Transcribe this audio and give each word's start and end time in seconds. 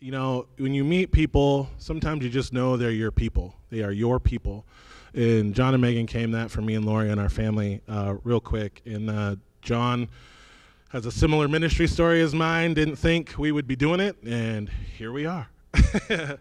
you 0.00 0.12
know, 0.12 0.46
when 0.58 0.74
you 0.74 0.84
meet 0.84 1.10
people, 1.10 1.68
sometimes 1.78 2.22
you 2.22 2.30
just 2.30 2.52
know 2.52 2.76
they're 2.76 2.90
your 2.90 3.10
people. 3.10 3.54
They 3.70 3.82
are 3.82 3.90
your 3.90 4.20
people. 4.20 4.64
And 5.14 5.54
John 5.54 5.74
and 5.74 5.82
Megan 5.82 6.06
came 6.06 6.32
that 6.32 6.50
for 6.50 6.60
me 6.60 6.74
and 6.74 6.84
Lori 6.84 7.10
and 7.10 7.20
our 7.20 7.28
family 7.28 7.80
uh, 7.88 8.16
real 8.22 8.40
quick. 8.40 8.82
And 8.84 9.10
uh, 9.10 9.36
John 9.62 10.08
has 10.90 11.06
a 11.06 11.10
similar 11.10 11.48
ministry 11.48 11.86
story 11.86 12.22
as 12.22 12.34
mine. 12.34 12.74
Didn't 12.74 12.96
think 12.96 13.34
we 13.38 13.50
would 13.50 13.66
be 13.66 13.76
doing 13.76 14.00
it, 14.00 14.16
and 14.22 14.68
here 14.68 15.10
we 15.10 15.26
are. 15.26 15.48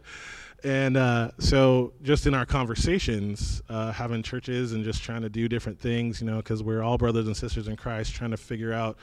and 0.64 0.96
uh, 0.96 1.32
so, 1.39 1.94
just 2.04 2.28
in 2.28 2.34
our 2.34 2.46
conversations, 2.46 3.62
uh, 3.70 3.92
having 3.92 4.24
churches 4.24 4.74
and 4.74 4.84
just 4.84 5.02
trying 5.02 5.24
to 5.24 5.30
do 5.30 5.50
different 5.50 5.80
things, 5.80 6.21
you 6.21 6.28
know, 6.28 6.38
because 6.38 6.62
we're 6.62 6.84
all 6.84 6.98
brothers 6.98 7.28
and 7.28 7.36
sisters 7.36 7.68
in 7.68 7.76
Christ, 7.76 8.14
trying 8.14 8.32
to 8.32 8.38
figure 8.38 8.71
out 8.71 8.98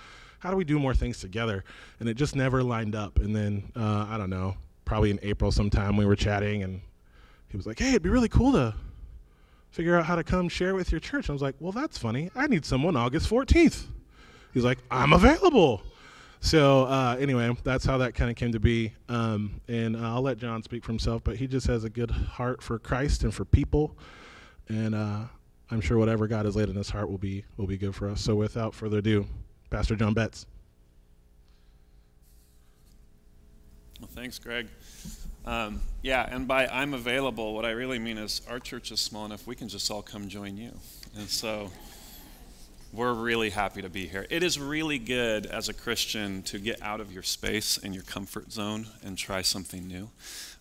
how 0.44 0.50
do 0.50 0.58
we 0.58 0.64
do 0.64 0.78
more 0.78 0.94
things 0.94 1.20
together? 1.20 1.64
And 2.00 2.08
it 2.08 2.18
just 2.18 2.36
never 2.36 2.62
lined 2.62 2.94
up. 2.94 3.18
And 3.18 3.34
then, 3.34 3.72
uh, 3.74 4.06
I 4.10 4.18
don't 4.18 4.28
know, 4.28 4.58
probably 4.84 5.10
in 5.10 5.18
April 5.22 5.50
sometime 5.50 5.96
we 5.96 6.04
were 6.04 6.14
chatting 6.14 6.62
and 6.62 6.82
he 7.48 7.56
was 7.56 7.66
like, 7.66 7.78
hey, 7.78 7.88
it'd 7.88 8.02
be 8.02 8.10
really 8.10 8.28
cool 8.28 8.52
to 8.52 8.74
figure 9.70 9.96
out 9.96 10.04
how 10.04 10.16
to 10.16 10.22
come 10.22 10.50
share 10.50 10.74
with 10.74 10.92
your 10.92 11.00
church. 11.00 11.30
I 11.30 11.32
was 11.32 11.40
like, 11.40 11.54
well, 11.60 11.72
that's 11.72 11.96
funny. 11.96 12.30
I 12.36 12.46
need 12.46 12.66
someone 12.66 12.94
August 12.94 13.30
14th. 13.30 13.86
He's 14.52 14.64
like, 14.64 14.78
I'm 14.90 15.14
available. 15.14 15.80
So 16.40 16.84
uh, 16.84 17.16
anyway, 17.18 17.56
that's 17.64 17.86
how 17.86 17.96
that 17.96 18.14
kind 18.14 18.30
of 18.30 18.36
came 18.36 18.52
to 18.52 18.60
be. 18.60 18.92
Um, 19.08 19.62
and 19.66 19.96
uh, 19.96 20.00
I'll 20.00 20.20
let 20.20 20.36
John 20.36 20.62
speak 20.62 20.84
for 20.84 20.92
himself, 20.92 21.24
but 21.24 21.36
he 21.36 21.46
just 21.46 21.66
has 21.68 21.84
a 21.84 21.90
good 21.90 22.10
heart 22.10 22.62
for 22.62 22.78
Christ 22.78 23.24
and 23.24 23.32
for 23.32 23.46
people. 23.46 23.96
And 24.68 24.94
uh, 24.94 25.20
I'm 25.70 25.80
sure 25.80 25.96
whatever 25.96 26.26
God 26.26 26.44
has 26.44 26.54
laid 26.54 26.68
in 26.68 26.76
his 26.76 26.90
heart 26.90 27.10
will 27.10 27.16
be 27.16 27.46
will 27.56 27.66
be 27.66 27.78
good 27.78 27.94
for 27.94 28.10
us. 28.10 28.20
So 28.20 28.34
without 28.34 28.74
further 28.74 28.98
ado, 28.98 29.26
Pastor 29.74 29.96
John 29.96 30.14
Betts. 30.14 30.46
Well, 33.98 34.08
thanks, 34.14 34.38
Greg. 34.38 34.68
Um, 35.44 35.80
yeah, 36.00 36.28
and 36.30 36.46
by 36.46 36.68
I'm 36.68 36.94
available, 36.94 37.54
what 37.56 37.64
I 37.64 37.70
really 37.70 37.98
mean 37.98 38.16
is 38.16 38.40
our 38.48 38.60
church 38.60 38.92
is 38.92 39.00
small 39.00 39.24
enough 39.24 39.48
we 39.48 39.56
can 39.56 39.68
just 39.68 39.90
all 39.90 40.00
come 40.00 40.28
join 40.28 40.56
you. 40.56 40.70
And 41.16 41.28
so 41.28 41.72
we're 42.92 43.14
really 43.14 43.50
happy 43.50 43.82
to 43.82 43.88
be 43.88 44.06
here. 44.06 44.28
It 44.30 44.44
is 44.44 44.60
really 44.60 45.00
good 45.00 45.46
as 45.46 45.68
a 45.68 45.74
Christian 45.74 46.44
to 46.44 46.60
get 46.60 46.80
out 46.80 47.00
of 47.00 47.12
your 47.12 47.24
space 47.24 47.76
and 47.76 47.92
your 47.92 48.04
comfort 48.04 48.52
zone 48.52 48.86
and 49.04 49.18
try 49.18 49.42
something 49.42 49.88
new. 49.88 50.08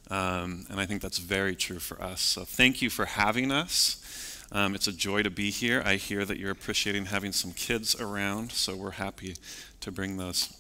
Um, 0.10 0.66
and 0.72 0.80
I 0.80 0.88
think 0.88 1.04
that's 1.04 1.20
very 1.20 1.56
true 1.56 1.78
for 1.78 2.02
us. 2.02 2.20
So 2.20 2.46
thank 2.46 2.82
you 2.82 2.90
for 2.90 3.06
having 3.06 3.52
us. 3.52 4.33
Um, 4.52 4.76
it's 4.76 4.88
a 4.88 4.94
joy 4.94 5.24
to 5.24 5.30
be 5.30 5.50
here. 5.50 5.82
I 5.86 5.96
hear 5.96 6.26
that 6.26 6.38
you're 6.38 6.52
appreciating 6.52 7.06
having 7.06 7.32
some 7.32 7.52
kids 7.54 8.00
around, 8.00 8.52
so 8.52 8.76
we're 8.76 8.92
happy 8.92 9.36
to 9.80 9.92
bring 9.92 10.18
those 10.18 10.54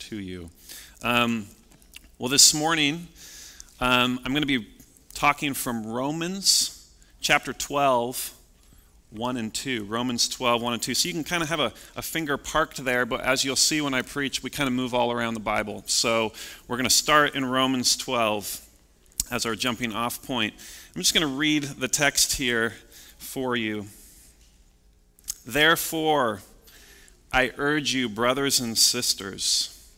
to 0.00 0.18
you. 0.18 0.50
Um, 1.02 1.46
well, 2.18 2.28
this 2.28 2.54
morning, 2.54 3.08
um, 3.80 4.20
I'm 4.24 4.32
going 4.32 4.42
to 4.42 4.46
be 4.46 4.68
talking 5.14 5.52
from 5.52 5.86
Romans 5.86 6.90
chapter 7.20 7.52
12, 7.52 8.32
1 9.10 9.36
and 9.36 9.52
2. 9.52 9.84
Romans 9.84 10.28
12, 10.28 10.62
1 10.62 10.72
and 10.72 10.82
2. 10.82 10.94
So 10.94 11.08
you 11.08 11.14
can 11.14 11.24
kind 11.24 11.42
of 11.42 11.48
have 11.48 11.60
a, 11.60 11.72
a 11.96 12.02
finger 12.02 12.36
parked 12.36 12.84
there, 12.84 13.04
but 13.04 13.20
as 13.20 13.44
you'll 13.44 13.56
see 13.56 13.80
when 13.80 13.94
I 13.94 14.02
preach, 14.02 14.42
we 14.42 14.50
kind 14.50 14.66
of 14.66 14.72
move 14.72 14.94
all 14.94 15.12
around 15.12 15.34
the 15.34 15.40
Bible. 15.40 15.82
So 15.86 16.32
we're 16.66 16.76
going 16.76 16.88
to 16.88 16.94
start 16.94 17.34
in 17.34 17.44
Romans 17.44 17.96
12 17.96 18.60
as 19.30 19.46
our 19.46 19.54
jumping 19.54 19.92
off 19.92 20.22
point. 20.22 20.54
I'm 20.94 21.02
just 21.02 21.14
going 21.14 21.26
to 21.26 21.34
read 21.34 21.64
the 21.64 21.88
text 21.88 22.34
here 22.34 22.74
for 23.24 23.56
you. 23.56 23.86
Therefore, 25.44 26.42
I 27.32 27.52
urge 27.56 27.92
you, 27.92 28.08
brothers 28.08 28.60
and 28.60 28.78
sisters, 28.78 29.90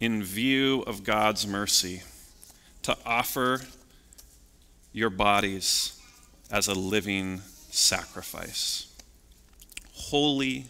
in 0.00 0.22
view 0.22 0.82
of 0.86 1.04
God's 1.04 1.46
mercy, 1.46 2.02
to 2.82 2.96
offer 3.04 3.60
your 4.92 5.10
bodies 5.10 6.00
as 6.50 6.66
a 6.68 6.74
living 6.74 7.42
sacrifice, 7.70 8.86
holy 9.92 10.66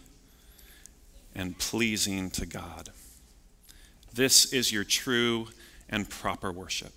and 1.35 1.57
pleasing 1.59 2.31
to 2.31 2.45
God. 2.45 2.91
This 4.13 4.53
is 4.53 4.73
your 4.73 4.85
true 4.85 5.49
and 5.89 6.11
proper 6.11 6.51
worship. 6.51 6.93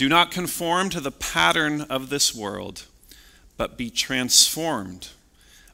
Do 0.00 0.08
not 0.08 0.30
conform 0.30 0.88
to 0.90 1.00
the 1.00 1.10
pattern 1.10 1.82
of 1.82 2.08
this 2.08 2.34
world, 2.34 2.86
but 3.58 3.76
be 3.76 3.90
transformed 3.90 5.08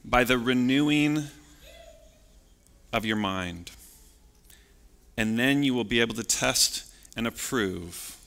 by 0.03 0.25
the 0.25 0.37
renewing 0.37 1.27
of 2.91 3.05
your 3.05 3.15
mind. 3.15 3.71
And 5.15 5.39
then 5.39 5.63
you 5.63 5.73
will 5.73 5.85
be 5.85 6.01
able 6.01 6.13
to 6.15 6.25
test 6.25 6.93
and 7.15 7.25
approve 7.25 8.17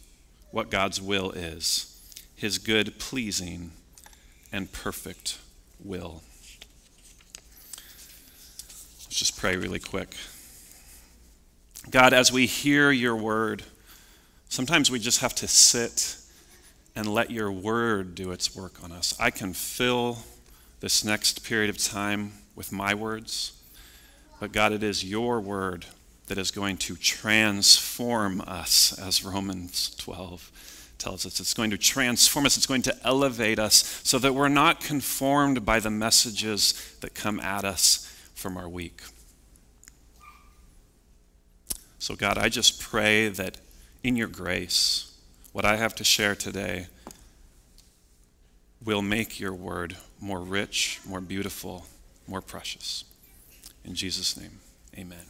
what 0.52 0.70
God's 0.70 1.02
will 1.02 1.32
is 1.32 1.94
his 2.34 2.56
good, 2.56 2.98
pleasing, 2.98 3.72
and 4.50 4.72
perfect 4.72 5.36
will. 5.84 6.22
Let's 9.04 9.18
just 9.18 9.38
pray 9.38 9.54
really 9.54 9.80
quick. 9.80 10.14
God, 11.90 12.14
as 12.14 12.32
we 12.32 12.46
hear 12.46 12.90
your 12.90 13.16
word, 13.16 13.64
Sometimes 14.50 14.90
we 14.90 14.98
just 14.98 15.20
have 15.20 15.32
to 15.36 15.46
sit 15.46 16.16
and 16.96 17.06
let 17.06 17.30
your 17.30 17.52
word 17.52 18.16
do 18.16 18.32
its 18.32 18.56
work 18.56 18.82
on 18.82 18.90
us. 18.90 19.14
I 19.20 19.30
can 19.30 19.52
fill 19.52 20.18
this 20.80 21.04
next 21.04 21.44
period 21.44 21.70
of 21.70 21.78
time 21.78 22.32
with 22.56 22.72
my 22.72 22.92
words, 22.92 23.52
but 24.40 24.50
God, 24.50 24.72
it 24.72 24.82
is 24.82 25.04
your 25.04 25.40
word 25.40 25.86
that 26.26 26.36
is 26.36 26.50
going 26.50 26.78
to 26.78 26.96
transform 26.96 28.40
us, 28.40 28.98
as 28.98 29.24
Romans 29.24 29.94
12 29.98 30.92
tells 30.98 31.24
us. 31.24 31.38
It's 31.38 31.54
going 31.54 31.70
to 31.70 31.78
transform 31.78 32.44
us, 32.44 32.56
it's 32.56 32.66
going 32.66 32.82
to 32.82 33.06
elevate 33.06 33.60
us 33.60 34.00
so 34.02 34.18
that 34.18 34.34
we're 34.34 34.48
not 34.48 34.80
conformed 34.80 35.64
by 35.64 35.78
the 35.78 35.90
messages 35.90 36.96
that 37.02 37.14
come 37.14 37.38
at 37.38 37.64
us 37.64 38.12
from 38.34 38.56
our 38.56 38.68
week. 38.68 39.00
So, 42.00 42.16
God, 42.16 42.36
I 42.36 42.48
just 42.48 42.80
pray 42.80 43.28
that 43.28 43.58
in 44.02 44.16
your 44.16 44.28
grace, 44.28 45.14
what 45.52 45.64
I 45.64 45.76
have 45.76 45.94
to 45.96 46.04
share 46.04 46.34
today 46.34 46.86
will 48.84 49.02
make 49.02 49.38
your 49.38 49.52
word 49.52 49.96
more 50.20 50.40
rich, 50.40 51.00
more 51.06 51.20
beautiful, 51.20 51.86
more 52.26 52.40
precious. 52.40 53.04
In 53.84 53.94
Jesus' 53.94 54.36
name, 54.36 54.60
amen. 54.96 55.26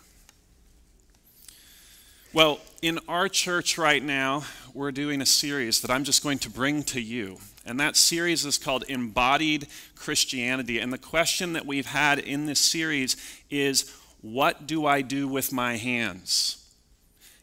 Well, 2.32 2.60
in 2.80 3.00
our 3.08 3.28
church 3.28 3.76
right 3.76 4.02
now, 4.02 4.44
we're 4.72 4.92
doing 4.92 5.20
a 5.20 5.26
series 5.26 5.80
that 5.80 5.90
I'm 5.90 6.04
just 6.04 6.22
going 6.22 6.38
to 6.40 6.50
bring 6.50 6.84
to 6.84 7.00
you. 7.00 7.38
And 7.66 7.80
that 7.80 7.96
series 7.96 8.44
is 8.44 8.56
called 8.56 8.84
Embodied 8.88 9.66
Christianity. 9.96 10.78
And 10.78 10.92
the 10.92 10.98
question 10.98 11.54
that 11.54 11.66
we've 11.66 11.86
had 11.86 12.20
in 12.20 12.46
this 12.46 12.60
series 12.60 13.16
is 13.50 13.92
what 14.20 14.66
do 14.66 14.86
I 14.86 15.02
do 15.02 15.26
with 15.26 15.52
my 15.52 15.76
hands? 15.76 16.59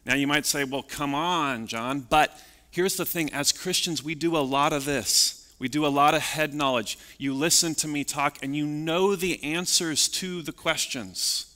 Now, 0.04 0.14
you 0.14 0.26
might 0.26 0.46
say, 0.46 0.64
well, 0.64 0.82
come 0.82 1.14
on, 1.14 1.66
John. 1.66 2.00
But 2.00 2.38
here's 2.70 2.96
the 2.96 3.04
thing 3.04 3.32
as 3.32 3.52
Christians, 3.52 4.02
we 4.02 4.14
do 4.14 4.36
a 4.36 4.38
lot 4.38 4.72
of 4.72 4.84
this. 4.84 5.34
We 5.58 5.68
do 5.68 5.84
a 5.84 5.88
lot 5.88 6.14
of 6.14 6.22
head 6.22 6.54
knowledge. 6.54 6.98
You 7.18 7.34
listen 7.34 7.74
to 7.76 7.88
me 7.88 8.04
talk 8.04 8.38
and 8.42 8.54
you 8.54 8.64
know 8.64 9.16
the 9.16 9.42
answers 9.42 10.08
to 10.10 10.40
the 10.40 10.52
questions. 10.52 11.52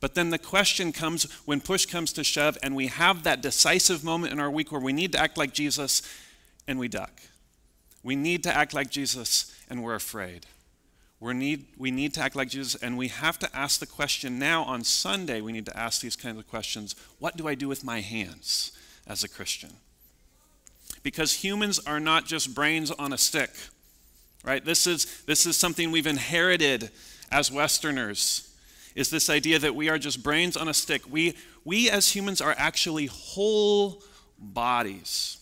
But 0.00 0.14
then 0.14 0.30
the 0.30 0.38
question 0.38 0.92
comes 0.92 1.24
when 1.44 1.60
push 1.60 1.86
comes 1.86 2.12
to 2.14 2.24
shove, 2.24 2.58
and 2.62 2.76
we 2.76 2.86
have 2.88 3.22
that 3.24 3.40
decisive 3.40 4.04
moment 4.04 4.32
in 4.32 4.40
our 4.40 4.50
week 4.50 4.70
where 4.70 4.80
we 4.80 4.92
need 4.92 5.12
to 5.12 5.18
act 5.18 5.38
like 5.38 5.52
Jesus 5.52 6.02
and 6.68 6.78
we 6.78 6.88
duck. 6.88 7.22
We 8.02 8.16
need 8.16 8.42
to 8.44 8.54
act 8.54 8.74
like 8.74 8.90
Jesus 8.90 9.54
and 9.68 9.82
we're 9.82 9.94
afraid. 9.94 10.46
We 11.18 11.32
need, 11.32 11.66
we 11.78 11.90
need 11.90 12.12
to 12.14 12.20
act 12.20 12.36
like 12.36 12.48
Jesus, 12.48 12.80
and 12.82 12.98
we 12.98 13.08
have 13.08 13.38
to 13.38 13.56
ask 13.56 13.80
the 13.80 13.86
question 13.86 14.38
now 14.38 14.62
on 14.64 14.84
Sunday. 14.84 15.40
We 15.40 15.52
need 15.52 15.66
to 15.66 15.76
ask 15.76 16.02
these 16.02 16.16
kinds 16.16 16.38
of 16.38 16.46
questions 16.48 16.94
What 17.18 17.36
do 17.36 17.48
I 17.48 17.54
do 17.54 17.68
with 17.68 17.84
my 17.84 18.00
hands 18.00 18.72
as 19.06 19.24
a 19.24 19.28
Christian? 19.28 19.70
Because 21.02 21.32
humans 21.32 21.78
are 21.86 22.00
not 22.00 22.26
just 22.26 22.54
brains 22.54 22.90
on 22.90 23.12
a 23.12 23.18
stick, 23.18 23.50
right? 24.44 24.64
This 24.64 24.86
is, 24.86 25.22
this 25.22 25.46
is 25.46 25.56
something 25.56 25.90
we've 25.90 26.06
inherited 26.06 26.90
as 27.30 27.50
Westerners, 27.50 28.54
is 28.94 29.10
this 29.10 29.30
idea 29.30 29.58
that 29.58 29.74
we 29.74 29.88
are 29.88 29.98
just 29.98 30.22
brains 30.22 30.56
on 30.56 30.68
a 30.68 30.74
stick. 30.74 31.02
We, 31.10 31.36
we 31.64 31.90
as 31.90 32.14
humans 32.14 32.40
are 32.40 32.54
actually 32.56 33.06
whole 33.06 34.02
bodies. 34.38 35.38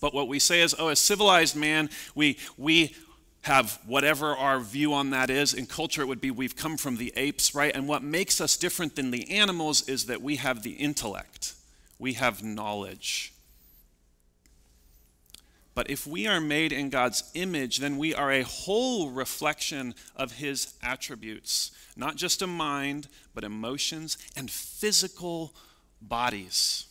But 0.00 0.14
what 0.14 0.28
we 0.28 0.38
say 0.38 0.60
is, 0.60 0.74
oh, 0.78 0.88
as 0.88 0.98
civilized 0.98 1.56
man, 1.56 1.88
we, 2.14 2.38
we 2.56 2.94
have 3.42 3.78
whatever 3.86 4.36
our 4.36 4.60
view 4.60 4.94
on 4.94 5.10
that 5.10 5.28
is. 5.28 5.52
In 5.52 5.66
culture, 5.66 6.02
it 6.02 6.08
would 6.08 6.20
be 6.20 6.30
we've 6.30 6.56
come 6.56 6.76
from 6.76 6.96
the 6.96 7.12
apes, 7.16 7.54
right? 7.54 7.74
And 7.74 7.88
what 7.88 8.02
makes 8.02 8.40
us 8.40 8.56
different 8.56 8.96
than 8.96 9.10
the 9.10 9.30
animals 9.30 9.88
is 9.88 10.06
that 10.06 10.22
we 10.22 10.36
have 10.36 10.62
the 10.62 10.72
intellect, 10.72 11.54
we 11.98 12.14
have 12.14 12.42
knowledge. 12.42 13.32
But 15.74 15.90
if 15.90 16.06
we 16.06 16.26
are 16.26 16.40
made 16.40 16.70
in 16.72 16.90
God's 16.90 17.30
image, 17.34 17.78
then 17.78 17.96
we 17.96 18.14
are 18.14 18.30
a 18.30 18.42
whole 18.42 19.10
reflection 19.10 19.94
of 20.14 20.32
His 20.32 20.74
attributes. 20.82 21.70
Not 21.96 22.16
just 22.16 22.42
a 22.42 22.46
mind, 22.46 23.08
but 23.34 23.42
emotions 23.42 24.18
and 24.36 24.50
physical 24.50 25.54
bodies. 26.00 26.86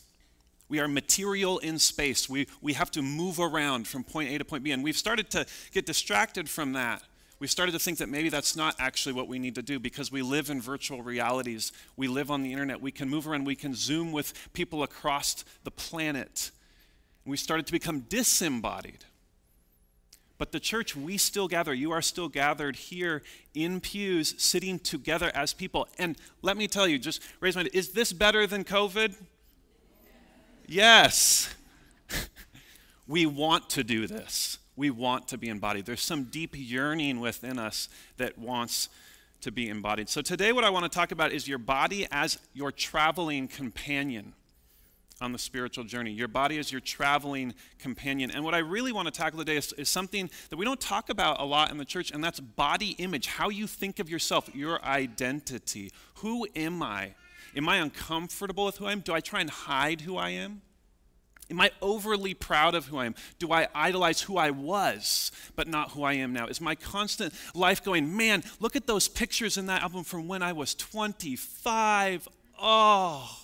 We 0.72 0.80
are 0.80 0.88
material 0.88 1.58
in 1.60 1.80
space. 1.80 2.30
We, 2.30 2.48
we 2.62 2.72
have 2.74 2.90
to 2.92 3.02
move 3.02 3.42
around 3.42 3.90
from 3.90 4.06
point 4.06 4.32
A 4.32 4.38
to 4.38 4.46
point 4.46 4.64
B. 4.64 4.72
And 4.72 4.82
we've 4.82 4.96
started 4.96 5.30
to 5.32 5.46
get 5.74 5.86
distracted 5.86 6.50
from 6.50 6.72
that. 6.72 7.04
We've 7.40 7.52
started 7.52 7.74
to 7.74 7.80
think 7.80 7.98
that 7.98 8.08
maybe 8.08 8.30
that's 8.30 8.56
not 8.56 8.78
actually 8.80 9.12
what 9.12 9.28
we 9.28 9.38
need 9.38 9.56
to 9.56 9.62
do 9.62 9.82
because 9.82 10.14
we 10.14 10.22
live 10.22 10.50
in 10.50 10.62
virtual 10.62 11.04
realities. 11.04 11.74
We 11.98 12.08
live 12.08 12.32
on 12.32 12.42
the 12.42 12.54
internet. 12.54 12.80
We 12.80 12.94
can 12.94 13.10
move 13.10 13.28
around. 13.28 13.46
We 13.46 13.58
can 13.58 13.76
Zoom 13.76 14.14
with 14.14 14.34
people 14.54 14.82
across 14.82 15.44
the 15.66 15.72
planet. 15.72 16.52
We 17.26 17.36
started 17.36 17.66
to 17.66 17.74
become 17.74 18.06
disembodied. 18.08 19.04
But 20.38 20.54
the 20.54 20.60
church, 20.62 20.96
we 20.96 21.18
still 21.18 21.50
gather. 21.50 21.74
You 21.74 21.92
are 21.92 22.02
still 22.02 22.30
gathered 22.30 22.78
here 22.78 23.24
in 23.54 23.82
pews, 23.82 24.36
sitting 24.42 24.80
together 24.80 25.34
as 25.36 25.54
people. 25.54 25.90
And 25.98 26.16
let 26.42 26.56
me 26.56 26.70
tell 26.70 26.88
you, 26.88 26.98
just 26.98 27.22
raise 27.42 27.56
my 27.56 27.64
hand. 27.64 27.72
Is 27.74 27.90
this 27.90 28.14
better 28.14 28.48
than 28.48 28.64
COVID? 28.64 29.16
Yes. 30.72 31.54
we 33.08 33.26
want 33.26 33.70
to 33.72 33.84
do 33.84 34.08
this. 34.08 34.58
We 34.78 34.90
want 34.90 35.28
to 35.28 35.38
be 35.38 35.50
embodied. 35.50 35.86
There's 35.86 36.02
some 36.02 36.24
deep 36.24 36.56
yearning 36.58 37.20
within 37.20 37.60
us 37.60 37.90
that 38.16 38.38
wants 38.38 38.88
to 39.42 39.52
be 39.52 39.68
embodied. 39.68 40.08
So 40.08 40.22
today, 40.22 40.54
what 40.54 40.64
I 40.64 40.70
want 40.70 40.90
to 40.90 40.90
talk 40.90 41.12
about 41.12 41.34
is 41.34 41.46
your 41.46 41.58
body 41.58 42.08
as 42.10 42.40
your 42.54 42.72
traveling 42.72 43.50
companion 43.50 44.32
on 45.20 45.34
the 45.34 45.38
spiritual 45.38 45.84
journey. 45.84 46.12
Your 46.12 46.30
body 46.30 46.58
is 46.58 46.72
your 46.72 46.80
traveling 46.80 47.54
companion. 47.78 48.32
And 48.32 48.46
what 48.46 48.56
I 48.56 48.60
really 48.60 48.94
want 48.94 49.08
to 49.08 49.12
tackle 49.12 49.40
today 49.40 49.58
is, 49.58 49.74
is, 49.74 49.90
something 49.90 50.30
that 50.52 50.56
we 50.56 50.64
don't 50.64 50.80
talk 50.80 51.10
about 51.10 51.42
a 51.42 51.46
lot 51.46 51.70
in 51.70 51.80
the 51.80 51.86
church, 51.86 52.12
and 52.12 52.24
that's 52.24 52.40
body 52.40 52.92
image, 52.92 53.28
how 53.28 53.50
you 53.50 53.68
think 53.68 54.00
of 54.00 54.10
yourself, 54.10 54.50
your 54.56 54.82
identity. 54.86 55.92
Who 56.16 56.48
am 56.56 56.82
I? 56.82 57.16
Am 57.56 57.68
I 57.68 57.78
uncomfortable 57.78 58.66
with 58.66 58.78
who 58.78 58.86
I 58.86 58.92
am? 58.94 59.02
Do 59.02 59.14
I 59.14 59.20
try 59.20 59.42
and 59.42 59.50
hide 59.50 60.02
who 60.02 60.18
I 60.18 60.30
am? 60.30 60.62
Am 61.52 61.60
I 61.60 61.72
overly 61.82 62.34
proud 62.34 62.76
of 62.76 62.86
who 62.86 62.98
I 62.98 63.06
am? 63.06 63.16
Do 63.38 63.52
I 63.52 63.68
idolize 63.76 64.22
who 64.22 64.38
I 64.38 64.52
was, 64.52 65.34
but 65.58 65.68
not 65.68 65.92
who 65.92 66.04
I 66.04 66.14
am 66.14 66.32
now? 66.32 66.48
Is 66.48 66.62
my 66.62 66.76
constant 66.76 67.34
life 67.54 67.84
going, 67.84 68.16
man, 68.16 68.44
look 68.62 68.78
at 68.78 68.88
those 68.88 69.10
pictures 69.10 69.58
in 69.58 69.66
that 69.66 69.84
album 69.84 70.06
from 70.06 70.30
when 70.30 70.42
I 70.42 70.54
was 70.54 70.74
25? 70.76 72.30
Oh. 72.58 73.38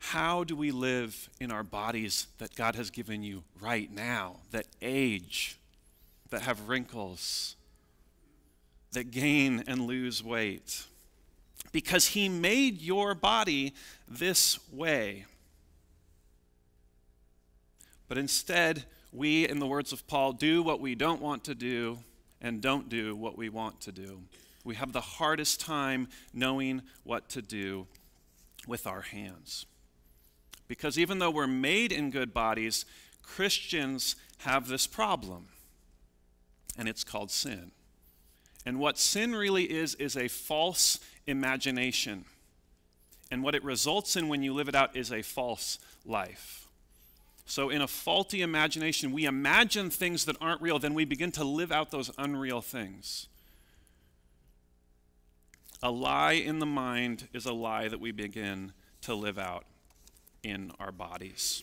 How 0.00 0.42
do 0.42 0.56
we 0.56 0.72
live 0.72 1.30
in 1.38 1.52
our 1.52 1.62
bodies 1.62 2.26
that 2.38 2.56
God 2.56 2.74
has 2.74 2.90
given 2.90 3.22
you 3.22 3.44
right 3.60 3.88
now, 3.94 4.40
that 4.50 4.66
age, 4.82 5.59
that 6.30 6.42
have 6.42 6.68
wrinkles, 6.68 7.56
that 8.92 9.10
gain 9.10 9.64
and 9.66 9.82
lose 9.82 10.22
weight? 10.22 10.84
Because 11.72 12.08
He 12.08 12.28
made 12.28 12.80
your 12.80 13.14
body 13.14 13.74
this 14.08 14.58
way. 14.72 15.26
But 18.08 18.18
instead, 18.18 18.84
we, 19.12 19.48
in 19.48 19.58
the 19.58 19.66
words 19.66 19.92
of 19.92 20.06
Paul, 20.06 20.32
do 20.32 20.62
what 20.62 20.80
we 20.80 20.94
don't 20.94 21.20
want 21.20 21.44
to 21.44 21.54
do 21.54 21.98
and 22.40 22.60
don't 22.60 22.88
do 22.88 23.14
what 23.14 23.36
we 23.36 23.48
want 23.48 23.80
to 23.82 23.92
do. 23.92 24.22
We 24.64 24.74
have 24.76 24.92
the 24.92 25.00
hardest 25.00 25.60
time 25.60 26.08
knowing 26.32 26.82
what 27.04 27.28
to 27.30 27.42
do 27.42 27.86
with 28.66 28.86
our 28.86 29.02
hands. 29.02 29.66
Because 30.68 30.98
even 30.98 31.18
though 31.18 31.30
we're 31.30 31.46
made 31.46 31.92
in 31.92 32.10
good 32.10 32.32
bodies, 32.32 32.84
Christians 33.22 34.16
have 34.38 34.68
this 34.68 34.86
problem, 34.86 35.48
and 36.76 36.88
it's 36.88 37.04
called 37.04 37.30
sin. 37.30 37.72
And 38.66 38.78
what 38.78 38.98
sin 38.98 39.34
really 39.34 39.64
is, 39.64 39.94
is 39.96 40.16
a 40.16 40.28
false 40.28 41.00
imagination. 41.26 42.24
And 43.30 43.42
what 43.42 43.54
it 43.54 43.64
results 43.64 44.16
in 44.16 44.28
when 44.28 44.42
you 44.42 44.52
live 44.52 44.68
it 44.68 44.74
out 44.74 44.96
is 44.96 45.12
a 45.12 45.22
false 45.22 45.78
life. 46.04 46.66
So, 47.46 47.68
in 47.68 47.80
a 47.80 47.88
faulty 47.88 48.42
imagination, 48.42 49.10
we 49.10 49.24
imagine 49.24 49.90
things 49.90 50.24
that 50.26 50.36
aren't 50.40 50.62
real, 50.62 50.78
then 50.78 50.94
we 50.94 51.04
begin 51.04 51.32
to 51.32 51.44
live 51.44 51.72
out 51.72 51.90
those 51.90 52.10
unreal 52.16 52.60
things. 52.60 53.26
A 55.82 55.90
lie 55.90 56.32
in 56.32 56.58
the 56.58 56.66
mind 56.66 57.28
is 57.32 57.46
a 57.46 57.52
lie 57.52 57.88
that 57.88 58.00
we 58.00 58.12
begin 58.12 58.72
to 59.02 59.14
live 59.14 59.38
out 59.38 59.64
in 60.42 60.72
our 60.78 60.92
bodies. 60.92 61.62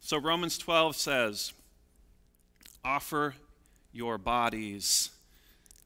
So 0.00 0.18
Romans 0.18 0.56
12 0.58 0.96
says, 0.96 1.52
Offer 2.84 3.34
your 3.98 4.16
bodies 4.16 5.10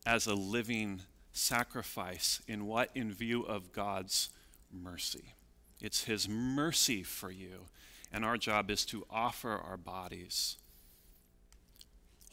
as 0.04 0.26
a 0.26 0.34
living 0.34 1.00
sacrifice 1.32 2.42
in 2.46 2.66
what? 2.66 2.90
In 2.94 3.10
view 3.10 3.42
of 3.42 3.72
God's 3.72 4.28
mercy. 4.70 5.32
It's 5.80 6.04
His 6.04 6.28
mercy 6.28 7.02
for 7.02 7.30
you. 7.30 7.66
And 8.12 8.22
our 8.22 8.36
job 8.36 8.70
is 8.70 8.84
to 8.86 9.06
offer 9.10 9.52
our 9.52 9.78
bodies 9.78 10.56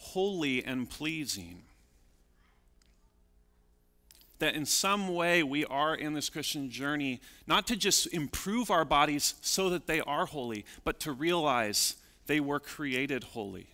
holy 0.01 0.63
and 0.63 0.89
pleasing 0.89 1.61
that 4.39 4.55
in 4.55 4.65
some 4.65 5.13
way 5.13 5.43
we 5.43 5.65
are 5.65 5.93
in 5.93 6.13
this 6.13 6.29
Christian 6.29 6.69
journey 6.69 7.19
not 7.45 7.67
to 7.67 7.75
just 7.75 8.07
improve 8.13 8.71
our 8.71 8.85
bodies 8.85 9.35
so 9.41 9.69
that 9.69 9.87
they 9.87 9.99
are 10.01 10.25
holy, 10.25 10.65
but 10.83 10.99
to 11.01 11.11
realize 11.11 11.95
they 12.27 12.39
were 12.39 12.59
created 12.59 13.23
holy. 13.23 13.67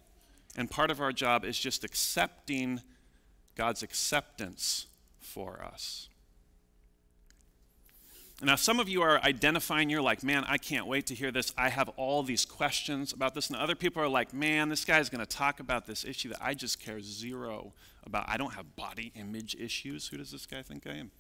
And 0.56 0.70
part 0.70 0.92
of 0.92 1.02
our 1.02 1.12
job 1.12 1.44
is 1.44 1.60
just 1.60 1.84
accepting 1.84 2.82
God's 3.56 3.84
acceptance 3.84 4.88
for 5.20 5.62
us. 5.64 6.08
Now, 8.42 8.56
some 8.56 8.82
of 8.82 8.90
you 8.90 9.02
are 9.02 9.22
identifying, 9.24 9.90
you're 9.90 10.02
like, 10.02 10.22
man, 10.22 10.44
I 10.48 10.58
can't 10.58 10.88
wait 10.88 11.06
to 11.08 11.16
hear 11.16 11.32
this. 11.32 11.54
I 11.58 11.70
have 11.70 11.90
all 11.96 12.22
these 12.22 12.46
questions 12.46 13.14
about 13.14 13.34
this. 13.34 13.48
And 13.48 13.56
other 13.56 13.76
people 13.76 14.04
are 14.04 14.10
like, 14.10 14.34
man, 14.34 14.68
this 14.68 14.84
guy's 14.84 15.10
going 15.10 15.26
to 15.26 15.26
talk 15.26 15.62
about 15.62 15.88
this 15.88 16.04
issue 16.04 16.30
that 16.30 16.40
I 16.42 16.54
just 16.54 16.80
care 16.80 17.00
zero 17.00 17.72
about. 18.06 18.26
I 18.28 18.36
don't 18.36 18.54
have 18.54 18.76
body 18.76 19.14
image 19.16 19.56
issues. 19.56 20.08
Who 20.08 20.18
does 20.18 20.32
this 20.32 20.46
guy 20.46 20.62
think 20.62 20.86
I 20.86 20.96
am? 20.96 21.12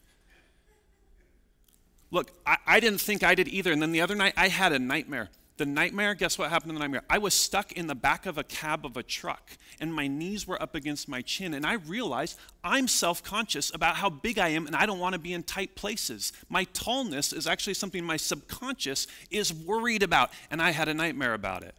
Look, 2.11 2.31
I, 2.45 2.57
I 2.67 2.79
didn't 2.81 2.99
think 2.99 3.23
I 3.23 3.33
did 3.33 3.47
either. 3.47 3.71
And 3.71 3.81
then 3.81 3.93
the 3.93 4.01
other 4.01 4.15
night, 4.15 4.33
I 4.35 4.49
had 4.49 4.73
a 4.73 4.79
nightmare. 4.79 5.29
The 5.57 5.65
nightmare, 5.65 6.15
guess 6.15 6.37
what 6.37 6.49
happened 6.49 6.71
in 6.71 6.75
the 6.75 6.79
nightmare? 6.79 7.03
I 7.09 7.17
was 7.17 7.33
stuck 7.33 7.71
in 7.71 7.87
the 7.87 7.95
back 7.95 8.25
of 8.25 8.37
a 8.37 8.43
cab 8.43 8.85
of 8.85 8.97
a 8.97 9.03
truck, 9.03 9.51
and 9.79 9.93
my 9.93 10.05
knees 10.05 10.45
were 10.45 10.61
up 10.61 10.75
against 10.75 11.07
my 11.07 11.21
chin, 11.21 11.53
and 11.53 11.65
I 11.65 11.75
realized 11.75 12.37
I'm 12.61 12.89
self 12.89 13.23
conscious 13.23 13.73
about 13.73 13.95
how 13.95 14.09
big 14.09 14.37
I 14.37 14.49
am, 14.49 14.67
and 14.67 14.75
I 14.75 14.85
don't 14.85 14.99
want 14.99 15.13
to 15.13 15.19
be 15.19 15.31
in 15.31 15.43
tight 15.43 15.75
places. 15.75 16.33
My 16.49 16.65
tallness 16.65 17.31
is 17.31 17.47
actually 17.47 17.75
something 17.75 18.03
my 18.03 18.17
subconscious 18.17 19.07
is 19.31 19.53
worried 19.53 20.03
about, 20.03 20.31
and 20.51 20.61
I 20.61 20.71
had 20.71 20.89
a 20.89 20.93
nightmare 20.93 21.33
about 21.33 21.63
it. 21.63 21.75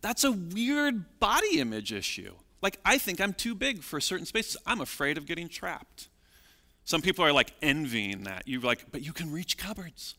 That's 0.00 0.24
a 0.24 0.32
weird 0.32 1.20
body 1.20 1.60
image 1.60 1.92
issue. 1.92 2.34
Like, 2.62 2.80
I 2.84 2.98
think 2.98 3.20
I'm 3.20 3.32
too 3.32 3.54
big 3.54 3.84
for 3.84 4.00
certain 4.00 4.26
spaces. 4.26 4.56
I'm 4.66 4.80
afraid 4.80 5.16
of 5.16 5.26
getting 5.26 5.48
trapped. 5.48 6.08
Some 6.84 7.00
people 7.00 7.24
are 7.24 7.32
like 7.32 7.52
envying 7.62 8.24
that. 8.24 8.42
You're 8.46 8.62
like, 8.62 8.90
but 8.90 9.02
you 9.02 9.12
can 9.12 9.30
reach 9.30 9.56
cupboards 9.56 10.16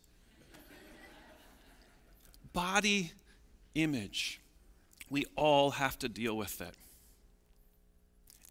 body 2.53 3.11
image. 3.75 4.39
We 5.09 5.25
all 5.35 5.71
have 5.71 5.97
to 5.99 6.09
deal 6.09 6.37
with 6.37 6.61
it. 6.61 6.73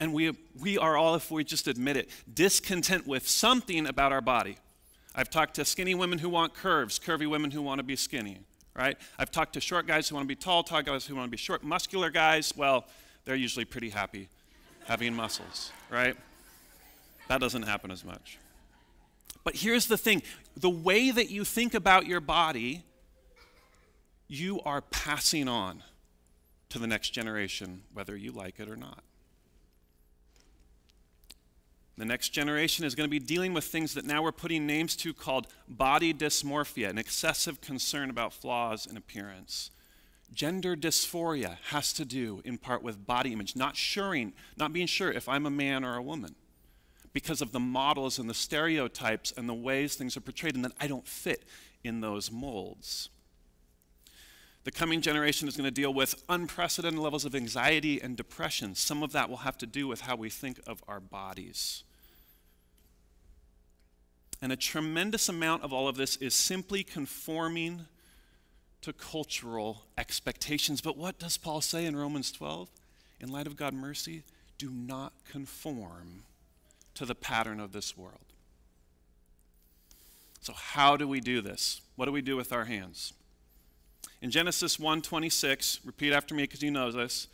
And 0.00 0.12
we, 0.12 0.36
we 0.60 0.78
are 0.78 0.96
all, 0.96 1.14
if 1.16 1.30
we 1.30 1.44
just 1.44 1.66
admit 1.66 1.96
it, 1.96 2.08
discontent 2.32 3.06
with 3.06 3.26
something 3.26 3.86
about 3.86 4.12
our 4.12 4.20
body. 4.20 4.56
I've 5.14 5.30
talked 5.30 5.54
to 5.54 5.64
skinny 5.64 5.94
women 5.94 6.18
who 6.18 6.28
want 6.28 6.54
curves, 6.54 6.98
curvy 6.98 7.28
women 7.28 7.50
who 7.50 7.62
want 7.62 7.80
to 7.80 7.82
be 7.82 7.96
skinny, 7.96 8.38
right? 8.76 8.96
I've 9.18 9.32
talked 9.32 9.54
to 9.54 9.60
short 9.60 9.86
guys 9.86 10.08
who 10.08 10.14
want 10.14 10.24
to 10.24 10.28
be 10.28 10.36
tall, 10.36 10.62
tall 10.62 10.82
guys 10.82 11.06
who 11.06 11.16
want 11.16 11.26
to 11.26 11.30
be 11.30 11.36
short. 11.36 11.64
Muscular 11.64 12.10
guys, 12.10 12.52
well, 12.56 12.86
they're 13.24 13.34
usually 13.34 13.64
pretty 13.64 13.90
happy 13.90 14.28
having 14.84 15.14
muscles, 15.14 15.72
right? 15.90 16.16
That 17.26 17.40
doesn't 17.40 17.62
happen 17.62 17.90
as 17.90 18.04
much. 18.04 18.38
But 19.42 19.56
here's 19.56 19.86
the 19.86 19.98
thing 19.98 20.22
the 20.56 20.70
way 20.70 21.10
that 21.10 21.30
you 21.30 21.44
think 21.44 21.74
about 21.74 22.06
your 22.06 22.20
body 22.20 22.84
you 24.28 24.60
are 24.60 24.82
passing 24.82 25.48
on 25.48 25.82
to 26.68 26.78
the 26.78 26.86
next 26.86 27.10
generation, 27.10 27.82
whether 27.92 28.16
you 28.16 28.30
like 28.30 28.60
it 28.60 28.68
or 28.68 28.76
not. 28.76 29.02
The 31.96 32.04
next 32.04 32.28
generation 32.28 32.84
is 32.84 32.94
going 32.94 33.08
to 33.08 33.10
be 33.10 33.18
dealing 33.18 33.52
with 33.52 33.64
things 33.64 33.94
that 33.94 34.04
now 34.04 34.22
we're 34.22 34.30
putting 34.30 34.66
names 34.66 34.94
to 34.96 35.12
called 35.12 35.48
body 35.66 36.14
dysmorphia, 36.14 36.88
an 36.88 36.98
excessive 36.98 37.60
concern 37.60 38.08
about 38.08 38.32
flaws 38.32 38.86
in 38.86 38.96
appearance. 38.96 39.72
Gender 40.32 40.76
dysphoria 40.76 41.56
has 41.70 41.92
to 41.94 42.04
do 42.04 42.40
in 42.44 42.58
part 42.58 42.82
with 42.82 43.06
body 43.06 43.32
image, 43.32 43.56
not 43.56 43.74
suring, 43.74 44.32
not 44.56 44.72
being 44.72 44.86
sure 44.86 45.10
if 45.10 45.28
I'm 45.28 45.46
a 45.46 45.50
man 45.50 45.84
or 45.84 45.96
a 45.96 46.02
woman 46.02 46.36
because 47.12 47.40
of 47.40 47.50
the 47.50 47.58
models 47.58 48.18
and 48.18 48.30
the 48.30 48.34
stereotypes 48.34 49.32
and 49.36 49.48
the 49.48 49.54
ways 49.54 49.96
things 49.96 50.16
are 50.16 50.20
portrayed 50.20 50.54
and 50.54 50.64
that 50.64 50.74
I 50.78 50.86
don't 50.86 51.08
fit 51.08 51.44
in 51.82 52.00
those 52.00 52.30
molds. 52.30 53.08
The 54.68 54.72
coming 54.72 55.00
generation 55.00 55.48
is 55.48 55.56
going 55.56 55.64
to 55.64 55.70
deal 55.70 55.94
with 55.94 56.22
unprecedented 56.28 57.00
levels 57.00 57.24
of 57.24 57.34
anxiety 57.34 58.02
and 58.02 58.14
depression. 58.14 58.74
Some 58.74 59.02
of 59.02 59.12
that 59.12 59.30
will 59.30 59.38
have 59.38 59.56
to 59.56 59.66
do 59.66 59.88
with 59.88 60.02
how 60.02 60.14
we 60.14 60.28
think 60.28 60.60
of 60.66 60.84
our 60.86 61.00
bodies. 61.00 61.84
And 64.42 64.52
a 64.52 64.56
tremendous 64.56 65.26
amount 65.26 65.62
of 65.62 65.72
all 65.72 65.88
of 65.88 65.96
this 65.96 66.16
is 66.16 66.34
simply 66.34 66.84
conforming 66.84 67.86
to 68.82 68.92
cultural 68.92 69.84
expectations. 69.96 70.82
But 70.82 70.98
what 70.98 71.18
does 71.18 71.38
Paul 71.38 71.62
say 71.62 71.86
in 71.86 71.96
Romans 71.96 72.30
12? 72.30 72.68
In 73.20 73.30
light 73.30 73.46
of 73.46 73.56
God's 73.56 73.76
mercy, 73.76 74.22
do 74.58 74.68
not 74.68 75.14
conform 75.24 76.24
to 76.92 77.06
the 77.06 77.14
pattern 77.14 77.58
of 77.58 77.72
this 77.72 77.96
world. 77.96 78.34
So 80.42 80.52
how 80.52 80.98
do 80.98 81.08
we 81.08 81.20
do 81.20 81.40
this? 81.40 81.80
What 81.96 82.04
do 82.04 82.12
we 82.12 82.20
do 82.20 82.36
with 82.36 82.52
our 82.52 82.66
hands? 82.66 83.14
In 84.20 84.30
Genesis 84.30 84.78
1:26, 84.78 85.80
repeat 85.84 86.12
after 86.12 86.34
me 86.34 86.44
because 86.44 86.62
you 86.62 86.70
know 86.70 86.90
this. 86.90 87.28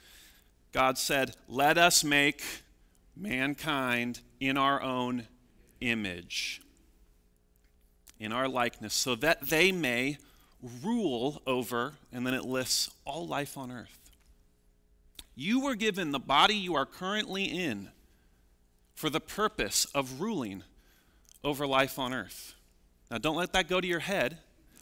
God 0.72 0.98
said, 0.98 1.36
"Let 1.48 1.78
us 1.78 2.04
make 2.04 2.42
mankind 3.16 4.20
in 4.40 4.56
our 4.56 4.82
own 4.82 5.28
image." 5.80 6.60
in 8.24 8.32
our 8.32 8.48
likeness, 8.48 8.94
so 8.94 9.14
that 9.16 9.48
they 9.48 9.72
may 9.72 10.18
rule 10.82 11.42
over, 11.46 11.94
and 12.12 12.26
then 12.26 12.34
it 12.34 12.44
lists 12.44 12.90
all 13.04 13.26
life 13.26 13.58
on 13.58 13.70
earth. 13.70 14.10
You 15.34 15.60
were 15.60 15.74
given 15.74 16.10
the 16.12 16.18
body 16.18 16.54
you 16.54 16.74
are 16.74 16.86
currently 16.86 17.44
in 17.44 17.90
for 18.94 19.10
the 19.10 19.20
purpose 19.20 19.84
of 19.86 20.20
ruling 20.20 20.62
over 21.42 21.66
life 21.66 21.98
on 21.98 22.14
earth. 22.14 22.54
Now, 23.10 23.18
don't 23.18 23.36
let 23.36 23.52
that 23.52 23.68
go 23.68 23.80
to 23.80 23.86
your 23.86 24.00
head, 24.00 24.38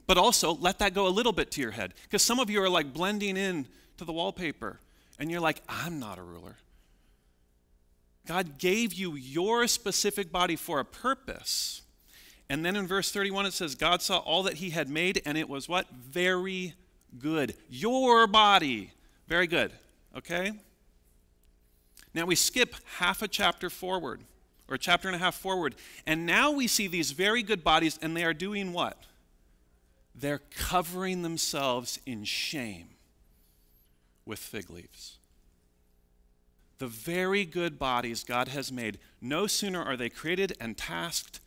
but 0.07 0.19
also 0.19 0.55
let 0.55 0.79
that 0.81 0.95
go 0.95 1.07
a 1.07 1.11
little 1.11 1.33
bit 1.33 1.51
to 1.53 1.61
your 1.61 1.71
head. 1.71 1.95
Because 2.05 2.23
some 2.23 2.39
of 2.39 2.51
you 2.51 2.63
are 2.63 2.69
like 2.69 2.93
blending 2.93 3.37
in 3.37 3.67
to 3.99 4.05
the 4.05 4.13
wallpaper, 4.13 4.81
and 5.19 5.31
you're 5.31 5.41
like, 5.41 5.63
I'm 5.69 5.99
not 5.99 6.19
a 6.19 6.23
ruler. 6.23 6.57
God 8.27 8.59
gave 8.59 8.93
you 8.93 9.15
your 9.15 9.67
specific 9.67 10.31
body 10.31 10.57
for 10.57 10.79
a 10.81 10.85
purpose. 10.85 11.83
And 12.49 12.65
then 12.65 12.77
in 12.77 12.87
verse 12.87 13.11
31, 13.11 13.47
it 13.47 13.53
says, 13.53 13.75
God 13.75 14.03
saw 14.03 14.19
all 14.19 14.43
that 14.45 14.55
he 14.55 14.71
had 14.71 14.89
made, 14.89 15.23
and 15.25 15.39
it 15.39 15.49
was 15.49 15.69
what? 15.69 15.91
Very 15.91 16.75
good. 17.19 17.55
Your 17.69 18.27
body. 18.27 18.93
Very 19.27 19.47
good. 19.47 19.73
Okay? 20.17 20.53
Now 22.15 22.27
we 22.27 22.35
skip 22.35 22.77
half 22.99 23.23
a 23.23 23.29
chapter 23.29 23.71
forward, 23.71 24.21
or 24.69 24.75
a 24.75 24.79
chapter 24.79 25.09
and 25.09 25.15
a 25.15 25.19
half 25.19 25.35
forward, 25.35 25.75
and 26.07 26.27
now 26.27 26.51
we 26.51 26.67
see 26.67 26.87
these 26.87 27.13
very 27.13 27.43
good 27.43 27.65
bodies, 27.65 27.99
and 28.03 28.17
they 28.17 28.25
are 28.25 28.35
doing 28.35 28.73
what? 28.73 28.99
They're 30.15 30.43
covering 30.57 31.23
themselves 31.23 31.99
in 32.07 32.25
shame 32.25 32.89
with 34.25 34.39
fig 34.39 34.71
leaves. 34.71 35.19
The 36.79 36.87
very 36.87 37.45
good 37.45 37.79
bodies 37.79 38.25
God 38.25 38.49
has 38.49 38.73
made, 38.73 38.99
no 39.21 39.47
sooner 39.47 39.83
are 39.83 39.97
they 39.97 40.09
created 40.09 40.53
and 40.61 40.77
tasked 40.77 41.41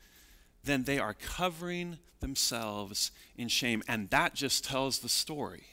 than 0.64 0.84
they 0.84 0.98
are 0.98 1.14
covering 1.14 2.00
themselves 2.20 3.12
in 3.38 3.48
shame. 3.50 3.84
And 3.88 4.10
that 4.10 4.34
just 4.34 4.64
tells 4.64 5.00
the 5.00 5.10
story 5.10 5.66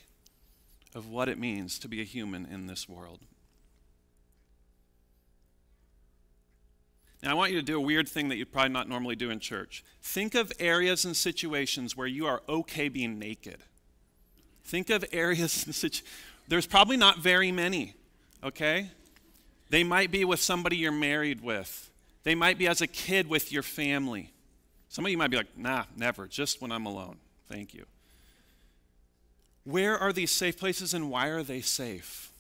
of 0.95 1.09
what 1.09 1.29
it 1.29 1.39
means 1.39 1.79
to 1.79 1.89
be 1.89 2.01
a 2.01 2.05
human 2.05 2.47
in 2.47 2.67
this 2.67 2.89
world. 2.89 3.21
Now, 7.23 7.31
I 7.31 7.35
want 7.35 7.53
you 7.53 7.59
to 7.59 7.65
do 7.65 7.77
a 7.77 7.81
weird 7.81 8.09
thing 8.09 8.29
that 8.31 8.37
you'd 8.37 8.53
probably 8.53 8.73
not 8.73 8.89
normally 8.89 9.15
do 9.15 9.31
in 9.31 9.39
church. 9.39 9.85
Think 10.03 10.35
of 10.35 10.53
areas 10.59 11.05
and 11.05 11.17
situations 11.17 11.97
where 11.97 12.09
you 12.09 12.27
are 12.27 12.43
okay 12.49 12.89
being 12.89 13.19
naked. 13.19 13.59
Think 14.65 14.91
of 14.91 15.05
areas 15.13 15.65
and 15.67 15.75
situations. 15.75 16.09
There's 16.49 16.67
probably 16.67 16.97
not 16.97 17.19
very 17.19 17.53
many, 17.53 17.95
okay? 18.43 18.91
They 19.71 19.85
might 19.85 20.11
be 20.11 20.25
with 20.25 20.41
somebody 20.41 20.77
you're 20.77 20.93
married 20.93 21.43
with, 21.43 21.91
they 22.25 22.35
might 22.35 22.59
be 22.59 22.69
as 22.69 22.81
a 22.81 22.87
kid 22.87 23.29
with 23.29 23.53
your 23.53 23.63
family. 23.63 24.33
Some 24.89 25.07
of 25.07 25.11
you 25.11 25.17
might 25.17 25.31
be 25.31 25.39
like, 25.39 25.57
nah, 25.57 25.85
never, 25.97 26.27
just 26.27 26.61
when 26.61 26.71
I'm 26.71 26.85
alone. 26.85 27.17
Thank 27.49 27.73
you. 27.73 27.87
Where 29.65 29.97
are 29.97 30.13
these 30.13 30.31
safe 30.31 30.59
places 30.59 30.93
and 30.93 31.09
why 31.09 31.29
are 31.29 31.43
they 31.43 31.63
safe? 31.63 32.31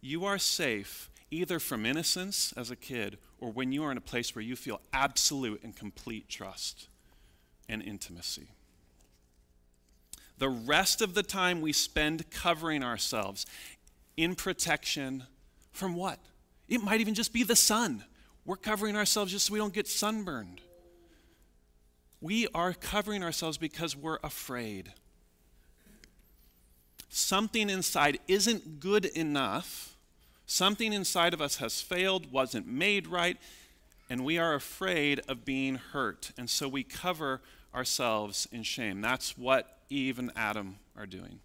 You 0.00 0.24
are 0.24 0.38
safe 0.38 1.08
either 1.32 1.58
from 1.58 1.86
innocence 1.86 2.52
as 2.56 2.70
a 2.70 2.76
kid 2.76 3.16
or 3.40 3.50
when 3.50 3.72
you 3.72 3.82
are 3.82 3.90
in 3.90 3.96
a 3.96 4.02
place 4.02 4.34
where 4.34 4.42
you 4.42 4.54
feel 4.54 4.80
absolute 4.92 5.60
and 5.64 5.74
complete 5.74 6.28
trust 6.28 6.88
and 7.68 7.82
intimacy. 7.82 8.48
The 10.38 10.50
rest 10.50 11.00
of 11.00 11.14
the 11.14 11.22
time 11.22 11.60
we 11.60 11.72
spend 11.72 12.30
covering 12.30 12.84
ourselves 12.84 13.46
in 14.16 14.34
protection 14.34 15.24
from 15.72 15.94
what? 15.94 16.18
It 16.68 16.82
might 16.82 17.00
even 17.00 17.14
just 17.14 17.32
be 17.32 17.44
the 17.44 17.56
sun. 17.56 18.04
We're 18.44 18.56
covering 18.56 18.96
ourselves 18.96 19.32
just 19.32 19.46
so 19.46 19.52
we 19.54 19.58
don't 19.58 19.72
get 19.72 19.88
sunburned. 19.88 20.60
We 22.20 22.46
are 22.54 22.74
covering 22.74 23.22
ourselves 23.22 23.56
because 23.56 23.96
we're 23.96 24.18
afraid. 24.22 24.92
Something 27.08 27.70
inside 27.70 28.18
isn't 28.28 28.80
good 28.80 29.06
enough. 29.06 29.91
Something 30.52 30.92
inside 30.92 31.32
of 31.32 31.40
us 31.40 31.56
has 31.56 31.80
failed, 31.80 32.30
wasn't 32.30 32.66
made 32.66 33.06
right, 33.06 33.38
and 34.10 34.22
we 34.22 34.36
are 34.36 34.52
afraid 34.52 35.22
of 35.26 35.46
being 35.46 35.76
hurt. 35.76 36.30
And 36.36 36.50
so 36.50 36.68
we 36.68 36.82
cover 36.82 37.40
ourselves 37.74 38.46
in 38.52 38.62
shame. 38.62 39.00
That's 39.00 39.38
what 39.38 39.78
Eve 39.88 40.18
and 40.18 40.30
Adam 40.36 40.76
are 40.94 41.06
doing. 41.06 41.40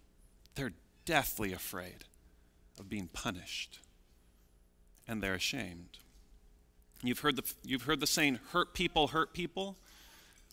They're 0.56 0.74
deathly 1.06 1.54
afraid 1.54 2.04
of 2.78 2.90
being 2.90 3.08
punished, 3.14 3.78
and 5.08 5.22
they're 5.22 5.36
ashamed. 5.36 6.00
You've 7.02 7.20
heard 7.20 7.36
the, 7.36 7.50
you've 7.64 7.84
heard 7.84 8.00
the 8.00 8.06
saying, 8.06 8.40
hurt 8.52 8.74
people 8.74 9.06
hurt 9.06 9.32
people. 9.32 9.78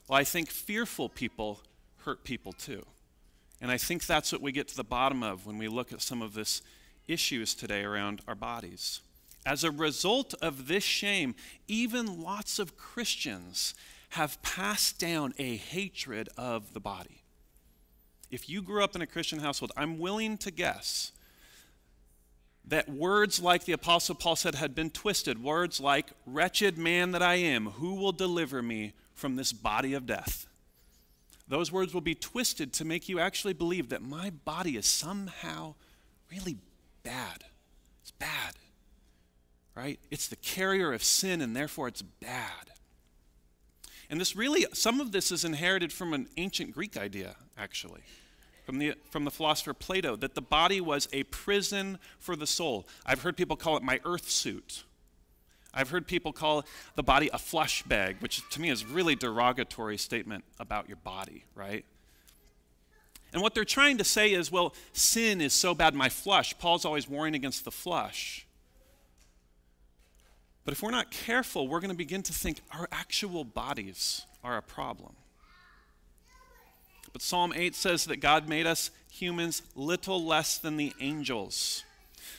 Well, 0.08 0.18
I 0.18 0.24
think 0.24 0.50
fearful 0.50 1.10
people 1.10 1.60
hurt 2.06 2.24
people 2.24 2.54
too. 2.54 2.86
And 3.60 3.70
I 3.70 3.78
think 3.78 4.06
that's 4.06 4.32
what 4.32 4.42
we 4.42 4.54
get 4.54 4.70
to 4.70 4.78
the 4.78 4.86
bottom 4.86 5.24
of 5.24 5.46
when 5.46 5.58
we 5.58 5.68
look 5.68 5.92
at 5.92 6.02
some 6.02 6.22
of 6.22 6.34
this 6.34 6.62
issues 7.08 7.56
today 7.56 7.84
around 7.84 8.22
our 8.28 8.36
bodies. 8.36 9.02
As 9.46 9.64
a 9.64 9.72
result 9.72 10.34
of 10.42 10.68
this 10.68 10.84
shame, 10.84 11.36
even 11.68 12.22
lots 12.22 12.58
of 12.58 12.78
Christians 12.78 13.76
have 14.10 14.42
passed 14.42 14.98
down 15.00 15.34
a 15.38 15.58
hatred 15.58 16.30
of 16.38 16.74
the 16.74 16.80
body. 16.80 17.22
If 18.32 18.50
you 18.50 18.62
grew 18.62 18.84
up 18.84 18.96
in 18.96 19.02
a 19.02 19.08
Christian 19.08 19.40
household, 19.40 19.72
I'm 19.78 20.00
willing 20.00 20.38
to 20.40 20.52
guess 20.52 21.12
that 22.68 22.90
words 22.90 23.40
like 23.40 23.66
the 23.66 23.74
Apostle 23.74 24.16
Paul 24.16 24.36
said 24.36 24.56
had 24.56 24.74
been 24.74 24.90
twisted. 24.90 25.44
Words 25.44 25.80
like, 25.80 26.08
Wretched 26.26 26.78
man 26.78 27.12
that 27.12 27.22
I 27.22 27.36
am, 27.36 27.68
who 27.68 27.94
will 27.96 28.12
deliver 28.12 28.62
me 28.62 28.94
from 29.14 29.36
this 29.36 29.54
body 29.54 29.94
of 29.94 30.06
death. 30.08 30.48
Those 31.48 31.72
words 31.72 31.94
will 31.94 32.02
be 32.02 32.16
twisted 32.16 32.74
to 32.74 32.86
make 32.86 33.08
you 33.08 33.20
actually 33.20 33.54
believe 33.54 33.90
that 33.90 34.02
my 34.02 34.32
body 34.32 34.78
is 34.78 34.88
somehow 34.88 35.76
really 36.32 36.58
bad. 37.06 37.46
It's 38.02 38.12
bad, 38.12 38.56
right? 39.76 40.00
It's 40.12 40.28
the 40.28 40.36
carrier 40.36 40.92
of 40.92 41.04
sin, 41.04 41.42
and 41.42 41.56
therefore 41.56 41.88
it's 41.88 42.02
bad. 42.02 42.72
And 44.10 44.20
this 44.20 44.36
really, 44.36 44.66
some 44.74 45.00
of 45.00 45.12
this 45.12 45.32
is 45.32 45.46
inherited 45.46 45.94
from 45.94 46.14
an 46.14 46.28
ancient 46.36 46.74
Greek 46.74 46.98
idea, 46.98 47.36
actually, 47.58 48.02
from 48.66 48.80
the, 48.80 48.96
from 49.10 49.24
the 49.24 49.32
philosopher 49.32 49.74
Plato, 49.74 50.16
that 50.18 50.36
the 50.36 50.42
body 50.42 50.82
was 50.82 51.08
a 51.14 51.24
prison 51.24 51.98
for 52.20 52.36
the 52.36 52.46
soul. 52.46 52.86
I've 53.06 53.22
heard 53.22 53.38
people 53.38 53.56
call 53.56 53.78
it 53.78 53.84
my 53.84 54.02
earth 54.04 54.30
suit 54.30 54.84
I've 55.76 55.90
heard 55.90 56.08
people 56.08 56.32
call 56.32 56.64
the 56.96 57.04
body 57.04 57.30
a 57.34 57.38
flush 57.38 57.84
bag, 57.84 58.18
which 58.22 58.48
to 58.52 58.62
me 58.62 58.70
is 58.70 58.86
really 58.86 59.16
derogatory 59.16 59.98
statement 59.98 60.46
about 60.58 60.88
your 60.88 60.96
body, 60.98 61.44
right? 61.54 61.86
And 63.36 63.42
what 63.42 63.54
they're 63.54 63.66
trying 63.66 63.98
to 63.98 64.06
say 64.06 64.32
is, 64.32 64.50
well, 64.50 64.74
sin 64.94 65.42
is 65.42 65.52
so 65.52 65.76
bad, 65.76 65.94
my 65.94 66.08
flush. 66.08 66.58
Paul's 66.58 66.86
always 66.86 67.10
warring 67.10 67.36
against 67.36 67.66
the 67.66 67.72
flush. 67.72 68.48
But 70.64 70.74
if 70.74 70.82
we're 70.82 70.92
not 70.92 71.12
careful, 71.12 71.68
we're 71.68 71.82
going 71.82 71.92
to 71.92 71.98
begin 71.98 72.24
to 72.24 72.32
think 72.32 72.62
our 72.72 72.88
actual 72.94 73.44
bodies 73.44 74.26
are 74.42 74.56
a 74.56 74.62
problem. 74.62 75.18
But 77.12 77.22
Psalm 77.22 77.52
8 77.54 77.76
says 77.76 78.06
that 78.06 78.22
God 78.22 78.48
made 78.48 78.66
us 78.66 78.90
humans 79.12 79.64
little 79.76 80.24
less 80.24 80.58
than 80.58 80.78
the 80.78 80.94
angels. 81.02 81.84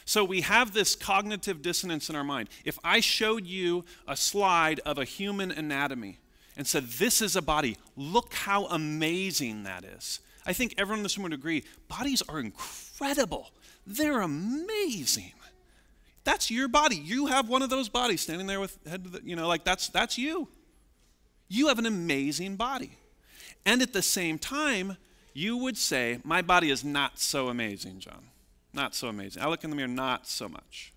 So 0.06 0.24
we 0.24 0.40
have 0.40 0.72
this 0.72 0.94
cognitive 0.94 1.60
dissonance 1.60 2.08
in 2.08 2.16
our 2.16 2.24
mind. 2.24 2.48
If 2.64 2.78
I 2.82 3.00
showed 3.00 3.44
you 3.44 3.84
a 4.08 4.16
slide 4.16 4.80
of 4.86 4.96
a 4.96 5.04
human 5.04 5.50
anatomy 5.50 6.20
and 6.56 6.66
said, 6.66 6.84
This 6.84 7.20
is 7.20 7.36
a 7.36 7.42
body, 7.42 7.76
look 7.98 8.32
how 8.32 8.64
amazing 8.68 9.64
that 9.64 9.84
is. 9.84 10.20
I 10.46 10.52
think 10.52 10.74
everyone 10.78 11.00
in 11.00 11.02
this 11.02 11.16
room 11.18 11.24
would 11.24 11.32
agree 11.32 11.64
bodies 11.88 12.22
are 12.28 12.40
incredible, 12.40 13.50
they're 13.86 14.20
amazing. 14.20 15.32
That's 16.24 16.50
your 16.50 16.66
body. 16.66 16.96
You 16.96 17.26
have 17.26 17.48
one 17.48 17.62
of 17.62 17.70
those 17.70 17.88
bodies 17.88 18.20
standing 18.20 18.48
there 18.48 18.58
with 18.58 18.76
head, 18.84 19.04
the, 19.04 19.20
you 19.22 19.36
know, 19.36 19.46
like 19.46 19.62
that's 19.62 19.88
that's 19.88 20.18
you. 20.18 20.48
You 21.48 21.68
have 21.68 21.78
an 21.78 21.86
amazing 21.86 22.56
body. 22.56 22.98
And 23.64 23.80
at 23.80 23.92
the 23.92 24.02
same 24.02 24.38
time, 24.38 24.96
you 25.34 25.56
would 25.56 25.76
say, 25.76 26.18
My 26.24 26.42
body 26.42 26.70
is 26.70 26.84
not 26.84 27.18
so 27.18 27.48
amazing, 27.48 28.00
John. 28.00 28.24
Not 28.72 28.94
so 28.94 29.08
amazing. 29.08 29.42
I 29.42 29.48
look 29.48 29.64
in 29.64 29.70
the 29.70 29.76
mirror, 29.76 29.88
not 29.88 30.26
so 30.26 30.48
much. 30.48 30.92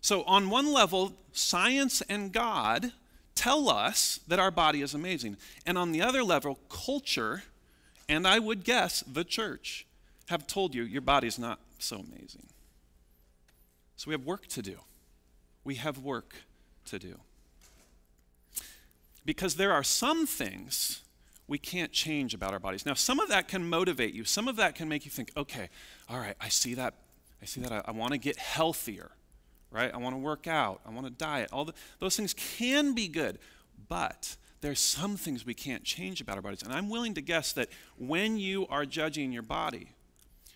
So, 0.00 0.22
on 0.24 0.50
one 0.50 0.72
level, 0.72 1.14
science 1.32 2.00
and 2.02 2.32
God 2.32 2.92
tell 3.34 3.68
us 3.68 4.20
that 4.26 4.38
our 4.38 4.50
body 4.50 4.82
is 4.82 4.94
amazing. 4.94 5.36
And 5.64 5.78
on 5.78 5.92
the 5.92 6.02
other 6.02 6.22
level, 6.22 6.58
culture, 6.68 7.44
and 8.10 8.26
I 8.26 8.38
would 8.38 8.64
guess 8.64 9.02
the 9.02 9.24
church, 9.24 9.86
have 10.28 10.46
told 10.46 10.74
you 10.74 10.82
your 10.82 11.00
body's 11.00 11.38
not 11.38 11.60
so 11.78 11.96
amazing. 11.96 12.46
So, 13.96 14.08
we 14.08 14.14
have 14.14 14.24
work 14.24 14.46
to 14.48 14.62
do. 14.62 14.76
We 15.64 15.76
have 15.76 15.98
work 15.98 16.34
to 16.86 16.98
do. 16.98 17.20
Because 19.24 19.56
there 19.56 19.72
are 19.72 19.82
some 19.82 20.26
things 20.26 21.02
we 21.46 21.58
can't 21.58 21.92
change 21.92 22.32
about 22.32 22.52
our 22.52 22.58
bodies. 22.58 22.86
Now, 22.86 22.94
some 22.94 23.20
of 23.20 23.28
that 23.28 23.48
can 23.48 23.68
motivate 23.68 24.14
you. 24.14 24.24
Some 24.24 24.48
of 24.48 24.56
that 24.56 24.74
can 24.74 24.88
make 24.88 25.04
you 25.04 25.10
think, 25.10 25.30
okay, 25.36 25.68
all 26.08 26.18
right, 26.18 26.36
I 26.40 26.48
see 26.48 26.74
that. 26.74 26.94
I 27.42 27.44
see 27.44 27.60
that. 27.60 27.72
I, 27.72 27.82
I 27.86 27.90
want 27.90 28.12
to 28.12 28.18
get 28.18 28.36
healthier 28.36 29.10
right? 29.70 29.92
I 29.92 29.96
want 29.98 30.14
to 30.14 30.18
work 30.18 30.46
out. 30.46 30.80
I 30.86 30.90
want 30.90 31.06
to 31.06 31.12
diet. 31.12 31.50
All 31.52 31.64
the, 31.64 31.74
those 31.98 32.16
things 32.16 32.34
can 32.34 32.94
be 32.94 33.08
good, 33.08 33.38
but 33.88 34.36
there's 34.60 34.80
some 34.80 35.16
things 35.16 35.46
we 35.46 35.54
can't 35.54 35.84
change 35.84 36.20
about 36.20 36.36
our 36.36 36.42
bodies. 36.42 36.62
And 36.62 36.72
I'm 36.72 36.88
willing 36.88 37.14
to 37.14 37.20
guess 37.20 37.52
that 37.54 37.68
when 37.98 38.36
you 38.36 38.66
are 38.68 38.84
judging 38.84 39.32
your 39.32 39.42
body, 39.42 39.88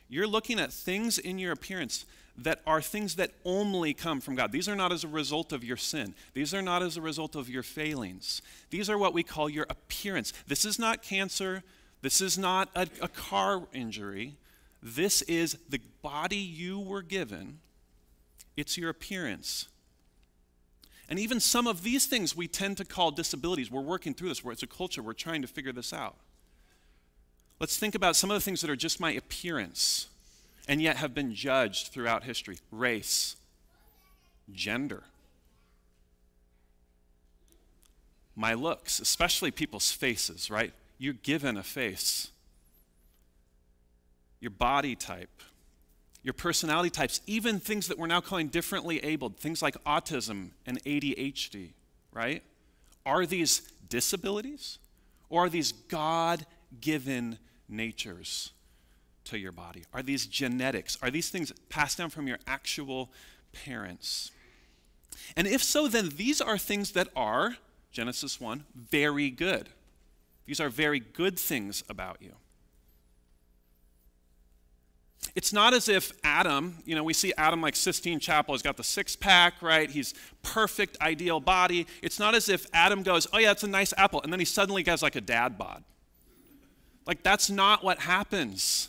you're 0.09 0.27
looking 0.27 0.61
at 0.61 0.73
things 0.73 1.19
in 1.19 1.39
your 1.39 1.53
appearance 1.53 2.05
that 2.37 2.61
are 2.67 2.83
things 2.83 3.17
that 3.17 3.31
only 3.45 3.95
come 3.95 4.21
from 4.21 4.35
God. 4.35 4.53
These 4.53 4.69
are 4.69 4.75
not 4.75 4.93
as 4.93 5.05
a 5.05 5.09
result 5.09 5.53
of 5.53 5.65
your 5.65 5.77
sin. 5.77 6.15
These 6.35 6.53
are 6.53 6.63
not 6.63 6.83
as 6.83 6.97
a 6.97 7.01
result 7.01 7.37
of 7.37 7.49
your 7.49 7.63
failings. 7.63 8.43
These 8.71 8.91
are 8.91 8.99
what 8.99 9.15
we 9.15 9.23
call 9.23 9.49
your 9.49 9.67
appearance. 9.71 10.33
This 10.47 10.65
is 10.65 10.79
not 10.79 11.03
cancer. 11.03 11.63
This 12.03 12.21
is 12.21 12.37
not 12.37 12.69
a, 12.75 12.89
a 13.01 13.09
car 13.09 13.63
injury. 13.73 14.35
This 14.83 15.23
is 15.23 15.57
the 15.69 15.81
body 16.03 16.37
you 16.37 16.81
were 16.81 17.03
given 17.03 17.61
it's 18.57 18.79
your 18.79 18.91
appearance. 18.91 19.69
And 21.09 21.19
even 21.19 21.39
some 21.41 21.67
of 21.67 21.83
these 21.83 22.07
things 22.07 22.35
we 22.35 22.49
tend 22.49 22.79
to 22.79 22.85
call 22.85 23.11
disabilities. 23.11 23.71
We're 23.71 23.83
working 23.83 24.15
through 24.15 24.31
this, 24.31 24.43
it's 24.45 24.63
a 24.63 24.67
culture, 24.67 25.03
we're 25.03 25.13
trying 25.13 25.43
to 25.43 25.49
figure 25.49 25.73
this 25.73 25.93
out. 25.93 26.17
Let's 27.61 27.79
think 27.79 27.95
about 27.95 28.17
some 28.17 28.31
of 28.31 28.35
the 28.35 28.41
things 28.41 28.61
that 28.63 28.71
are 28.71 28.77
just 28.77 29.01
my 29.01 29.13
appearance 29.13 30.09
and 30.67 30.81
yet 30.81 30.97
have 30.97 31.15
been 31.15 31.35
judged 31.35 31.89
throughout 31.89 32.25
history. 32.25 32.59
Race, 32.71 33.37
gender, 34.53 35.05
my 38.35 38.55
looks, 38.55 38.99
especially 38.99 39.51
people's 39.51 39.93
faces, 39.93 40.51
right? 40.51 40.73
You're 40.99 41.15
given 41.15 41.57
a 41.57 41.63
face, 41.63 42.31
your 44.41 44.51
body 44.51 44.97
type 44.97 45.43
your 46.25 46.33
personality 46.33 46.91
types, 46.91 47.21
even 47.27 47.61
things 47.61 47.87
that 47.87 47.99
we're 47.99 48.07
now 48.07 48.21
calling 48.21 48.49
differently 48.49 48.99
abled, 49.05 49.37
things 49.37 49.63
like 49.63 49.77
autism 49.85 50.51
and 50.67 50.83
ADHD, 50.85 51.69
right? 52.13 52.43
Are 53.07 53.27
these 53.27 53.61
disabilities 53.89 54.79
or 55.29 55.45
are 55.45 55.49
these 55.51 55.73
God 55.73 56.47
given 56.81 57.39
natures 57.69 58.53
to 59.25 59.39
your 59.39 59.53
body? 59.53 59.85
Are 59.93 60.03
these 60.03 60.27
genetics? 60.27 60.97
Are 61.03 61.11
these 61.11 61.29
things 61.29 61.53
passed 61.69 61.99
down 61.99 62.09
from 62.09 62.27
your 62.27 62.39
actual 62.47 63.11
parents? 63.53 64.31
And 65.37 65.47
if 65.47 65.63
so, 65.63 65.89
then 65.89 66.09
these 66.17 66.41
are 66.41 66.57
things 66.57 66.93
that 66.93 67.09
are, 67.15 67.59
Genesis 67.93 68.41
1, 68.41 68.65
very 68.75 69.29
good. 69.29 69.69
These 70.47 70.61
are 70.61 70.71
very 70.71 71.01
good 71.01 71.39
things 71.39 71.85
about 71.89 72.19
you. 72.21 72.33
It's 75.35 75.53
not 75.53 75.75
as 75.75 75.89
if 75.89 76.13
Adam, 76.23 76.77
you 76.85 76.95
know, 76.95 77.03
we 77.03 77.13
see 77.13 77.33
Adam 77.37 77.61
like 77.61 77.75
Sistine 77.75 78.21
Chapel, 78.21 78.55
he's 78.55 78.63
got 78.63 78.77
the 78.77 78.85
six 78.85 79.17
pack, 79.17 79.61
right? 79.63 79.91
He's 79.91 80.15
perfect, 80.43 80.97
ideal 81.01 81.41
body. 81.41 81.89
It's 82.03 82.21
not 82.21 82.37
as 82.37 82.49
if 82.49 82.67
Adam 82.73 83.03
goes, 83.03 83.27
oh 83.33 83.39
yeah, 83.39 83.51
it's 83.51 83.65
a 83.65 83.69
nice 83.69 83.93
apple, 83.97 84.23
and 84.23 84.33
then 84.33 84.39
he 84.39 84.47
suddenly 84.47 84.85
has 84.85 85.03
like 85.03 85.17
a 85.17 85.21
dad 85.21 85.59
bod. 85.59 85.83
Like, 87.07 87.23
that's 87.23 87.51
not 87.51 87.85
what 87.85 87.99
happens. 87.99 88.89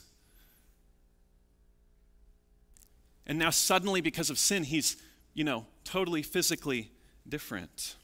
And 3.27 3.39
now, 3.39 3.49
suddenly, 3.49 4.01
because 4.01 4.29
of 4.29 4.37
sin, 4.37 4.63
he's, 4.63 4.97
you 5.33 5.43
know, 5.43 5.65
totally 5.83 6.21
physically 6.21 6.91
different. 7.27 7.95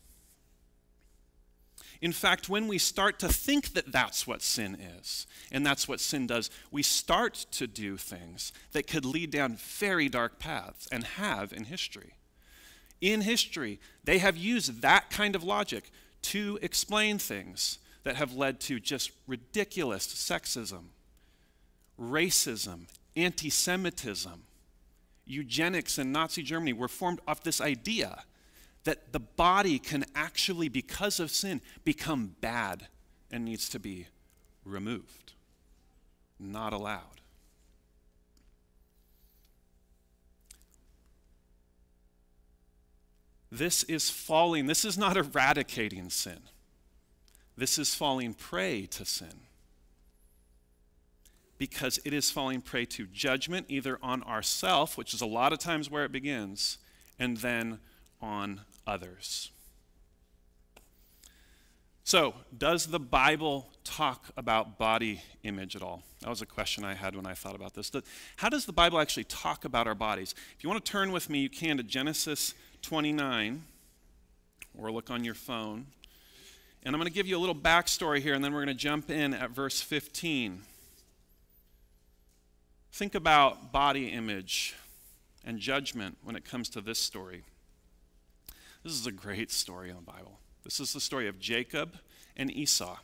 In 2.01 2.11
fact, 2.11 2.49
when 2.49 2.67
we 2.67 2.79
start 2.79 3.19
to 3.19 3.29
think 3.29 3.73
that 3.73 3.91
that's 3.91 4.25
what 4.25 4.41
sin 4.41 4.75
is, 4.75 5.27
and 5.51 5.63
that's 5.63 5.87
what 5.87 5.99
sin 5.99 6.25
does, 6.25 6.49
we 6.71 6.81
start 6.81 7.45
to 7.51 7.67
do 7.67 7.95
things 7.95 8.51
that 8.71 8.87
could 8.87 9.05
lead 9.05 9.29
down 9.29 9.55
very 9.55 10.09
dark 10.09 10.39
paths 10.39 10.87
and 10.91 11.03
have 11.03 11.53
in 11.53 11.65
history. 11.65 12.13
In 13.01 13.21
history, 13.21 13.79
they 14.03 14.17
have 14.17 14.35
used 14.35 14.81
that 14.81 15.11
kind 15.11 15.35
of 15.35 15.43
logic 15.43 15.91
to 16.23 16.57
explain 16.63 17.19
things 17.19 17.77
that 18.03 18.15
have 18.15 18.33
led 18.33 18.59
to 18.61 18.79
just 18.79 19.11
ridiculous 19.27 20.07
sexism, 20.07 20.85
racism, 21.99 22.87
anti 23.15 23.49
Semitism. 23.49 24.43
Eugenics 25.25 25.99
in 25.99 26.11
Nazi 26.11 26.41
Germany 26.41 26.73
were 26.73 26.87
formed 26.87 27.19
off 27.27 27.43
this 27.43 27.61
idea 27.61 28.23
that 28.83 29.11
the 29.13 29.19
body 29.19 29.77
can 29.79 30.05
actually, 30.15 30.69
because 30.69 31.19
of 31.19 31.31
sin, 31.31 31.61
become 31.83 32.35
bad 32.41 32.87
and 33.29 33.45
needs 33.45 33.69
to 33.69 33.79
be 33.79 34.07
removed, 34.65 35.33
not 36.39 36.73
allowed. 36.73 37.21
This 43.51 43.83
is 43.83 44.09
falling, 44.09 44.67
this 44.67 44.85
is 44.85 44.97
not 44.97 45.17
eradicating 45.17 46.09
sin. 46.09 46.39
This 47.57 47.77
is 47.77 47.93
falling 47.93 48.33
prey 48.33 48.85
to 48.87 49.05
sin. 49.05 49.41
Because 51.57 51.99
it 52.05 52.13
is 52.13 52.31
falling 52.31 52.61
prey 52.61 52.85
to 52.85 53.05
judgment, 53.05 53.65
either 53.69 53.99
on 54.01 54.23
ourself, 54.23 54.97
which 54.97 55.13
is 55.13 55.21
a 55.21 55.25
lot 55.25 55.53
of 55.53 55.59
times 55.59 55.91
where 55.91 56.05
it 56.05 56.11
begins, 56.11 56.77
and 57.19 57.37
then 57.37 57.79
on 58.21 58.61
others. 58.85 59.51
So, 62.03 62.33
does 62.57 62.87
the 62.87 62.99
Bible 62.99 63.69
talk 63.83 64.31
about 64.35 64.77
body 64.77 65.21
image 65.43 65.75
at 65.75 65.81
all? 65.81 66.03
That 66.21 66.29
was 66.29 66.41
a 66.41 66.45
question 66.45 66.83
I 66.83 66.93
had 66.93 67.15
when 67.15 67.25
I 67.25 67.33
thought 67.33 67.55
about 67.55 67.73
this. 67.73 67.91
How 68.37 68.49
does 68.49 68.65
the 68.65 68.73
Bible 68.73 68.99
actually 68.99 69.23
talk 69.25 69.65
about 69.65 69.87
our 69.87 69.95
bodies? 69.95 70.35
If 70.57 70.63
you 70.63 70.69
want 70.69 70.83
to 70.83 70.91
turn 70.91 71.11
with 71.11 71.29
me, 71.29 71.39
you 71.39 71.49
can 71.49 71.77
to 71.77 71.83
Genesis 71.83 72.53
29 72.81 73.63
or 74.77 74.91
look 74.91 75.09
on 75.09 75.23
your 75.23 75.35
phone. 75.35 75.85
And 76.83 76.95
I'm 76.95 76.99
going 76.99 77.07
to 77.07 77.13
give 77.13 77.27
you 77.27 77.37
a 77.37 77.39
little 77.39 77.55
backstory 77.55 78.19
here, 78.19 78.33
and 78.33 78.43
then 78.43 78.53
we're 78.53 78.65
going 78.65 78.75
to 78.75 78.83
jump 78.83 79.11
in 79.11 79.33
at 79.33 79.51
verse 79.51 79.81
15. 79.81 80.63
Think 82.91 83.15
about 83.15 83.71
body 83.71 84.07
image 84.09 84.75
and 85.45 85.59
judgment 85.59 86.17
when 86.23 86.35
it 86.35 86.43
comes 86.43 86.69
to 86.69 86.81
this 86.81 86.99
story. 86.99 87.43
This 88.83 88.93
is 88.93 89.05
a 89.05 89.11
great 89.11 89.51
story 89.51 89.89
in 89.89 89.95
the 89.95 90.01
Bible. 90.01 90.39
This 90.63 90.79
is 90.79 90.93
the 90.93 90.99
story 90.99 91.27
of 91.27 91.39
Jacob 91.39 91.97
and 92.35 92.49
Esau. 92.49 92.97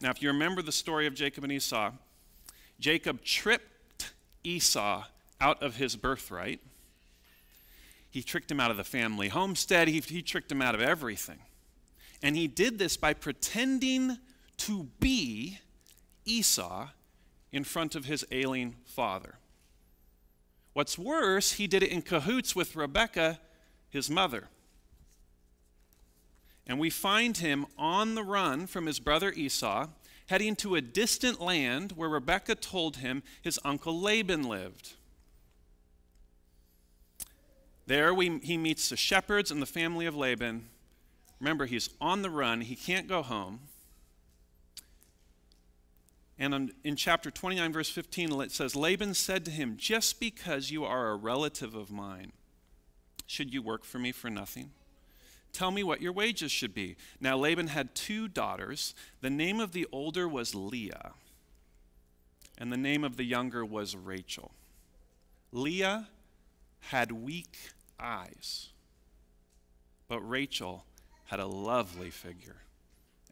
Now, 0.00 0.10
if 0.10 0.22
you 0.22 0.28
remember 0.28 0.62
the 0.62 0.72
story 0.72 1.06
of 1.06 1.14
Jacob 1.14 1.44
and 1.44 1.52
Esau, 1.52 1.92
Jacob 2.78 3.22
tripped 3.22 4.12
Esau 4.42 5.04
out 5.40 5.62
of 5.62 5.76
his 5.76 5.94
birthright. 5.94 6.60
He 8.10 8.22
tricked 8.22 8.50
him 8.50 8.60
out 8.60 8.70
of 8.70 8.78
the 8.78 8.84
family 8.84 9.28
homestead. 9.28 9.88
He, 9.88 10.00
he 10.00 10.22
tricked 10.22 10.50
him 10.50 10.62
out 10.62 10.74
of 10.74 10.80
everything. 10.80 11.38
And 12.22 12.34
he 12.34 12.46
did 12.46 12.78
this 12.78 12.96
by 12.96 13.12
pretending 13.12 14.18
to 14.58 14.88
be 15.00 15.58
Esau 16.24 16.88
in 17.52 17.64
front 17.64 17.94
of 17.94 18.06
his 18.06 18.24
ailing 18.30 18.76
father. 18.86 19.34
What's 20.72 20.98
worse, 20.98 21.52
he 21.52 21.66
did 21.66 21.82
it 21.82 21.90
in 21.90 22.00
cahoots 22.00 22.56
with 22.56 22.74
Rebekah 22.74 23.38
his 23.90 24.08
mother. 24.08 24.48
And 26.66 26.78
we 26.78 26.90
find 26.90 27.36
him 27.36 27.66
on 27.76 28.14
the 28.14 28.22
run 28.22 28.66
from 28.66 28.86
his 28.86 29.00
brother 29.00 29.32
Esau, 29.32 29.88
heading 30.28 30.54
to 30.56 30.76
a 30.76 30.80
distant 30.80 31.40
land 31.40 31.92
where 31.92 32.08
Rebekah 32.08 32.54
told 32.54 32.98
him 32.98 33.22
his 33.42 33.58
uncle 33.64 34.00
Laban 34.00 34.44
lived. 34.44 34.92
There 37.86 38.14
we, 38.14 38.38
he 38.38 38.56
meets 38.56 38.88
the 38.88 38.96
shepherds 38.96 39.50
and 39.50 39.60
the 39.60 39.66
family 39.66 40.06
of 40.06 40.14
Laban. 40.14 40.68
Remember, 41.40 41.66
he's 41.66 41.90
on 42.00 42.22
the 42.22 42.30
run, 42.30 42.60
he 42.60 42.76
can't 42.76 43.08
go 43.08 43.22
home. 43.22 43.60
And 46.38 46.72
in 46.84 46.96
chapter 46.96 47.30
29, 47.30 47.72
verse 47.72 47.90
15, 47.90 48.40
it 48.40 48.52
says 48.52 48.76
Laban 48.76 49.14
said 49.14 49.44
to 49.44 49.50
him, 49.50 49.76
Just 49.76 50.20
because 50.20 50.70
you 50.70 50.84
are 50.84 51.10
a 51.10 51.16
relative 51.16 51.74
of 51.74 51.90
mine, 51.90 52.32
should 53.30 53.54
you 53.54 53.62
work 53.62 53.84
for 53.84 54.00
me 54.00 54.10
for 54.10 54.28
nothing? 54.28 54.72
Tell 55.52 55.70
me 55.70 55.84
what 55.84 56.02
your 56.02 56.12
wages 56.12 56.50
should 56.50 56.74
be. 56.74 56.96
Now 57.20 57.36
Laban 57.36 57.68
had 57.68 57.94
two 57.94 58.26
daughters. 58.26 58.92
The 59.20 59.30
name 59.30 59.60
of 59.60 59.70
the 59.70 59.86
older 59.92 60.26
was 60.26 60.52
Leah, 60.52 61.12
and 62.58 62.72
the 62.72 62.76
name 62.76 63.04
of 63.04 63.16
the 63.16 63.22
younger 63.22 63.64
was 63.64 63.94
Rachel. 63.94 64.50
Leah 65.52 66.08
had 66.80 67.12
weak 67.12 67.56
eyes, 68.00 68.70
but 70.08 70.20
Rachel 70.20 70.84
had 71.26 71.38
a 71.38 71.46
lovely 71.46 72.10
figure 72.10 72.56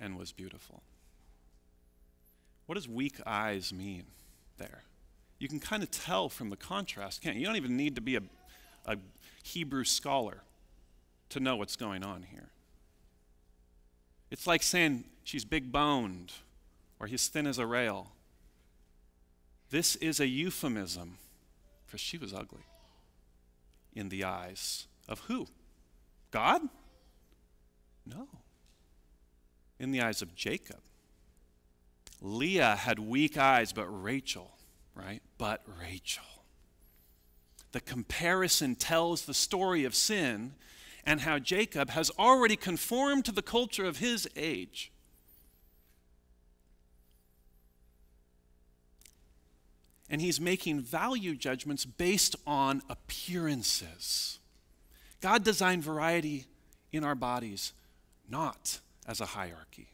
and 0.01 0.17
was 0.17 0.31
beautiful. 0.31 0.83
What 2.67 2.77
does 2.77 2.87
weak 2.87 3.17
eyes 3.27 3.73
mean 3.73 4.05
there? 4.59 4.85
You 5.41 5.49
can 5.49 5.59
kind 5.59 5.83
of 5.83 5.91
tell 5.91 6.29
from 6.29 6.51
the 6.51 6.57
contrast, 6.57 7.21
can't 7.21 7.35
you? 7.35 7.41
You 7.41 7.47
don't 7.47 7.57
even 7.57 7.77
need 7.77 7.97
to 7.97 8.01
be 8.01 8.15
a, 8.15 8.23
a 8.87 8.97
Hebrew 9.49 9.85
scholar 9.85 10.43
to 11.31 11.41
know 11.41 11.57
what's 11.57 11.77
going 11.77 12.05
on 12.05 12.23
here. 12.23 12.51
It's 14.31 14.47
like 14.47 14.63
saying 14.63 15.05
she's 15.25 15.45
big 15.45 15.73
boned 15.73 16.33
or 17.01 17.07
he's 17.07 17.29
thin 17.29 17.47
as 17.47 17.59
a 17.59 17.67
rail. 17.67 18.13
This 19.71 19.97
is 19.97 20.21
a 20.21 20.27
euphemism 20.27 21.19
for 21.87 21.97
she 21.97 22.19
was 22.19 22.35
ugly 22.35 22.67
in 23.95 24.11
the 24.11 24.25
eyes 24.25 24.87
of 25.09 25.21
who? 25.21 25.47
God? 26.31 26.63
No. 28.05 28.29
In 29.79 29.93
the 29.93 30.03
eyes 30.03 30.21
of 30.21 30.35
Jacob. 30.35 30.81
Leah 32.21 32.77
had 32.77 32.99
weak 32.99 33.39
eyes, 33.39 33.73
but 33.73 33.87
Rachel, 33.87 34.51
right? 34.95 35.23
But 35.39 35.63
Rachel. 35.81 36.38
The 37.79 37.85
comparison 37.85 38.75
tells 38.75 39.25
the 39.25 39.33
story 39.33 39.85
of 39.85 39.95
sin 39.95 40.55
and 41.05 41.21
how 41.21 41.39
Jacob 41.39 41.91
has 41.91 42.11
already 42.19 42.57
conformed 42.57 43.25
to 43.27 43.31
the 43.31 43.41
culture 43.41 43.85
of 43.85 43.99
his 43.99 44.27
age. 44.35 44.91
And 50.11 50.21
he's 50.21 50.41
making 50.41 50.81
value 50.81 51.37
judgments 51.37 51.85
based 51.85 52.35
on 52.49 52.83
appearances. 52.91 54.41
God 55.21 55.45
designed 55.45 55.85
variety 55.85 56.47
in 56.91 57.05
our 57.05 57.15
bodies, 57.15 57.75
not 58.29 58.81
as 59.07 59.21
a 59.21 59.27
hierarchy. 59.27 59.87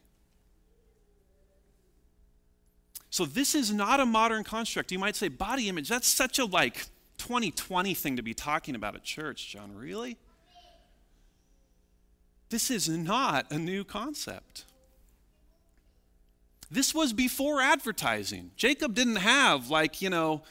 So 3.11 3.25
this 3.25 3.53
is 3.53 3.71
not 3.71 3.99
a 3.99 4.07
modern 4.07 4.43
construct. 4.43 4.91
You 4.91 4.97
might 4.97 5.15
say 5.15 5.27
body 5.27 5.69
image, 5.69 5.87
that's 5.87 6.07
such 6.07 6.39
a 6.39 6.45
like 6.45 6.87
2020 7.17 7.93
thing 7.93 8.15
to 8.15 8.21
be 8.21 8.33
talking 8.33 8.75
about 8.75 8.95
at 8.95 9.03
church, 9.03 9.47
John. 9.49 9.75
Really? 9.75 10.17
This 12.49 12.69
is 12.69 12.87
not 12.87 13.51
a 13.51 13.57
new 13.57 13.83
concept. 13.83 14.65
This 16.69 16.93
was 16.93 17.13
before 17.13 17.61
advertising. 17.61 18.51
Jacob 18.55 18.95
didn't 18.95 19.17
have, 19.17 19.69
like, 19.69 20.01
you 20.01 20.09
know, 20.09 20.43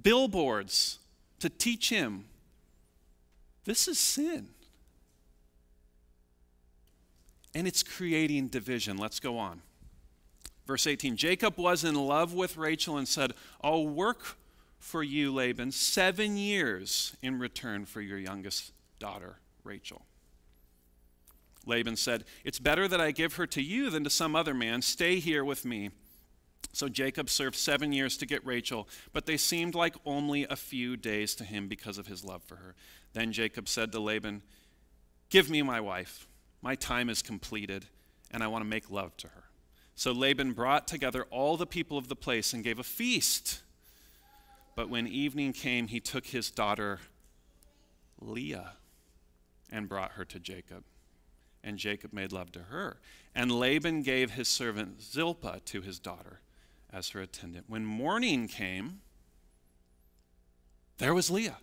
billboards 0.00 0.98
to 1.40 1.50
teach 1.50 1.90
him. 1.90 2.24
This 3.64 3.88
is 3.88 3.98
sin. 3.98 4.48
And 7.54 7.68
it's 7.68 7.82
creating 7.82 8.48
division. 8.48 8.96
Let's 8.96 9.20
go 9.20 9.38
on. 9.38 9.62
Verse 10.66 10.86
18 10.86 11.16
Jacob 11.16 11.58
was 11.58 11.84
in 11.84 11.94
love 11.94 12.32
with 12.32 12.56
Rachel 12.56 12.96
and 12.96 13.06
said, 13.06 13.34
I'll 13.62 13.86
work 13.86 14.36
for 14.82 15.02
you, 15.02 15.32
Laban, 15.32 15.70
seven 15.70 16.36
years 16.36 17.16
in 17.22 17.38
return 17.38 17.84
for 17.84 18.00
your 18.00 18.18
youngest 18.18 18.72
daughter, 18.98 19.38
Rachel. 19.62 20.02
Laban 21.64 21.96
said, 21.96 22.24
It's 22.44 22.58
better 22.58 22.88
that 22.88 23.00
I 23.00 23.12
give 23.12 23.36
her 23.36 23.46
to 23.46 23.62
you 23.62 23.90
than 23.90 24.02
to 24.04 24.10
some 24.10 24.34
other 24.34 24.52
man. 24.52 24.82
Stay 24.82 25.20
here 25.20 25.44
with 25.44 25.64
me. 25.64 25.90
So 26.72 26.88
Jacob 26.88 27.30
served 27.30 27.54
seven 27.54 27.92
years 27.92 28.16
to 28.16 28.26
get 28.26 28.44
Rachel, 28.44 28.88
but 29.12 29.26
they 29.26 29.36
seemed 29.36 29.74
like 29.74 29.94
only 30.04 30.44
a 30.44 30.56
few 30.56 30.96
days 30.96 31.34
to 31.36 31.44
him 31.44 31.68
because 31.68 31.96
of 31.96 32.08
his 32.08 32.24
love 32.24 32.42
for 32.42 32.56
her. 32.56 32.74
Then 33.12 33.30
Jacob 33.32 33.68
said 33.68 33.92
to 33.92 34.00
Laban, 34.00 34.42
Give 35.30 35.48
me 35.48 35.62
my 35.62 35.80
wife. 35.80 36.26
My 36.60 36.74
time 36.74 37.08
is 37.08 37.22
completed, 37.22 37.86
and 38.30 38.42
I 38.42 38.48
want 38.48 38.62
to 38.62 38.68
make 38.68 38.90
love 38.90 39.16
to 39.18 39.28
her. 39.28 39.44
So 39.94 40.10
Laban 40.12 40.52
brought 40.52 40.88
together 40.88 41.24
all 41.30 41.56
the 41.56 41.66
people 41.66 41.98
of 41.98 42.08
the 42.08 42.16
place 42.16 42.52
and 42.52 42.64
gave 42.64 42.78
a 42.78 42.84
feast. 42.84 43.62
But 44.74 44.88
when 44.88 45.06
evening 45.06 45.52
came, 45.52 45.88
he 45.88 46.00
took 46.00 46.26
his 46.26 46.50
daughter 46.50 47.00
Leah 48.20 48.72
and 49.70 49.88
brought 49.88 50.12
her 50.12 50.24
to 50.24 50.38
Jacob 50.38 50.84
and 51.64 51.78
Jacob 51.78 52.12
made 52.12 52.32
love 52.32 52.52
to 52.52 52.60
her. 52.64 52.98
And 53.34 53.50
Laban 53.50 54.02
gave 54.02 54.32
his 54.32 54.48
servant 54.48 55.00
Zilpah 55.00 55.60
to 55.66 55.80
his 55.80 55.98
daughter 55.98 56.40
as 56.92 57.10
her 57.10 57.20
attendant. 57.20 57.66
When 57.68 57.84
morning 57.84 58.48
came, 58.48 59.00
there 60.98 61.14
was 61.14 61.30
Leah. 61.30 61.58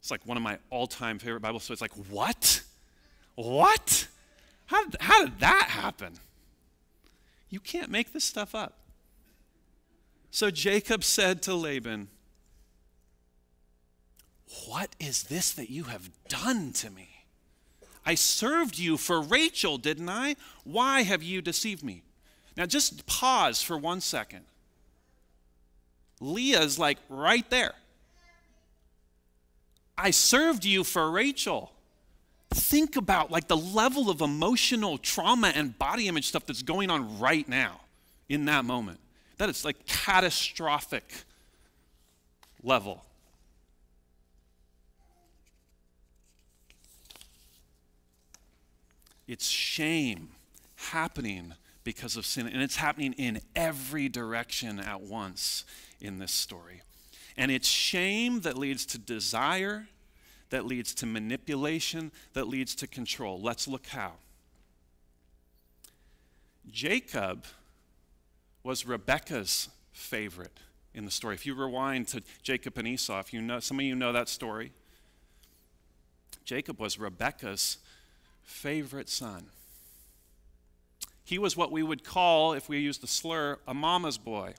It's 0.00 0.10
like 0.10 0.24
one 0.24 0.36
of 0.36 0.42
my 0.42 0.58
all 0.70 0.86
time 0.86 1.18
favorite 1.18 1.40
Bible 1.40 1.60
stories. 1.60 1.82
It's 1.82 1.82
like, 1.82 2.08
what? 2.08 2.62
What? 3.34 4.08
How 4.66 4.84
did, 4.84 5.00
how 5.00 5.24
did 5.24 5.40
that 5.40 5.68
happen? 5.70 6.14
You 7.50 7.60
can't 7.60 7.90
make 7.90 8.12
this 8.12 8.24
stuff 8.24 8.54
up. 8.54 8.78
So 10.30 10.50
Jacob 10.50 11.04
said 11.04 11.42
to 11.42 11.54
Laban, 11.54 12.08
what 14.66 14.94
is 14.98 15.24
this 15.24 15.52
that 15.52 15.70
you 15.70 15.84
have 15.84 16.10
done 16.28 16.72
to 16.74 16.90
me? 16.90 17.08
I 18.04 18.14
served 18.14 18.78
you 18.78 18.96
for 18.96 19.20
Rachel, 19.20 19.76
didn't 19.76 20.08
I? 20.08 20.36
Why 20.64 21.02
have 21.02 21.22
you 21.22 21.42
deceived 21.42 21.84
me? 21.84 22.02
Now, 22.56 22.66
just 22.66 23.06
pause 23.06 23.62
for 23.62 23.76
one 23.76 24.00
second. 24.00 24.44
Leah's 26.20 26.78
like 26.78 26.98
right 27.08 27.48
there. 27.50 27.74
I 29.96 30.10
served 30.10 30.64
you 30.64 30.84
for 30.84 31.10
Rachel. 31.10 31.72
Think 32.50 32.96
about 32.96 33.30
like 33.30 33.48
the 33.48 33.56
level 33.56 34.08
of 34.08 34.20
emotional 34.20 34.96
trauma 34.96 35.48
and 35.48 35.78
body 35.78 36.08
image 36.08 36.28
stuff 36.28 36.46
that's 36.46 36.62
going 36.62 36.90
on 36.90 37.18
right 37.18 37.46
now 37.48 37.80
in 38.28 38.46
that 38.46 38.64
moment. 38.64 39.00
That 39.38 39.48
is 39.48 39.64
like 39.64 39.86
catastrophic 39.86 41.24
level. 42.62 43.04
It's 49.28 49.48
shame 49.48 50.30
happening 50.76 51.54
because 51.84 52.16
of 52.16 52.26
sin, 52.26 52.46
and 52.48 52.62
it's 52.62 52.76
happening 52.76 53.12
in 53.14 53.40
every 53.54 54.08
direction 54.08 54.80
at 54.80 55.00
once 55.00 55.64
in 56.00 56.18
this 56.18 56.32
story. 56.32 56.82
And 57.36 57.50
it's 57.50 57.68
shame 57.68 58.40
that 58.40 58.58
leads 58.58 58.84
to 58.86 58.98
desire, 58.98 59.86
that 60.50 60.66
leads 60.66 60.94
to 60.94 61.06
manipulation, 61.06 62.10
that 62.32 62.48
leads 62.48 62.74
to 62.76 62.86
control. 62.86 63.40
Let's 63.40 63.68
look 63.68 63.86
how. 63.86 64.14
Jacob 66.70 67.44
was 68.68 68.84
Rebecca's 68.84 69.70
favorite 69.92 70.60
in 70.92 71.06
the 71.06 71.10
story. 71.10 71.34
If 71.34 71.46
you 71.46 71.54
rewind 71.54 72.06
to 72.08 72.22
Jacob 72.42 72.76
and 72.76 72.86
Esau, 72.86 73.18
if 73.18 73.32
you 73.32 73.40
know 73.40 73.60
some 73.60 73.78
of 73.78 73.86
you 73.86 73.94
know 73.94 74.12
that 74.12 74.28
story, 74.28 74.72
Jacob 76.44 76.78
was 76.78 76.98
Rebecca's 76.98 77.78
favorite 78.42 79.08
son. 79.08 79.46
He 81.24 81.38
was 81.38 81.56
what 81.56 81.72
we 81.72 81.82
would 81.82 82.04
call, 82.04 82.52
if 82.52 82.68
we 82.68 82.78
use 82.78 82.98
the 82.98 83.06
slur, 83.06 83.58
a 83.66 83.72
mama's 83.72 84.18
boy. 84.18 84.52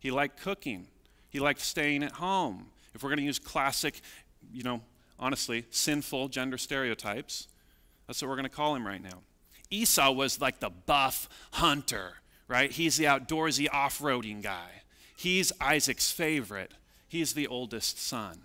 He 0.00 0.10
liked 0.10 0.40
cooking. 0.40 0.88
He 1.30 1.38
liked 1.38 1.60
staying 1.60 2.02
at 2.02 2.12
home. 2.12 2.66
If 2.96 3.04
we're 3.04 3.10
going 3.10 3.18
to 3.18 3.24
use 3.24 3.38
classic, 3.38 4.00
you 4.52 4.64
know, 4.64 4.80
honestly, 5.20 5.66
sinful 5.70 6.30
gender 6.30 6.58
stereotypes, 6.58 7.46
that's 8.08 8.20
what 8.20 8.28
we're 8.28 8.34
going 8.34 8.50
to 8.50 8.56
call 8.56 8.74
him 8.74 8.84
right 8.84 9.02
now. 9.02 9.22
Esau 9.70 10.10
was 10.10 10.40
like 10.40 10.58
the 10.58 10.70
buff 10.70 11.28
hunter, 11.52 12.14
right? 12.48 12.70
He's 12.70 12.96
the 12.96 13.04
outdoorsy 13.04 13.68
off 13.72 13.98
roading 13.98 14.42
guy. 14.42 14.82
He's 15.16 15.52
Isaac's 15.60 16.10
favorite. 16.10 16.72
He's 17.08 17.34
the 17.34 17.46
oldest 17.46 18.00
son. 18.00 18.42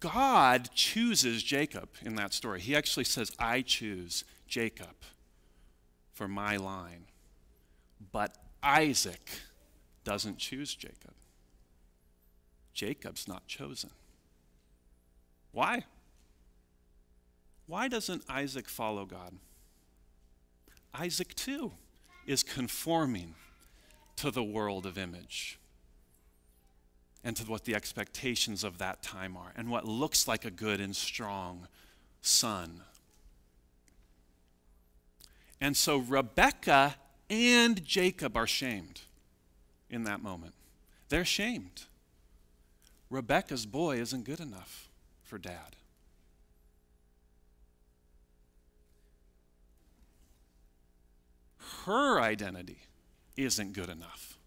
God 0.00 0.70
chooses 0.74 1.42
Jacob 1.42 1.88
in 2.04 2.16
that 2.16 2.32
story. 2.32 2.60
He 2.60 2.74
actually 2.74 3.04
says, 3.04 3.30
I 3.38 3.62
choose 3.62 4.24
Jacob 4.48 4.96
for 6.12 6.26
my 6.26 6.56
line. 6.56 7.04
But 8.10 8.36
Isaac 8.62 9.30
doesn't 10.04 10.38
choose 10.38 10.74
Jacob. 10.74 11.14
Jacob's 12.74 13.28
not 13.28 13.46
chosen. 13.46 13.90
Why? 15.52 15.84
Why 17.66 17.88
doesn't 17.88 18.24
Isaac 18.28 18.68
follow 18.68 19.04
God? 19.04 19.34
Isaac, 20.94 21.34
too, 21.34 21.72
is 22.26 22.42
conforming 22.42 23.34
to 24.16 24.30
the 24.30 24.42
world 24.42 24.86
of 24.86 24.98
image 24.98 25.58
and 27.24 27.36
to 27.36 27.44
what 27.44 27.64
the 27.64 27.74
expectations 27.74 28.64
of 28.64 28.78
that 28.78 29.02
time 29.02 29.36
are 29.36 29.52
and 29.56 29.70
what 29.70 29.86
looks 29.86 30.28
like 30.28 30.44
a 30.44 30.50
good 30.50 30.80
and 30.80 30.94
strong 30.94 31.66
son. 32.20 32.82
And 35.60 35.76
so 35.76 35.98
Rebecca 35.98 36.96
and 37.30 37.84
Jacob 37.84 38.36
are 38.36 38.46
shamed 38.46 39.02
in 39.88 40.04
that 40.04 40.22
moment. 40.22 40.54
They're 41.08 41.24
shamed. 41.24 41.84
Rebecca's 43.10 43.66
boy 43.66 43.98
isn't 43.98 44.24
good 44.24 44.40
enough 44.40 44.88
for 45.22 45.38
dad. 45.38 45.76
Her 51.84 52.20
identity 52.20 52.82
isn't 53.36 53.72
good 53.72 53.88
enough 53.88 54.38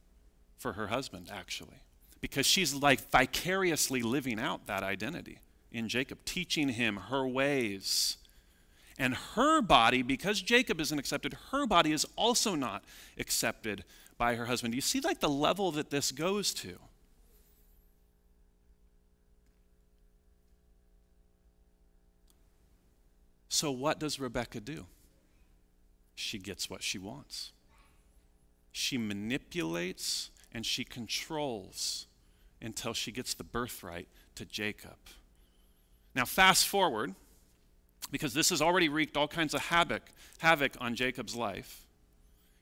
for 0.57 0.73
her 0.73 0.87
husband, 0.87 1.29
actually, 1.31 1.81
because 2.21 2.45
she's 2.45 2.73
like 2.73 3.11
vicariously 3.11 4.01
living 4.01 4.39
out 4.39 4.67
that 4.67 4.83
identity 4.83 5.39
in 5.71 5.89
Jacob, 5.89 6.19
teaching 6.25 6.69
him 6.69 6.97
her 7.09 7.27
ways. 7.27 8.17
And 8.97 9.13
her 9.35 9.61
body, 9.61 10.01
because 10.01 10.41
Jacob 10.41 10.79
isn't 10.79 10.97
accepted, 10.97 11.35
her 11.51 11.67
body 11.67 11.91
is 11.91 12.05
also 12.15 12.55
not 12.55 12.83
accepted 13.17 13.83
by 14.17 14.35
her 14.35 14.45
husband. 14.45 14.73
You 14.73 14.81
see 14.81 15.01
like 15.01 15.19
the 15.19 15.29
level 15.29 15.71
that 15.71 15.89
this 15.89 16.11
goes 16.11 16.53
to? 16.55 16.77
So, 23.49 23.71
what 23.71 23.99
does 23.99 24.19
Rebecca 24.19 24.59
do? 24.59 24.85
She 26.15 26.39
gets 26.39 26.69
what 26.69 26.81
she 26.81 26.97
wants. 26.97 27.51
She 28.71 28.97
manipulates 28.97 30.31
and 30.51 30.65
she 30.65 30.83
controls 30.83 32.07
until 32.61 32.93
she 32.93 33.11
gets 33.11 33.33
the 33.33 33.43
birthright 33.43 34.07
to 34.35 34.45
Jacob. 34.45 34.97
Now, 36.15 36.25
fast 36.25 36.67
forward, 36.67 37.13
because 38.11 38.33
this 38.33 38.49
has 38.49 38.61
already 38.61 38.87
wreaked 38.87 39.17
all 39.17 39.27
kinds 39.27 39.53
of 39.53 39.61
havoc, 39.61 40.03
havoc 40.39 40.73
on 40.79 40.95
Jacob's 40.95 41.35
life. 41.35 41.85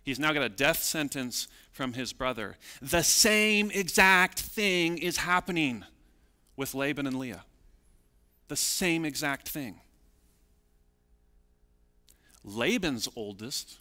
He's 0.03 0.19
now 0.19 0.33
got 0.33 0.43
a 0.43 0.49
death 0.49 0.81
sentence 0.81 1.47
from 1.71 1.93
his 1.93 2.13
brother. 2.13 2.57
The 2.81 3.03
same 3.03 3.71
exact 3.71 4.39
thing 4.39 4.97
is 4.97 5.17
happening 5.17 5.85
with 6.57 6.73
Laban 6.73 7.07
and 7.07 7.17
Leah. 7.17 7.45
The 8.49 8.55
same 8.55 9.05
exact 9.05 9.47
thing. 9.47 9.79
Laban's 12.43 13.07
oldest, 13.15 13.77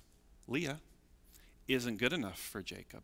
Leah, 0.46 0.78
isn't 1.66 1.98
good 1.98 2.12
enough 2.12 2.38
for 2.38 2.62
Jacob, 2.62 3.02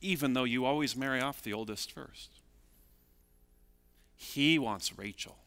even 0.00 0.34
though 0.34 0.44
you 0.44 0.64
always 0.64 0.96
marry 0.96 1.20
off 1.20 1.42
the 1.42 1.52
oldest 1.52 1.92
first. 1.92 2.30
He 4.16 4.58
wants 4.58 4.98
Rachel. 4.98 5.38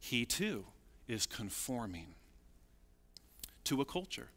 He 0.00 0.24
too 0.24 0.66
is 1.06 1.26
conforming 1.26 2.14
to 3.64 3.80
a 3.80 3.84
culture. 3.84 4.28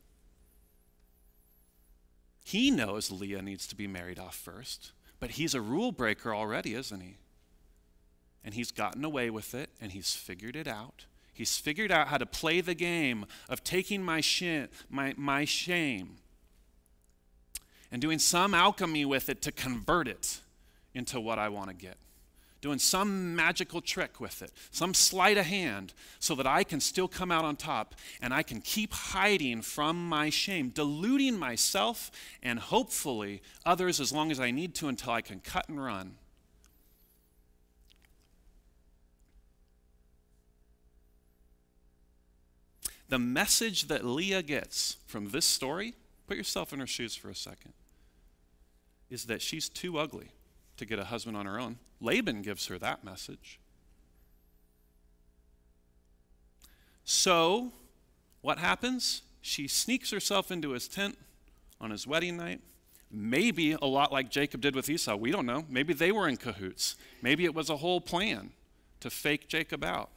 He 2.43 2.71
knows 2.71 3.11
Leah 3.11 3.41
needs 3.41 3.67
to 3.67 3.75
be 3.75 3.87
married 3.87 4.19
off 4.19 4.35
first, 4.35 4.91
but 5.19 5.31
he's 5.31 5.53
a 5.53 5.61
rule 5.61 5.91
breaker 5.91 6.33
already, 6.33 6.75
isn't 6.75 7.01
he? 7.01 7.17
And 8.43 8.53
he's 8.53 8.71
gotten 8.71 9.03
away 9.03 9.29
with 9.29 9.53
it 9.53 9.71
and 9.81 9.91
he's 9.91 10.13
figured 10.13 10.55
it 10.55 10.67
out 10.67 11.05
He's 11.37 11.55
figured 11.55 11.91
out 11.91 12.07
how 12.07 12.17
to 12.17 12.25
play 12.25 12.61
the 12.61 12.73
game 12.73 13.27
of 13.47 13.63
taking 13.63 14.01
my, 14.01 14.21
sh- 14.21 14.65
my, 14.89 15.13
my 15.15 15.45
shame 15.45 16.17
and 17.91 18.01
doing 18.01 18.17
some 18.17 18.55
alchemy 18.55 19.05
with 19.05 19.29
it 19.29 19.43
to 19.43 19.51
convert 19.51 20.07
it 20.07 20.39
into 20.95 21.19
what 21.21 21.37
I 21.37 21.49
want 21.49 21.69
to 21.69 21.75
get. 21.75 21.97
Doing 22.59 22.79
some 22.79 23.35
magical 23.35 23.81
trick 23.81 24.19
with 24.19 24.41
it, 24.41 24.51
some 24.71 24.95
sleight 24.95 25.37
of 25.37 25.45
hand, 25.45 25.93
so 26.17 26.33
that 26.33 26.47
I 26.47 26.63
can 26.63 26.79
still 26.79 27.07
come 27.07 27.31
out 27.31 27.45
on 27.45 27.55
top 27.55 27.93
and 28.19 28.33
I 28.33 28.41
can 28.41 28.59
keep 28.59 28.91
hiding 28.91 29.61
from 29.61 30.09
my 30.09 30.31
shame, 30.31 30.69
deluding 30.69 31.37
myself 31.37 32.09
and 32.41 32.57
hopefully 32.57 33.43
others 33.63 33.99
as 33.99 34.11
long 34.11 34.31
as 34.31 34.39
I 34.39 34.49
need 34.49 34.73
to 34.75 34.87
until 34.87 35.13
I 35.13 35.21
can 35.21 35.39
cut 35.39 35.69
and 35.69 35.81
run 35.81 36.15
The 43.09 43.19
message 43.19 43.87
that 43.87 44.05
Leah 44.05 44.43
gets 44.43 44.97
from 45.05 45.29
this 45.29 45.45
story, 45.45 45.93
put 46.27 46.37
yourself 46.37 46.73
in 46.73 46.79
her 46.79 46.87
shoes 46.87 47.15
for 47.15 47.29
a 47.29 47.35
second, 47.35 47.73
is 49.09 49.25
that 49.25 49.41
she's 49.41 49.69
too 49.69 49.97
ugly 49.97 50.31
to 50.75 50.85
get 50.85 50.99
a 50.99 51.05
husband 51.05 51.37
on 51.37 51.45
her 51.45 51.59
own. 51.59 51.77
Laban 52.01 52.41
gives 52.41 52.67
her 52.67 52.77
that 52.77 53.03
message. 53.03 53.59
So, 57.03 57.71
what 58.41 58.57
happens? 58.57 59.21
She 59.41 59.67
sneaks 59.67 60.11
herself 60.11 60.51
into 60.51 60.71
his 60.71 60.89
tent 60.89 61.17
on 61.79 61.91
his 61.91 62.05
wedding 62.05 62.35
night. 62.35 62.59
Maybe 63.09 63.71
a 63.71 63.85
lot 63.85 64.11
like 64.11 64.29
Jacob 64.29 64.59
did 64.59 64.75
with 64.75 64.89
Esau. 64.89 65.15
We 65.15 65.31
don't 65.31 65.45
know. 65.45 65.63
Maybe 65.69 65.93
they 65.93 66.11
were 66.11 66.27
in 66.27 66.35
cahoots. 66.35 66.97
Maybe 67.21 67.45
it 67.45 67.55
was 67.55 67.69
a 67.69 67.77
whole 67.77 68.01
plan 68.01 68.51
to 68.99 69.09
fake 69.09 69.47
Jacob 69.47 69.85
out. 69.85 70.09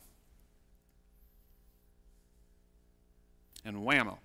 And 3.64 3.78
whammo. 3.78 4.18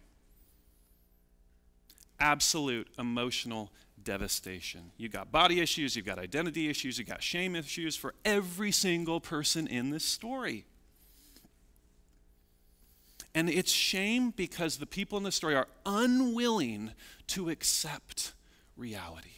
Absolute 2.20 2.88
emotional 2.98 3.72
devastation. 4.04 4.92
You've 4.98 5.12
got 5.12 5.32
body 5.32 5.60
issues, 5.60 5.96
you've 5.96 6.06
got 6.06 6.20
identity 6.20 6.70
issues, 6.70 6.98
you've 6.98 7.08
got 7.08 7.22
shame 7.22 7.56
issues 7.56 7.96
for 7.96 8.14
every 8.24 8.72
single 8.72 9.20
person 9.20 9.68
in 9.68 9.90
this 9.90 10.06
story. 10.06 10.66
And 13.34 13.50
it's 13.50 13.72
shame 13.72 14.30
because 14.30 14.78
the 14.78 14.86
people 14.86 15.18
in 15.18 15.26
the 15.26 15.32
story 15.32 15.56
are 15.56 15.68
unwilling 15.86 16.92
to 17.28 17.50
accept 17.50 18.34
reality. 18.78 19.32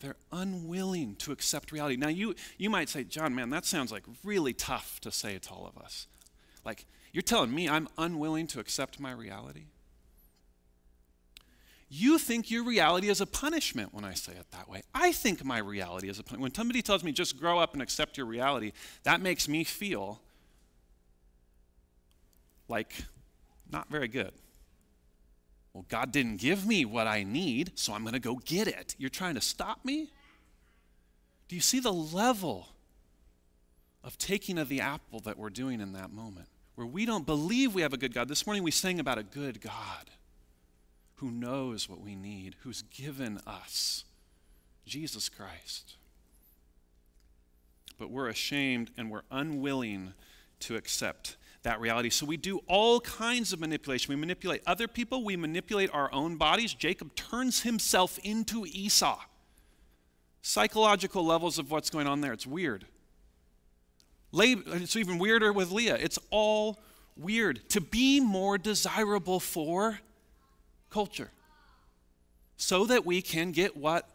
They're 0.00 0.16
unwilling 0.30 1.16
to 1.16 1.32
accept 1.32 1.72
reality. 1.72 1.96
Now, 1.96 2.08
you, 2.08 2.34
you 2.58 2.68
might 2.68 2.90
say, 2.90 3.02
John, 3.04 3.34
man, 3.34 3.48
that 3.48 3.64
sounds 3.64 3.90
like 3.90 4.02
really 4.22 4.52
tough 4.52 5.00
to 5.00 5.10
say 5.10 5.38
to 5.38 5.50
all 5.50 5.66
of 5.66 5.82
us. 5.82 6.06
Like, 6.66 6.84
you're 7.16 7.22
telling 7.22 7.54
me 7.54 7.66
I'm 7.66 7.88
unwilling 7.96 8.46
to 8.48 8.60
accept 8.60 9.00
my 9.00 9.10
reality? 9.10 9.64
You 11.88 12.18
think 12.18 12.50
your 12.50 12.62
reality 12.62 13.08
is 13.08 13.22
a 13.22 13.26
punishment 13.26 13.94
when 13.94 14.04
I 14.04 14.12
say 14.12 14.32
it 14.32 14.44
that 14.50 14.68
way. 14.68 14.82
I 14.94 15.12
think 15.12 15.42
my 15.42 15.56
reality 15.56 16.10
is 16.10 16.18
a 16.18 16.22
punishment. 16.22 16.42
When 16.42 16.54
somebody 16.54 16.82
tells 16.82 17.02
me 17.02 17.12
just 17.12 17.40
grow 17.40 17.58
up 17.58 17.72
and 17.72 17.80
accept 17.80 18.18
your 18.18 18.26
reality, 18.26 18.72
that 19.04 19.22
makes 19.22 19.48
me 19.48 19.64
feel 19.64 20.20
like 22.68 22.92
not 23.72 23.88
very 23.88 24.08
good. 24.08 24.32
Well, 25.72 25.86
God 25.88 26.12
didn't 26.12 26.36
give 26.36 26.66
me 26.66 26.84
what 26.84 27.06
I 27.06 27.22
need, 27.22 27.78
so 27.78 27.94
I'm 27.94 28.02
going 28.02 28.12
to 28.12 28.20
go 28.20 28.36
get 28.44 28.68
it. 28.68 28.94
You're 28.98 29.08
trying 29.08 29.36
to 29.36 29.40
stop 29.40 29.86
me? 29.86 30.10
Do 31.48 31.56
you 31.56 31.62
see 31.62 31.80
the 31.80 31.94
level 31.94 32.68
of 34.04 34.18
taking 34.18 34.58
of 34.58 34.68
the 34.68 34.82
apple 34.82 35.20
that 35.20 35.38
we're 35.38 35.48
doing 35.48 35.80
in 35.80 35.94
that 35.94 36.12
moment? 36.12 36.48
Where 36.76 36.86
we 36.86 37.04
don't 37.04 37.26
believe 37.26 37.74
we 37.74 37.82
have 37.82 37.92
a 37.92 37.98
good 37.98 38.14
God. 38.14 38.28
This 38.28 38.46
morning 38.46 38.62
we 38.62 38.70
sang 38.70 39.00
about 39.00 39.18
a 39.18 39.22
good 39.22 39.60
God 39.60 40.10
who 41.16 41.30
knows 41.30 41.88
what 41.88 42.00
we 42.00 42.14
need, 42.14 42.54
who's 42.60 42.82
given 42.82 43.40
us 43.46 44.04
Jesus 44.84 45.28
Christ. 45.28 45.94
But 47.98 48.10
we're 48.10 48.28
ashamed 48.28 48.90
and 48.98 49.10
we're 49.10 49.22
unwilling 49.30 50.12
to 50.60 50.76
accept 50.76 51.36
that 51.62 51.80
reality. 51.80 52.10
So 52.10 52.26
we 52.26 52.36
do 52.36 52.60
all 52.68 53.00
kinds 53.00 53.54
of 53.54 53.58
manipulation. 53.58 54.12
We 54.12 54.20
manipulate 54.20 54.62
other 54.66 54.86
people, 54.86 55.24
we 55.24 55.36
manipulate 55.36 55.90
our 55.92 56.12
own 56.12 56.36
bodies. 56.36 56.74
Jacob 56.74 57.14
turns 57.14 57.62
himself 57.62 58.18
into 58.22 58.66
Esau. 58.66 59.18
Psychological 60.42 61.24
levels 61.24 61.58
of 61.58 61.70
what's 61.70 61.88
going 61.88 62.06
on 62.06 62.20
there, 62.20 62.34
it's 62.34 62.46
weird. 62.46 62.86
It's 64.38 64.96
even 64.96 65.18
weirder 65.18 65.52
with 65.52 65.70
Leah. 65.70 65.96
It's 65.96 66.18
all 66.30 66.78
weird. 67.16 67.68
To 67.70 67.80
be 67.80 68.20
more 68.20 68.58
desirable 68.58 69.40
for 69.40 70.00
culture 70.90 71.30
so 72.56 72.86
that 72.86 73.04
we 73.06 73.22
can 73.22 73.52
get 73.52 73.76
what 73.76 74.08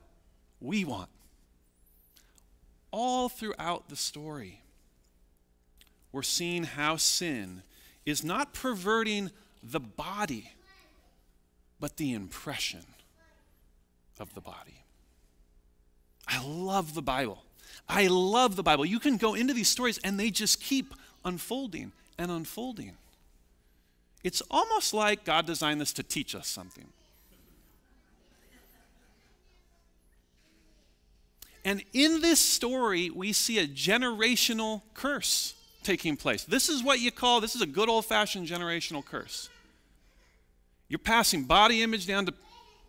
we 0.60 0.86
want. 0.86 1.10
All 2.92 3.30
throughout 3.30 3.90
the 3.90 3.96
story, 3.96 4.62
we're 6.12 6.24
seeing 6.24 6.64
how 6.64 6.98
sin 6.98 7.64
is 8.06 8.24
not 8.24 8.54
perverting 8.54 9.32
the 9.64 9.80
body, 9.80 10.52
but 11.80 11.98
the 11.98 12.14
impression 12.14 12.82
of 14.20 14.34
the 14.34 14.42
body. 14.42 14.84
I 16.28 16.44
love 16.46 16.94
the 16.94 17.02
Bible. 17.02 17.44
I 17.88 18.08
love 18.08 18.56
the 18.56 18.64
Bible. 18.64 18.86
You 18.86 19.00
can 19.00 19.18
go 19.18 19.34
into 19.34 19.54
these 19.54 19.68
stories 19.68 20.00
and 20.04 20.20
they 20.20 20.32
just 20.32 20.62
keep 20.62 20.94
unfolding 21.26 21.92
and 22.18 22.32
unfolding. 22.32 22.94
It's 24.24 24.42
almost 24.52 24.94
like 24.94 25.26
God 25.26 25.46
designed 25.46 25.82
this 25.82 25.94
to 25.94 26.04
teach 26.04 26.36
us 26.36 26.48
something. 26.48 26.88
And 31.64 31.84
in 31.94 32.22
this 32.22 32.40
story, 32.40 33.10
we 33.10 33.34
see 33.34 33.60
a 33.60 33.68
generational 33.68 34.82
curse 34.94 35.54
taking 35.84 36.18
place. 36.18 36.44
This 36.44 36.70
is 36.70 36.84
what 36.84 37.00
you 37.00 37.12
call, 37.12 37.42
this 37.42 37.56
is 37.56 37.62
a 37.62 37.68
good 37.68 37.90
old 37.90 38.06
fashioned 38.06 38.48
generational 38.48 39.04
curse. 39.06 39.50
You're 40.88 41.00
passing 41.00 41.44
body 41.44 41.82
image 41.84 42.06
down 42.08 42.26
to 42.26 42.34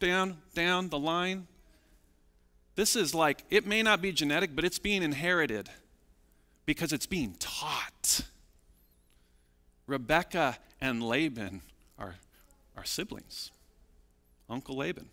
down, 0.00 0.38
down 0.54 0.88
the 0.88 0.98
line. 0.98 1.46
This 2.74 2.96
is 2.96 3.14
like, 3.14 3.44
it 3.50 3.66
may 3.66 3.82
not 3.82 4.00
be 4.00 4.12
genetic, 4.12 4.56
but 4.56 4.64
it's 4.64 4.78
being 4.78 5.02
inherited 5.02 5.68
because 6.64 6.92
it's 6.92 7.06
being 7.06 7.36
taught. 7.38 8.22
Rebecca 9.86 10.56
and 10.80 11.02
Laban 11.02 11.62
are, 11.98 12.16
are 12.76 12.84
siblings. 12.84 13.50
Uncle 14.48 14.76
Laban, 14.76 15.08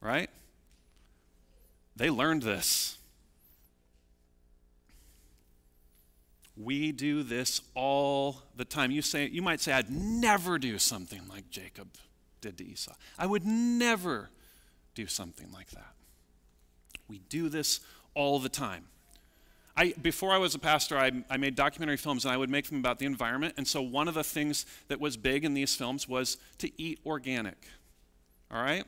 right? 0.00 0.30
They 1.96 2.10
learned 2.10 2.42
this. 2.42 2.98
We 6.56 6.92
do 6.92 7.22
this 7.22 7.60
all 7.74 8.42
the 8.56 8.64
time. 8.64 8.90
You 8.90 9.02
say 9.02 9.26
you 9.26 9.42
might 9.42 9.60
say 9.60 9.72
I'd 9.72 9.90
never 9.90 10.58
do 10.58 10.78
something 10.78 11.22
like 11.28 11.50
Jacob 11.50 11.88
did 12.40 12.58
to 12.58 12.64
Esau. 12.64 12.94
I 13.18 13.26
would 13.26 13.44
never 13.44 14.30
do 14.94 15.06
something 15.06 15.50
like 15.52 15.70
that. 15.70 15.94
We 17.14 17.20
do 17.28 17.48
this 17.48 17.78
all 18.14 18.40
the 18.40 18.48
time. 18.48 18.86
I, 19.76 19.94
before 20.02 20.32
I 20.32 20.38
was 20.38 20.56
a 20.56 20.58
pastor, 20.58 20.98
I, 20.98 21.12
I, 21.30 21.36
made 21.36 21.54
documentary 21.54 21.96
films 21.96 22.24
and 22.24 22.34
I 22.34 22.36
would 22.36 22.50
make 22.50 22.66
them 22.66 22.78
about 22.78 22.98
the 22.98 23.06
environment. 23.06 23.54
And 23.56 23.68
so, 23.68 23.80
one 23.82 24.08
of 24.08 24.14
the 24.14 24.24
things 24.24 24.66
that 24.88 24.98
was 24.98 25.16
big 25.16 25.44
in 25.44 25.54
these 25.54 25.76
films 25.76 26.08
was 26.08 26.38
to 26.58 26.72
eat 26.76 26.98
organic. 27.06 27.68
All 28.50 28.60
right? 28.60 28.82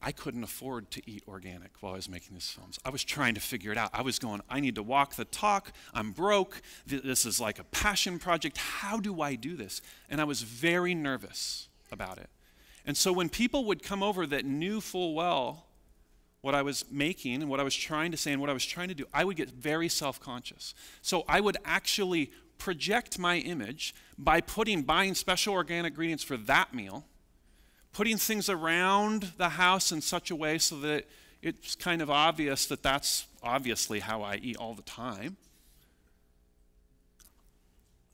I 0.00 0.12
couldn't 0.12 0.44
afford 0.44 0.92
to 0.92 1.02
eat 1.10 1.24
organic 1.26 1.72
while 1.80 1.94
I 1.94 1.96
was 1.96 2.08
making 2.08 2.34
these 2.34 2.50
films. 2.50 2.78
I 2.84 2.90
was 2.90 3.02
trying 3.02 3.34
to 3.34 3.40
figure 3.40 3.72
it 3.72 3.78
out. 3.78 3.90
I 3.92 4.02
was 4.02 4.20
going, 4.20 4.42
I 4.48 4.60
need 4.60 4.76
to 4.76 4.82
walk 4.84 5.16
the 5.16 5.24
talk. 5.24 5.72
I'm 5.92 6.12
broke. 6.12 6.62
This 6.86 7.26
is 7.26 7.40
like 7.40 7.58
a 7.58 7.64
passion 7.64 8.20
project. 8.20 8.58
How 8.58 9.00
do 9.00 9.20
I 9.22 9.34
do 9.34 9.56
this? 9.56 9.82
And 10.08 10.20
I 10.20 10.24
was 10.24 10.42
very 10.42 10.94
nervous 10.94 11.66
about 11.90 12.18
it. 12.18 12.30
And 12.84 12.96
so, 12.96 13.12
when 13.12 13.28
people 13.28 13.64
would 13.66 13.82
come 13.82 14.02
over 14.02 14.26
that 14.26 14.44
knew 14.44 14.80
full 14.80 15.14
well 15.14 15.66
what 16.44 16.54
I 16.54 16.60
was 16.60 16.84
making 16.90 17.36
and 17.40 17.48
what 17.48 17.58
I 17.58 17.62
was 17.62 17.74
trying 17.74 18.10
to 18.10 18.18
say 18.18 18.30
and 18.30 18.38
what 18.38 18.50
I 18.50 18.52
was 18.52 18.66
trying 18.66 18.88
to 18.88 18.94
do, 18.94 19.06
I 19.14 19.24
would 19.24 19.36
get 19.36 19.48
very 19.48 19.88
self 19.88 20.20
conscious. 20.20 20.74
So 21.00 21.24
I 21.26 21.40
would 21.40 21.56
actually 21.64 22.32
project 22.58 23.18
my 23.18 23.38
image 23.38 23.94
by 24.18 24.42
putting, 24.42 24.82
buying 24.82 25.14
special 25.14 25.54
organic 25.54 25.92
ingredients 25.92 26.22
for 26.22 26.36
that 26.36 26.74
meal, 26.74 27.06
putting 27.94 28.18
things 28.18 28.50
around 28.50 29.32
the 29.38 29.48
house 29.48 29.90
in 29.90 30.02
such 30.02 30.30
a 30.30 30.36
way 30.36 30.58
so 30.58 30.78
that 30.80 31.06
it's 31.40 31.74
kind 31.74 32.02
of 32.02 32.10
obvious 32.10 32.66
that 32.66 32.82
that's 32.82 33.26
obviously 33.42 34.00
how 34.00 34.20
I 34.20 34.36
eat 34.36 34.56
all 34.58 34.74
the 34.74 34.82
time. 34.82 35.38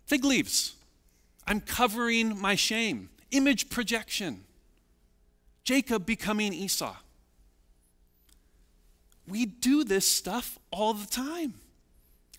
Fig 0.07 0.25
leaves. 0.25 0.77
I'm 1.49 1.61
covering 1.61 2.41
my 2.41 2.55
shame. 2.55 3.11
Image 3.33 3.71
projection. 3.71 4.45
Jacob 5.65 6.07
becoming 6.07 6.53
Esau. 6.53 6.97
We 9.27 9.47
do 9.47 9.85
this 9.85 10.09
stuff 10.09 10.59
all 10.71 10.95
the 10.95 11.07
time. 11.07 11.55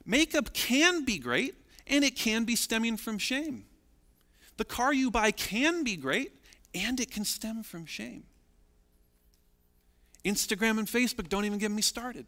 Makeup 0.05 0.53
can 0.53 1.05
be 1.05 1.17
great, 1.17 1.55
and 1.87 2.03
it 2.03 2.15
can 2.15 2.43
be 2.43 2.55
stemming 2.55 2.97
from 2.97 3.17
shame. 3.17 3.65
The 4.57 4.65
car 4.65 4.93
you 4.93 5.09
buy 5.09 5.31
can 5.31 5.83
be 5.83 5.95
great, 5.95 6.33
and 6.73 6.99
it 6.99 7.11
can 7.11 7.23
stem 7.23 7.63
from 7.63 7.85
shame. 7.85 8.23
Instagram 10.25 10.79
and 10.79 10.87
Facebook 10.87 11.29
don't 11.29 11.45
even 11.45 11.59
get 11.59 11.71
me 11.71 11.81
started. 11.81 12.25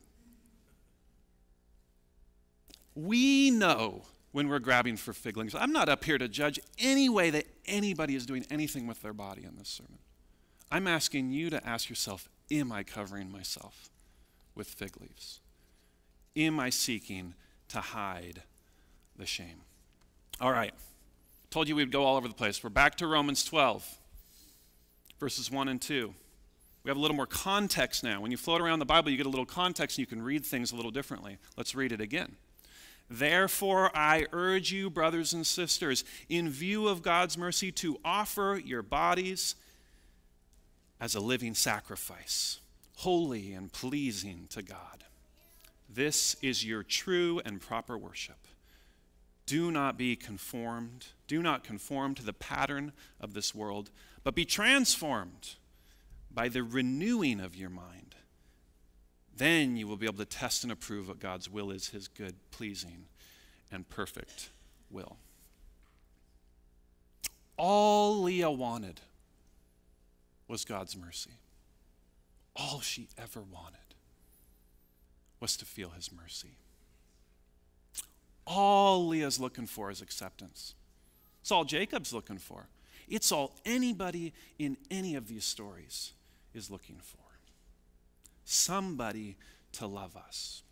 We 2.96 3.52
know 3.52 4.04
when 4.32 4.50
we're 4.50 4.60
grabbing 4.60 4.98
for 4.98 5.14
figlings. 5.14 5.56
I'm 5.56 5.72
not 5.72 5.90
up 5.90 6.04
here 6.04 6.18
to 6.18 6.28
judge 6.28 6.60
any 6.80 7.10
way 7.10 7.30
that 7.32 7.46
anybody 7.66 8.16
is 8.16 8.26
doing 8.26 8.46
anything 8.50 8.88
with 8.88 9.02
their 9.02 9.14
body 9.14 9.44
in 9.44 9.56
this 9.58 9.70
sermon. 9.70 10.00
I'm 10.74 10.88
asking 10.88 11.32
you 11.32 11.52
to 11.52 11.64
ask 11.66 11.88
yourself 11.88 12.28
Am 12.50 12.72
I 12.72 12.82
covering 12.82 13.32
myself? 13.32 13.92
with 14.56 14.68
fig 14.68 15.00
leaves? 15.00 15.40
Am 16.36 16.60
I 16.60 16.70
seeking 16.72 17.36
to 17.70 17.80
hide 17.80 18.42
the 19.16 19.26
shame? 19.26 19.62
All 20.42 20.52
right. 20.52 20.74
Told 21.52 21.68
you 21.68 21.76
we'd 21.76 21.92
go 21.92 22.04
all 22.04 22.18
over 22.18 22.28
the 22.28 22.34
place. 22.34 22.64
We're 22.64 22.72
back 22.72 22.96
to 22.98 23.08
Romans 23.08 23.44
12, 23.46 23.98
verses 25.20 25.52
1 25.52 25.68
and 25.70 25.82
2. 25.82 26.14
We 26.84 26.90
have 26.90 26.98
a 26.98 27.00
little 27.00 27.16
more 27.16 27.28
context 27.28 28.04
now. 28.04 28.20
When 28.22 28.32
you 28.32 28.38
float 28.38 28.62
around 28.62 28.80
the 28.80 28.86
Bible, 28.86 29.12
you 29.12 29.18
get 29.18 29.26
a 29.28 29.30
little 29.30 29.46
context 29.46 29.98
and 29.98 30.02
you 30.02 30.08
can 30.08 30.24
read 30.24 30.46
things 30.46 30.72
a 30.72 30.76
little 30.76 30.92
differently. 30.92 31.38
Let's 31.56 31.76
read 31.76 31.92
it 31.92 32.02
again. 32.02 32.36
Therefore, 33.10 33.92
I 33.96 34.26
urge 34.34 34.72
you, 34.72 34.90
brothers 34.90 35.34
and 35.34 35.46
sisters, 35.46 36.04
in 36.30 36.50
view 36.50 36.88
of 36.88 37.04
God's 37.04 37.38
mercy, 37.38 37.72
to 37.74 38.00
offer 38.04 38.60
your 38.64 38.82
bodies 38.82 39.56
as 41.04 41.16
a 41.16 41.20
living 41.20 41.54
sacrifice 41.54 42.62
holy 42.96 43.52
and 43.52 43.74
pleasing 43.74 44.48
to 44.50 44.62
God. 44.62 45.04
This 45.90 46.38
is 46.42 46.66
your 46.66 46.82
true 46.82 47.42
and 47.44 47.60
proper 47.60 47.98
worship. 47.98 48.48
Do 49.46 49.70
not 49.70 49.98
be 49.98 50.16
conformed, 50.16 51.08
do 51.28 51.42
not 51.42 51.66
conform 51.66 52.16
to 52.16 52.24
the 52.24 52.32
pattern 52.32 52.94
of 53.20 53.34
this 53.34 53.54
world, 53.54 53.90
but 54.24 54.34
be 54.34 54.46
transformed 54.46 55.56
by 56.34 56.48
the 56.48 56.64
renewing 56.64 57.42
of 57.42 57.54
your 57.54 57.70
mind. 57.70 58.16
Then 59.36 59.76
you 59.76 59.88
will 59.88 59.98
be 59.98 60.06
able 60.06 60.20
to 60.20 60.26
test 60.26 60.64
and 60.64 60.72
approve 60.72 61.10
what 61.10 61.20
God's 61.20 61.50
will 61.50 61.70
is, 61.70 61.90
his 61.90 62.08
good, 62.08 62.36
pleasing, 62.50 63.08
and 63.70 63.90
perfect 63.90 64.52
will. 64.90 65.18
All 67.58 68.22
Leah 68.22 68.52
wanted 68.52 69.02
was 70.48 70.66
God's 70.66 70.96
mercy 70.96 71.32
all 72.56 72.82
she 72.82 73.08
ever 73.18 73.42
wanted 73.42 73.80
was 75.40 75.58
to 75.58 75.66
feel 75.66 75.90
his 75.90 76.12
mercy. 76.12 76.58
All 78.46 79.08
Leah's 79.08 79.40
looking 79.40 79.66
for 79.66 79.90
is 79.90 80.02
acceptance. 80.02 80.76
It's 81.42 81.52
all 81.52 81.66
Jacob's 81.66 82.14
looking 82.14 82.38
for. 82.38 82.68
It's 83.08 83.32
all 83.32 83.56
anybody 83.66 84.34
in 84.60 84.78
any 84.90 85.16
of 85.16 85.28
these 85.28 85.44
stories 85.44 86.14
is 86.54 86.70
looking 86.70 87.00
for. 87.02 87.20
Somebody 88.46 89.36
to 89.74 89.88
love 89.88 90.16
us. 90.16 90.64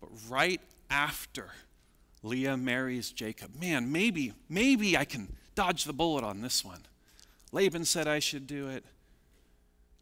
But 0.00 0.10
right 0.28 0.60
after 0.90 1.50
Leah 2.22 2.56
marries 2.56 3.10
Jacob, 3.10 3.54
man, 3.58 3.90
maybe, 3.90 4.32
maybe 4.48 4.96
I 4.96 5.04
can 5.04 5.34
dodge 5.54 5.84
the 5.84 5.92
bullet 5.92 6.24
on 6.24 6.40
this 6.40 6.64
one. 6.64 6.80
Laban 7.52 7.84
said 7.84 8.08
I 8.08 8.18
should 8.18 8.46
do 8.46 8.68
it. 8.68 8.84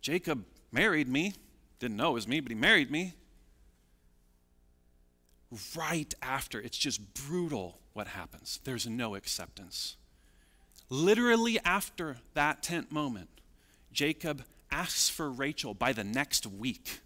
Jacob 0.00 0.44
married 0.70 1.08
me. 1.08 1.34
Didn't 1.78 1.96
know 1.96 2.10
it 2.10 2.14
was 2.14 2.28
me, 2.28 2.40
but 2.40 2.50
he 2.50 2.56
married 2.56 2.90
me. 2.90 3.14
Right 5.76 6.14
after, 6.22 6.60
it's 6.60 6.78
just 6.78 7.12
brutal 7.14 7.78
what 7.92 8.08
happens. 8.08 8.60
There's 8.64 8.86
no 8.86 9.14
acceptance. 9.14 9.96
Literally 10.88 11.58
after 11.64 12.16
that 12.34 12.62
tent 12.62 12.90
moment, 12.90 13.28
Jacob 13.92 14.44
asks 14.70 15.08
for 15.08 15.30
Rachel 15.30 15.74
by 15.74 15.92
the 15.92 16.04
next 16.04 16.46
week. 16.46 17.00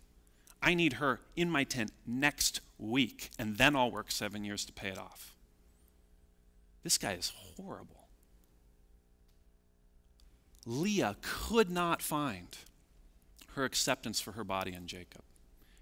I 0.62 0.74
need 0.74 0.94
her 0.94 1.20
in 1.35 1.50
my 1.50 1.64
tent 1.64 1.92
next 2.06 2.61
week, 2.78 3.30
and 3.38 3.59
then 3.59 3.74
I'll 3.76 3.90
work 3.90 4.11
seven 4.11 4.44
years 4.44 4.64
to 4.66 4.72
pay 4.72 4.88
it 4.88 4.98
off. 4.98 5.35
This 6.82 6.98
guy 6.98 7.12
is 7.12 7.32
horrible. 7.56 8.06
Leah 10.66 11.16
could 11.22 11.70
not 11.70 12.02
find 12.02 12.59
her 13.55 13.64
acceptance 13.64 14.20
for 14.20 14.33
her 14.33 14.44
body 14.44 14.74
in 14.74 14.88
Jacob. 14.88 15.22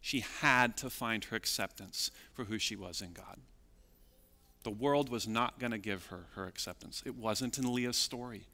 She 0.01 0.21
had 0.21 0.77
to 0.77 0.91
find 0.91 1.25
her 1.25 1.37
acceptance 1.37 2.11
for 2.35 2.45
who 2.45 2.59
she 2.59 2.77
was 2.77 3.01
in 3.01 3.15
God. 3.15 3.39
The 4.63 4.71
world 4.71 5.09
was 5.09 5.27
not 5.27 5.59
going 5.59 5.73
to 5.73 5.79
give 5.79 6.07
her 6.07 6.27
her 6.35 6.47
acceptance. 6.47 7.03
It 7.07 7.17
wasn't 7.17 7.59
in 7.59 7.73
Leah's 7.73 7.97
story. 7.97 8.47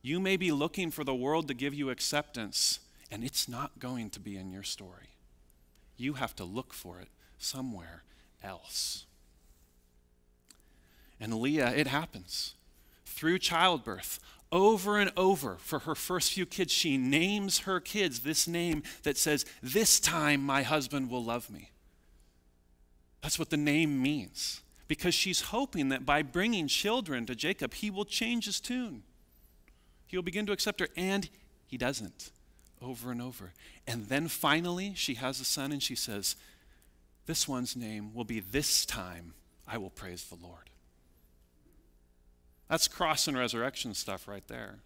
You 0.00 0.18
may 0.18 0.36
be 0.36 0.50
looking 0.50 0.90
for 0.90 1.04
the 1.04 1.14
world 1.14 1.48
to 1.48 1.54
give 1.54 1.74
you 1.74 1.90
acceptance, 1.90 2.80
and 3.10 3.22
it's 3.22 3.48
not 3.48 3.78
going 3.78 4.10
to 4.10 4.20
be 4.20 4.36
in 4.36 4.50
your 4.50 4.62
story. 4.62 5.10
You 5.96 6.14
have 6.14 6.34
to 6.36 6.44
look 6.44 6.72
for 6.72 6.98
it 6.98 7.08
somewhere 7.38 8.02
else. 8.42 9.04
And 11.20 11.34
Leah, 11.34 11.72
it 11.76 11.86
happens 11.86 12.54
through 13.04 13.38
childbirth 13.38 14.18
over 14.52 14.98
and 14.98 15.10
over 15.16 15.56
for 15.58 15.80
her 15.80 15.94
first 15.94 16.34
few 16.34 16.44
kids, 16.46 16.70
she 16.70 16.98
names 16.98 17.60
her 17.60 17.80
kids 17.80 18.20
this 18.20 18.46
name 18.46 18.82
that 19.02 19.16
says, 19.16 19.46
This 19.62 19.98
time 19.98 20.42
my 20.42 20.62
husband 20.62 21.10
will 21.10 21.24
love 21.24 21.50
me. 21.50 21.70
That's 23.22 23.38
what 23.38 23.50
the 23.50 23.56
name 23.56 24.00
means. 24.00 24.60
Because 24.86 25.14
she's 25.14 25.40
hoping 25.40 25.88
that 25.88 26.04
by 26.04 26.22
bringing 26.22 26.68
children 26.68 27.24
to 27.26 27.34
Jacob, 27.34 27.72
he 27.72 27.90
will 27.90 28.04
change 28.04 28.44
his 28.44 28.60
tune. 28.60 29.04
He'll 30.06 30.22
begin 30.22 30.44
to 30.46 30.52
accept 30.52 30.80
her, 30.80 30.88
and 30.96 31.30
he 31.66 31.78
doesn't 31.78 32.30
over 32.82 33.10
and 33.10 33.22
over. 33.22 33.52
And 33.86 34.06
then 34.06 34.28
finally, 34.28 34.92
she 34.94 35.14
has 35.14 35.40
a 35.40 35.44
son, 35.44 35.72
and 35.72 35.82
she 35.82 35.94
says, 35.94 36.36
This 37.26 37.48
one's 37.48 37.74
name 37.74 38.12
will 38.12 38.24
be 38.24 38.40
this 38.40 38.84
time 38.84 39.32
I 39.66 39.78
will 39.78 39.90
praise 39.90 40.24
the 40.24 40.34
Lord. 40.34 40.68
That's 42.72 42.88
cross 42.88 43.28
and 43.28 43.36
resurrection 43.36 43.92
stuff 43.92 44.26
right 44.26 44.48
there. 44.48 44.76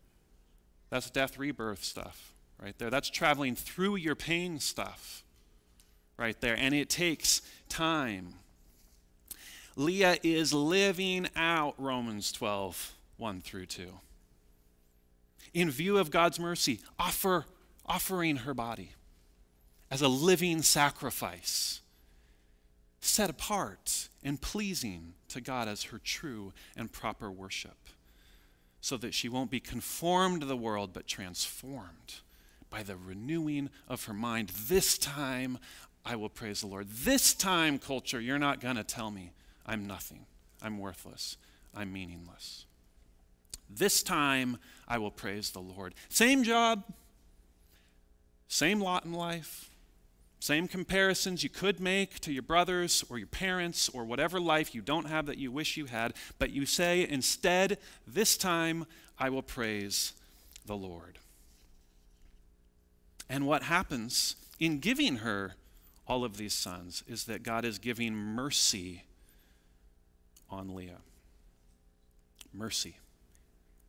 That's 0.91 1.09
death 1.09 1.39
rebirth 1.39 1.84
stuff 1.84 2.32
right 2.61 2.76
there. 2.78 2.91
That's 2.91 3.09
traveling 3.09 3.55
through 3.55 3.95
your 3.95 4.16
pain 4.16 4.59
stuff 4.59 5.22
right 6.16 6.34
there. 6.41 6.57
And 6.59 6.74
it 6.74 6.91
takes 6.91 7.43
time. 7.68 8.34
Leah 9.76 10.16
is 10.24 10.53
living 10.53 11.28
out 11.37 11.76
Romans 11.78 12.32
12, 12.32 12.95
1 13.18 13.41
through 13.41 13.66
2. 13.66 13.87
In 15.55 15.70
view 15.70 15.97
of 15.97 16.11
God's 16.11 16.41
mercy, 16.41 16.80
offer, 16.99 17.45
offering 17.87 18.39
her 18.39 18.53
body 18.53 18.95
as 19.93 20.03
a 20.03 20.09
living 20.09 20.62
sacrifice, 20.62 21.82
set 23.01 23.30
apart 23.30 24.09
and 24.24 24.41
pleasing 24.41 25.12
to 25.37 25.41
God 25.43 25.68
as 25.68 25.84
her 25.84 25.99
true 25.99 26.53
and 26.76 26.91
proper 26.91 27.30
worship, 27.30 27.76
so 28.80 28.97
that 28.97 29.14
she 29.14 29.28
won't 29.28 29.51
be 29.51 29.61
conformed 29.61 30.41
to 30.41 30.47
the 30.47 30.57
world, 30.57 30.91
but 30.93 31.07
transformed 31.07 32.20
by 32.70 32.82
the 32.82 32.97
renewing 32.97 33.70
of 33.87 34.05
her 34.05 34.14
mind. 34.14 34.49
This 34.49 34.99
time, 34.99 35.59
I 36.05 36.16
will 36.16 36.28
praise 36.28 36.61
the 36.61 36.66
Lord. 36.66 36.89
This 36.89 37.34
time, 37.34 37.78
culture, 37.78 38.20
you're 38.20 38.39
not 38.39 38.61
going 38.61 38.76
to 38.76 38.84
tell 38.84 39.11
me 39.11 39.32
I'm 39.64 39.87
nothing, 39.87 40.26
I'm 40.62 40.78
worthless, 40.78 41.37
I'm 41.74 41.93
meaningless. 41.93 42.64
This 43.68 44.03
time, 44.03 44.59
I 44.89 44.99
will 44.99 45.11
praise 45.11 45.51
the 45.51 45.61
Lord. 45.61 45.95
Same 46.09 46.45
job, 46.45 46.84
same 48.49 48.80
lot 48.80 49.05
in 49.05 49.12
life, 49.12 49.70
same 50.39 50.68
comparisons 50.68 51.43
you 51.43 51.49
could 51.49 51.80
make 51.80 52.20
to 52.20 52.32
your 52.32 52.43
brothers 52.43 53.05
or 53.09 53.18
your 53.18 53.26
parents 53.26 53.89
or 53.89 54.05
whatever 54.05 54.39
life 54.39 54.74
you 54.74 54.82
don't 54.82 55.09
have 55.09 55.26
that 55.26 55.39
you 55.39 55.51
wish 55.51 55.76
you 55.76 55.87
had, 55.87 56.14
but 56.39 56.51
you 56.51 56.66
say, 56.66 57.07
instead, 57.09 57.78
this 58.07 58.37
time 58.37 58.87
I 59.18 59.30
will 59.30 59.43
praise 59.43 60.12
the 60.66 60.76
Lord. 60.76 61.18
And 63.28 63.47
what 63.47 63.64
happens 63.64 64.37
in 64.61 64.78
giving 64.78 65.16
her 65.16 65.55
all 66.07 66.24
of 66.24 66.37
these 66.37 66.55
sons 66.55 67.03
is 67.09 67.24
that 67.24 67.43
God 67.43 67.64
is 67.64 67.78
giving 67.78 68.14
mercy 68.14 69.05
on 70.49 70.74
Leah. 70.74 71.01
Mercy. 72.53 72.97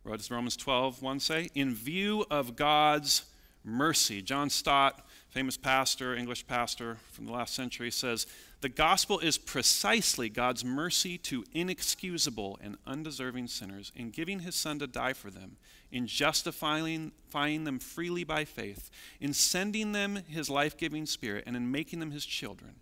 What 0.04 0.18
does 0.18 0.32
Romans 0.32 0.58
12, 0.58 1.02
1 1.02 1.20
say? 1.20 1.50
In 1.54 1.76
view 1.76 2.26
of 2.32 2.56
God's 2.56 3.24
mercy. 3.64 4.22
John 4.22 4.50
Stott, 4.50 5.06
famous 5.30 5.58
pastor, 5.58 6.16
English 6.16 6.48
pastor 6.48 6.98
from 7.12 7.26
the 7.26 7.32
last 7.32 7.54
century, 7.54 7.92
says 7.92 8.26
the 8.62 8.70
gospel 8.70 9.20
is 9.20 9.38
precisely 9.38 10.30
God's 10.30 10.66
mercy 10.66 11.18
to 11.20 11.44
inexcusable 11.54 12.58
and 12.62 12.78
undeserving 12.88 13.48
sinners 13.48 13.92
in 13.96 14.10
giving 14.10 14.40
his 14.40 14.56
son 14.56 14.80
to 14.80 14.88
die 14.88 15.14
for 15.14 15.30
them, 15.30 15.58
in 15.92 16.08
justifying 16.08 17.12
them 17.32 17.80
freely 17.80 18.24
by 18.24 18.46
faith, 18.46 18.90
in 19.20 19.34
sending 19.34 19.92
them 19.92 20.20
his 20.28 20.50
life 20.50 20.76
giving 20.78 21.06
spirit, 21.06 21.44
and 21.46 21.56
in 21.56 21.72
making 21.72 22.00
them 22.00 22.12
his 22.12 22.26
children. 22.26 22.76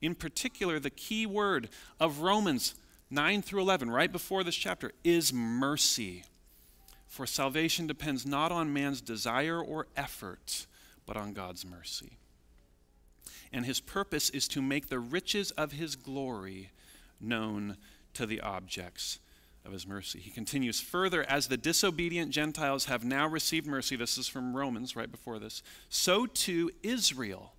In 0.00 0.14
particular, 0.14 0.78
the 0.78 0.90
key 0.90 1.26
word 1.26 1.68
of 2.00 2.20
Romans 2.20 2.74
9 3.10 3.42
through 3.42 3.60
11, 3.60 3.90
right 3.90 4.10
before 4.10 4.42
this 4.42 4.56
chapter, 4.56 4.92
is 5.04 5.32
mercy. 5.32 6.24
For 7.06 7.26
salvation 7.26 7.86
depends 7.86 8.26
not 8.26 8.50
on 8.50 8.72
man's 8.72 9.00
desire 9.00 9.60
or 9.60 9.86
effort, 9.96 10.66
but 11.06 11.16
on 11.16 11.32
God's 11.32 11.64
mercy 11.66 12.18
and 13.54 13.64
his 13.64 13.80
purpose 13.80 14.30
is 14.30 14.48
to 14.48 14.60
make 14.60 14.88
the 14.88 14.98
riches 14.98 15.52
of 15.52 15.72
his 15.72 15.94
glory 15.94 16.70
known 17.20 17.76
to 18.12 18.26
the 18.26 18.40
objects 18.40 19.20
of 19.64 19.72
his 19.72 19.86
mercy. 19.86 20.18
He 20.18 20.30
continues 20.30 20.80
further 20.80 21.22
as 21.22 21.46
the 21.46 21.56
disobedient 21.56 22.32
Gentiles 22.32 22.86
have 22.86 23.04
now 23.04 23.28
received 23.28 23.66
mercy, 23.66 23.94
this 23.94 24.18
is 24.18 24.26
from 24.26 24.56
Romans 24.56 24.96
right 24.96 25.10
before 25.10 25.38
this, 25.38 25.62
so 25.88 26.26
too 26.26 26.70
Israel, 26.82 27.54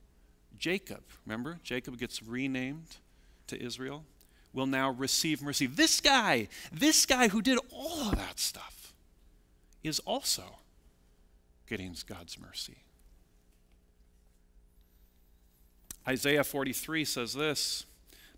Jacob, 0.60 1.02
remember? 1.26 1.60
Jacob 1.64 1.98
gets 1.98 2.22
renamed 2.22 2.98
to 3.48 3.62
Israel, 3.62 4.04
will 4.54 4.68
now 4.68 4.92
receive 4.92 5.42
mercy. 5.42 5.66
This 5.66 6.02
guy, 6.02 6.50
this 6.74 7.06
guy 7.06 7.30
who 7.30 7.42
did 7.42 7.58
all 7.72 8.10
of 8.10 8.18
that 8.18 8.38
stuff, 8.38 8.94
is 9.82 10.00
also 10.00 10.44
getting 11.68 11.96
God's 12.06 12.38
mercy. 12.40 12.85
Isaiah 16.08 16.44
43 16.44 17.06
says 17.06 17.34
this 17.34 17.86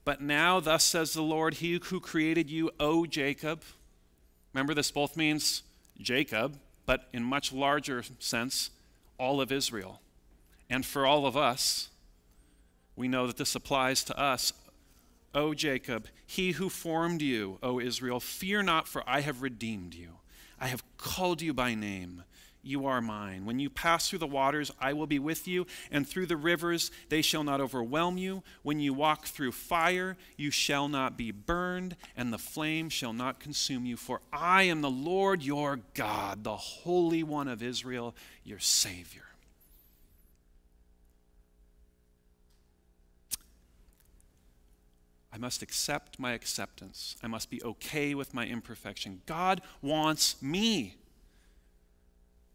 But 0.05 0.21
now, 0.21 0.59
thus 0.59 0.83
says 0.83 1.13
the 1.13 1.21
Lord, 1.21 1.55
He 1.55 1.79
who 1.83 1.99
created 1.99 2.49
you, 2.49 2.71
O 2.79 3.05
Jacob. 3.05 3.63
Remember, 4.53 4.73
this 4.73 4.91
both 4.91 5.17
means 5.17 5.63
Jacob, 5.99 6.57
but 6.85 7.07
in 7.13 7.23
much 7.23 7.51
larger 7.51 8.03
sense, 8.19 8.71
all 9.17 9.41
of 9.41 9.51
Israel. 9.51 10.01
And 10.69 10.85
for 10.85 11.05
all 11.05 11.25
of 11.25 11.37
us, 11.37 11.89
we 12.95 13.07
know 13.07 13.27
that 13.27 13.37
this 13.37 13.55
applies 13.55 14.03
to 14.05 14.19
us. 14.19 14.53
O 15.35 15.53
Jacob, 15.53 16.07
he 16.25 16.53
who 16.53 16.69
formed 16.69 17.21
you, 17.21 17.59
O 17.61 17.79
Israel, 17.79 18.19
fear 18.19 18.63
not, 18.63 18.87
for 18.87 19.03
I 19.07 19.21
have 19.21 19.41
redeemed 19.41 19.93
you. 19.93 20.13
I 20.59 20.67
have 20.67 20.83
called 20.97 21.41
you 21.41 21.53
by 21.53 21.75
name 21.75 22.23
you 22.67 22.85
are 22.85 23.01
mine. 23.01 23.45
When 23.45 23.59
you 23.59 23.69
pass 23.69 24.09
through 24.09 24.19
the 24.19 24.27
waters, 24.27 24.71
I 24.79 24.93
will 24.93 25.07
be 25.07 25.19
with 25.19 25.47
you, 25.47 25.65
and 25.91 26.07
through 26.07 26.27
the 26.27 26.37
rivers, 26.37 26.91
they 27.09 27.21
shall 27.21 27.43
not 27.43 27.61
overwhelm 27.61 28.17
you. 28.17 28.43
When 28.61 28.79
you 28.79 28.93
walk 28.93 29.25
through 29.25 29.53
fire, 29.53 30.17
you 30.35 30.51
shall 30.51 30.87
not 30.87 31.17
be 31.17 31.31
burned, 31.31 31.95
and 32.15 32.31
the 32.31 32.37
flame 32.37 32.89
shall 32.89 33.13
not 33.13 33.39
consume 33.39 33.85
you. 33.85 33.97
For 33.97 34.21
I 34.31 34.63
am 34.63 34.81
the 34.81 34.89
Lord 34.89 35.41
your 35.43 35.79
God, 35.93 36.43
the 36.43 36.57
Holy 36.57 37.23
One 37.23 37.47
of 37.47 37.63
Israel, 37.63 38.15
your 38.43 38.59
Savior. 38.59 39.23
I 45.37 45.39
must 45.39 45.61
accept 45.61 46.17
my 46.17 46.31
acceptance. 46.33 47.15
I 47.21 47.27
must 47.27 47.51
be 47.51 47.61
okay 47.61 48.15
with 48.15 48.33
my 48.33 48.47
imperfection. 48.47 49.21
God 49.27 49.61
wants 49.83 50.41
me. 50.41 50.95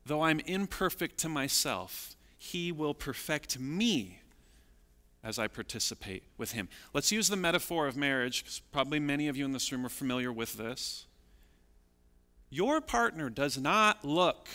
Though 0.05 0.22
I'm 0.22 0.40
imperfect 0.40 1.18
to 1.18 1.28
myself, 1.28 2.16
He 2.36 2.72
will 2.72 2.94
perfect 2.94 3.59
me 3.59 4.18
as 5.24 5.38
I 5.38 5.46
participate 5.46 6.24
with 6.36 6.53
Him. 6.53 6.68
Let's 6.92 7.12
use 7.12 7.28
the 7.28 7.36
metaphor 7.36 7.86
of 7.86 7.96
marriage, 7.96 8.42
because 8.42 8.61
probably 8.72 8.98
many 8.98 9.28
of 9.28 9.36
you 9.36 9.44
in 9.44 9.53
this 9.53 9.70
room 9.70 9.86
are 9.86 9.90
familiar 9.90 10.32
with 10.32 10.57
this. 10.57 11.07
Your 12.50 12.80
partner 12.80 13.30
does 13.30 13.57
not 13.57 14.05
look 14.05 14.48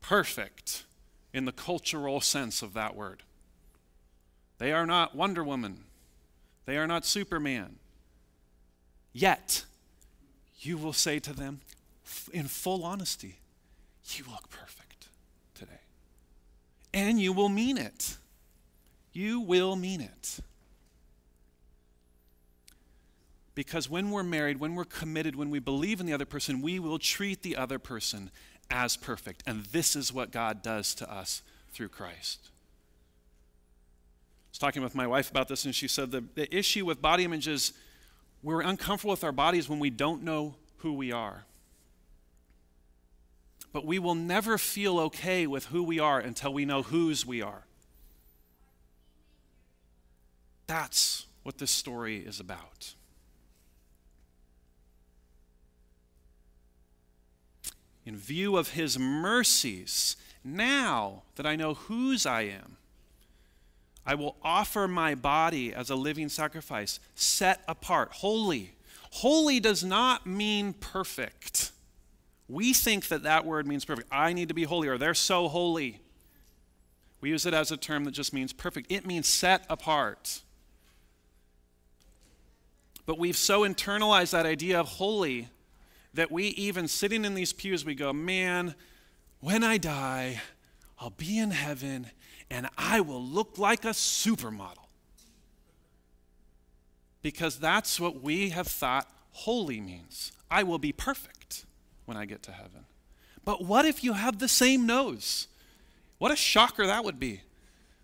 perfect 0.00 0.84
in 1.32 1.44
the 1.44 1.52
cultural 1.52 2.20
sense 2.20 2.62
of 2.62 2.74
that 2.74 2.94
word. 2.94 3.22
They 4.58 4.72
are 4.72 4.86
not 4.86 5.16
Wonder 5.16 5.42
Woman, 5.42 5.84
they 6.64 6.76
are 6.76 6.86
not 6.86 7.04
Superman. 7.04 7.76
Yet, 9.12 9.64
you 10.60 10.78
will 10.78 10.92
say 10.92 11.18
to 11.18 11.32
them 11.32 11.60
in 12.32 12.46
full 12.46 12.84
honesty, 12.84 13.40
you 14.18 14.24
look 14.30 14.50
perfect 14.50 15.08
today. 15.54 15.80
And 16.92 17.20
you 17.20 17.32
will 17.32 17.48
mean 17.48 17.78
it. 17.78 18.16
You 19.12 19.40
will 19.40 19.76
mean 19.76 20.00
it. 20.00 20.40
Because 23.54 23.90
when 23.90 24.10
we're 24.10 24.22
married, 24.22 24.60
when 24.60 24.74
we're 24.74 24.84
committed, 24.84 25.36
when 25.36 25.50
we 25.50 25.58
believe 25.58 26.00
in 26.00 26.06
the 26.06 26.14
other 26.14 26.24
person, 26.24 26.62
we 26.62 26.78
will 26.78 26.98
treat 26.98 27.42
the 27.42 27.56
other 27.56 27.78
person 27.78 28.30
as 28.70 28.96
perfect. 28.96 29.42
And 29.46 29.64
this 29.66 29.94
is 29.94 30.12
what 30.12 30.30
God 30.30 30.62
does 30.62 30.94
to 30.96 31.12
us 31.12 31.42
through 31.72 31.88
Christ. 31.88 32.50
I 32.50 34.52
was 34.52 34.58
talking 34.58 34.82
with 34.82 34.94
my 34.94 35.06
wife 35.06 35.30
about 35.30 35.48
this, 35.48 35.66
and 35.66 35.74
she 35.74 35.88
said 35.88 36.10
the, 36.10 36.24
the 36.34 36.54
issue 36.54 36.86
with 36.86 37.02
body 37.02 37.24
image 37.24 37.46
is 37.46 37.74
we're 38.42 38.62
uncomfortable 38.62 39.12
with 39.12 39.24
our 39.24 39.32
bodies 39.32 39.68
when 39.68 39.78
we 39.78 39.90
don't 39.90 40.22
know 40.22 40.54
who 40.78 40.94
we 40.94 41.12
are 41.12 41.44
but 43.72 43.86
we 43.86 43.98
will 43.98 44.14
never 44.14 44.58
feel 44.58 44.98
okay 45.00 45.46
with 45.46 45.66
who 45.66 45.82
we 45.82 45.98
are 45.98 46.20
until 46.20 46.52
we 46.52 46.64
know 46.64 46.82
whose 46.82 47.24
we 47.26 47.40
are. 47.40 47.64
That's 50.66 51.26
what 51.42 51.58
this 51.58 51.70
story 51.70 52.18
is 52.18 52.38
about. 52.38 52.94
In 58.04 58.16
view 58.16 58.56
of 58.56 58.70
his 58.70 58.98
mercies, 58.98 60.16
now 60.44 61.22
that 61.36 61.46
I 61.46 61.56
know 61.56 61.74
whose 61.74 62.26
I 62.26 62.42
am, 62.42 62.76
I 64.04 64.14
will 64.14 64.36
offer 64.42 64.88
my 64.88 65.14
body 65.14 65.72
as 65.72 65.88
a 65.88 65.94
living 65.94 66.28
sacrifice, 66.28 66.98
set 67.14 67.62
apart, 67.68 68.10
holy. 68.14 68.74
Holy 69.12 69.60
does 69.60 69.84
not 69.84 70.26
mean 70.26 70.72
perfect. 70.72 71.71
We 72.52 72.74
think 72.74 73.08
that 73.08 73.22
that 73.22 73.46
word 73.46 73.66
means 73.66 73.86
perfect. 73.86 74.08
I 74.12 74.34
need 74.34 74.48
to 74.48 74.54
be 74.54 74.64
holy, 74.64 74.86
or 74.86 74.98
they're 74.98 75.14
so 75.14 75.48
holy. 75.48 76.02
We 77.22 77.30
use 77.30 77.46
it 77.46 77.54
as 77.54 77.72
a 77.72 77.78
term 77.78 78.04
that 78.04 78.10
just 78.10 78.34
means 78.34 78.52
perfect. 78.52 78.92
It 78.92 79.06
means 79.06 79.26
set 79.26 79.64
apart. 79.70 80.42
But 83.06 83.18
we've 83.18 83.38
so 83.38 83.62
internalized 83.62 84.32
that 84.32 84.44
idea 84.44 84.78
of 84.78 84.86
holy 84.86 85.48
that 86.12 86.30
we 86.30 86.48
even 86.48 86.88
sitting 86.88 87.24
in 87.24 87.34
these 87.34 87.54
pews, 87.54 87.86
we 87.86 87.94
go, 87.94 88.12
man, 88.12 88.74
when 89.40 89.64
I 89.64 89.78
die, 89.78 90.42
I'll 91.00 91.10
be 91.10 91.38
in 91.38 91.52
heaven 91.52 92.10
and 92.50 92.68
I 92.76 93.00
will 93.00 93.22
look 93.22 93.56
like 93.56 93.86
a 93.86 93.90
supermodel. 93.94 94.76
Because 97.22 97.58
that's 97.58 97.98
what 97.98 98.20
we 98.20 98.50
have 98.50 98.66
thought 98.66 99.10
holy 99.30 99.80
means. 99.80 100.32
I 100.50 100.64
will 100.64 100.78
be 100.78 100.92
perfect 100.92 101.41
when 102.12 102.20
I 102.20 102.26
get 102.26 102.42
to 102.42 102.52
heaven. 102.52 102.84
But 103.42 103.64
what 103.64 103.86
if 103.86 104.04
you 104.04 104.12
have 104.12 104.38
the 104.38 104.46
same 104.46 104.86
nose? 104.86 105.48
What 106.18 106.30
a 106.30 106.36
shocker 106.36 106.86
that 106.86 107.04
would 107.04 107.18
be. 107.18 107.40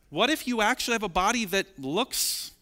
What 0.08 0.30
if 0.30 0.48
you 0.48 0.62
actually 0.62 0.94
have 0.94 1.02
a 1.02 1.10
body 1.10 1.44
that 1.44 1.66
looks 1.78 2.52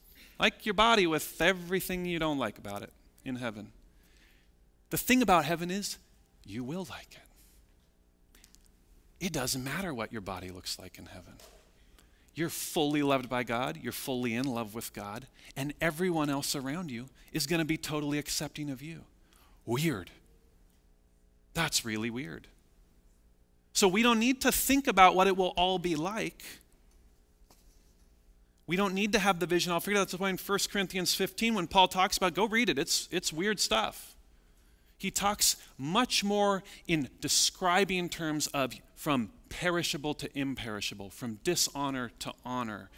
like 0.40 0.66
your 0.66 0.74
body 0.74 1.06
with 1.06 1.40
everything 1.40 2.04
you 2.04 2.18
don't 2.18 2.36
like 2.36 2.58
about 2.58 2.82
it 2.82 2.92
in 3.24 3.36
heaven? 3.36 3.70
The 4.90 4.98
thing 4.98 5.22
about 5.22 5.44
heaven 5.44 5.70
is, 5.70 5.98
you 6.44 6.64
will 6.64 6.88
like 6.90 7.12
it. 7.12 7.22
It 9.24 9.32
doesn't 9.32 9.62
matter 9.62 9.94
what 9.94 10.10
your 10.10 10.20
body 10.20 10.50
looks 10.50 10.80
like 10.80 10.98
in 10.98 11.06
heaven. 11.06 11.34
You're 12.34 12.50
fully 12.50 13.04
loved 13.04 13.28
by 13.28 13.44
God, 13.44 13.78
you're 13.80 13.92
fully 13.92 14.34
in 14.34 14.46
love 14.46 14.74
with 14.74 14.92
God, 14.92 15.28
and 15.56 15.74
everyone 15.80 16.28
else 16.28 16.56
around 16.56 16.90
you 16.90 17.06
is 17.32 17.46
going 17.46 17.60
to 17.60 17.64
be 17.64 17.76
totally 17.76 18.18
accepting 18.18 18.68
of 18.68 18.82
you. 18.82 19.02
Weird. 19.64 20.10
That's 21.56 21.86
really 21.86 22.10
weird. 22.10 22.48
So 23.72 23.88
we 23.88 24.02
don't 24.02 24.20
need 24.20 24.42
to 24.42 24.52
think 24.52 24.86
about 24.86 25.14
what 25.14 25.26
it 25.26 25.38
will 25.38 25.54
all 25.56 25.78
be 25.78 25.96
like. 25.96 26.44
We 28.66 28.76
don't 28.76 28.92
need 28.92 29.12
to 29.14 29.18
have 29.18 29.40
the 29.40 29.46
vision. 29.46 29.72
I'll 29.72 29.80
figure 29.80 29.98
that's 29.98 30.12
why 30.12 30.28
in 30.28 30.36
1 30.36 30.58
Corinthians 30.70 31.14
15, 31.14 31.54
when 31.54 31.66
Paul 31.66 31.88
talks 31.88 32.18
about, 32.18 32.34
go 32.34 32.46
read 32.46 32.68
it, 32.68 32.78
it's, 32.78 33.08
it's 33.10 33.32
weird 33.32 33.58
stuff. 33.58 34.16
He 34.98 35.10
talks 35.10 35.56
much 35.78 36.22
more 36.22 36.62
in 36.86 37.08
describing 37.22 38.10
terms 38.10 38.48
of 38.48 38.74
from 38.94 39.30
perishable 39.48 40.12
to 40.12 40.38
imperishable, 40.38 41.08
from 41.08 41.40
dishonor 41.42 42.10
to 42.18 42.34
honor. 42.44 42.90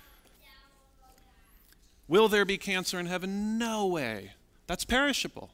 Will 2.09 2.27
there 2.27 2.45
be 2.45 2.59
cancer 2.59 2.99
in 2.99 3.07
heaven? 3.07 3.57
No 3.57 3.87
way. 3.87 4.33
That's 4.67 4.85
perishable. 4.85 5.51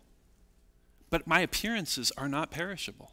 But 1.14 1.28
my 1.28 1.38
appearances 1.42 2.10
are 2.18 2.28
not 2.28 2.50
perishable. 2.50 3.12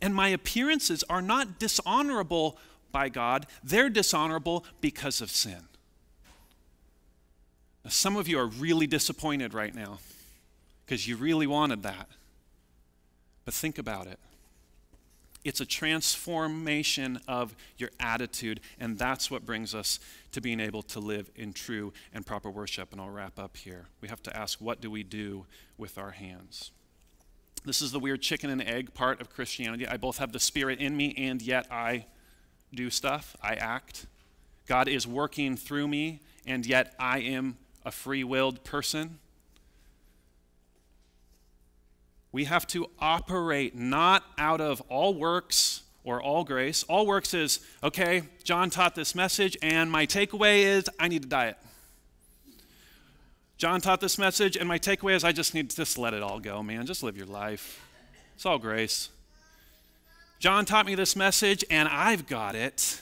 And 0.00 0.14
my 0.14 0.28
appearances 0.28 1.04
are 1.10 1.20
not 1.20 1.58
dishonorable 1.58 2.56
by 2.90 3.10
God, 3.10 3.46
they're 3.62 3.90
dishonorable 3.90 4.64
because 4.80 5.20
of 5.20 5.30
sin. 5.30 5.68
Now, 7.84 7.90
some 7.90 8.16
of 8.16 8.28
you 8.28 8.38
are 8.38 8.46
really 8.46 8.86
disappointed 8.86 9.52
right 9.52 9.74
now 9.74 9.98
because 10.86 11.06
you 11.06 11.16
really 11.16 11.46
wanted 11.46 11.82
that. 11.82 12.08
But 13.44 13.52
think 13.52 13.76
about 13.76 14.06
it. 14.06 14.18
It's 15.44 15.60
a 15.60 15.66
transformation 15.66 17.20
of 17.28 17.54
your 17.76 17.90
attitude, 18.00 18.60
and 18.80 18.98
that's 18.98 19.30
what 19.30 19.44
brings 19.44 19.74
us 19.74 20.00
to 20.32 20.40
being 20.40 20.60
able 20.60 20.80
to 20.84 20.98
live 20.98 21.30
in 21.36 21.52
true 21.52 21.92
and 22.14 22.24
proper 22.24 22.50
worship. 22.50 22.92
And 22.92 23.02
I'll 23.02 23.10
wrap 23.10 23.38
up 23.38 23.58
here. 23.58 23.88
We 24.00 24.08
have 24.08 24.22
to 24.22 24.34
ask, 24.34 24.62
what 24.62 24.80
do 24.80 24.90
we 24.90 25.02
do 25.02 25.44
with 25.76 25.98
our 25.98 26.12
hands? 26.12 26.70
This 27.64 27.80
is 27.80 27.92
the 27.92 27.98
weird 27.98 28.20
chicken 28.20 28.50
and 28.50 28.60
egg 28.60 28.92
part 28.92 29.22
of 29.22 29.30
Christianity. 29.30 29.88
I 29.88 29.96
both 29.96 30.18
have 30.18 30.32
the 30.32 30.40
Spirit 30.40 30.80
in 30.80 30.96
me, 30.96 31.14
and 31.16 31.40
yet 31.40 31.66
I 31.70 32.04
do 32.74 32.90
stuff, 32.90 33.36
I 33.42 33.54
act. 33.54 34.06
God 34.66 34.86
is 34.86 35.06
working 35.06 35.56
through 35.56 35.88
me, 35.88 36.20
and 36.46 36.66
yet 36.66 36.94
I 36.98 37.20
am 37.20 37.56
a 37.84 37.90
free 37.90 38.22
willed 38.22 38.64
person. 38.64 39.18
We 42.32 42.44
have 42.44 42.66
to 42.68 42.90
operate 42.98 43.74
not 43.74 44.24
out 44.36 44.60
of 44.60 44.82
all 44.88 45.14
works 45.14 45.84
or 46.02 46.20
all 46.20 46.44
grace. 46.44 46.82
All 46.82 47.06
works 47.06 47.32
is, 47.32 47.60
okay, 47.82 48.24
John 48.42 48.68
taught 48.68 48.94
this 48.94 49.14
message, 49.14 49.56
and 49.62 49.90
my 49.90 50.04
takeaway 50.04 50.64
is 50.64 50.84
I 51.00 51.08
need 51.08 51.22
to 51.22 51.28
diet. 51.28 51.56
John 53.64 53.80
taught 53.80 54.02
this 54.02 54.18
message, 54.18 54.58
and 54.58 54.68
my 54.68 54.78
takeaway 54.78 55.14
is 55.14 55.24
I 55.24 55.32
just 55.32 55.54
need 55.54 55.70
to 55.70 55.76
just 55.76 55.96
let 55.96 56.12
it 56.12 56.22
all 56.22 56.38
go, 56.38 56.62
man. 56.62 56.84
Just 56.84 57.02
live 57.02 57.16
your 57.16 57.24
life. 57.24 57.82
It's 58.34 58.44
all 58.44 58.58
grace. 58.58 59.08
John 60.38 60.66
taught 60.66 60.84
me 60.84 60.94
this 60.94 61.16
message, 61.16 61.64
and 61.70 61.88
I've 61.88 62.26
got 62.26 62.56
it. 62.56 63.00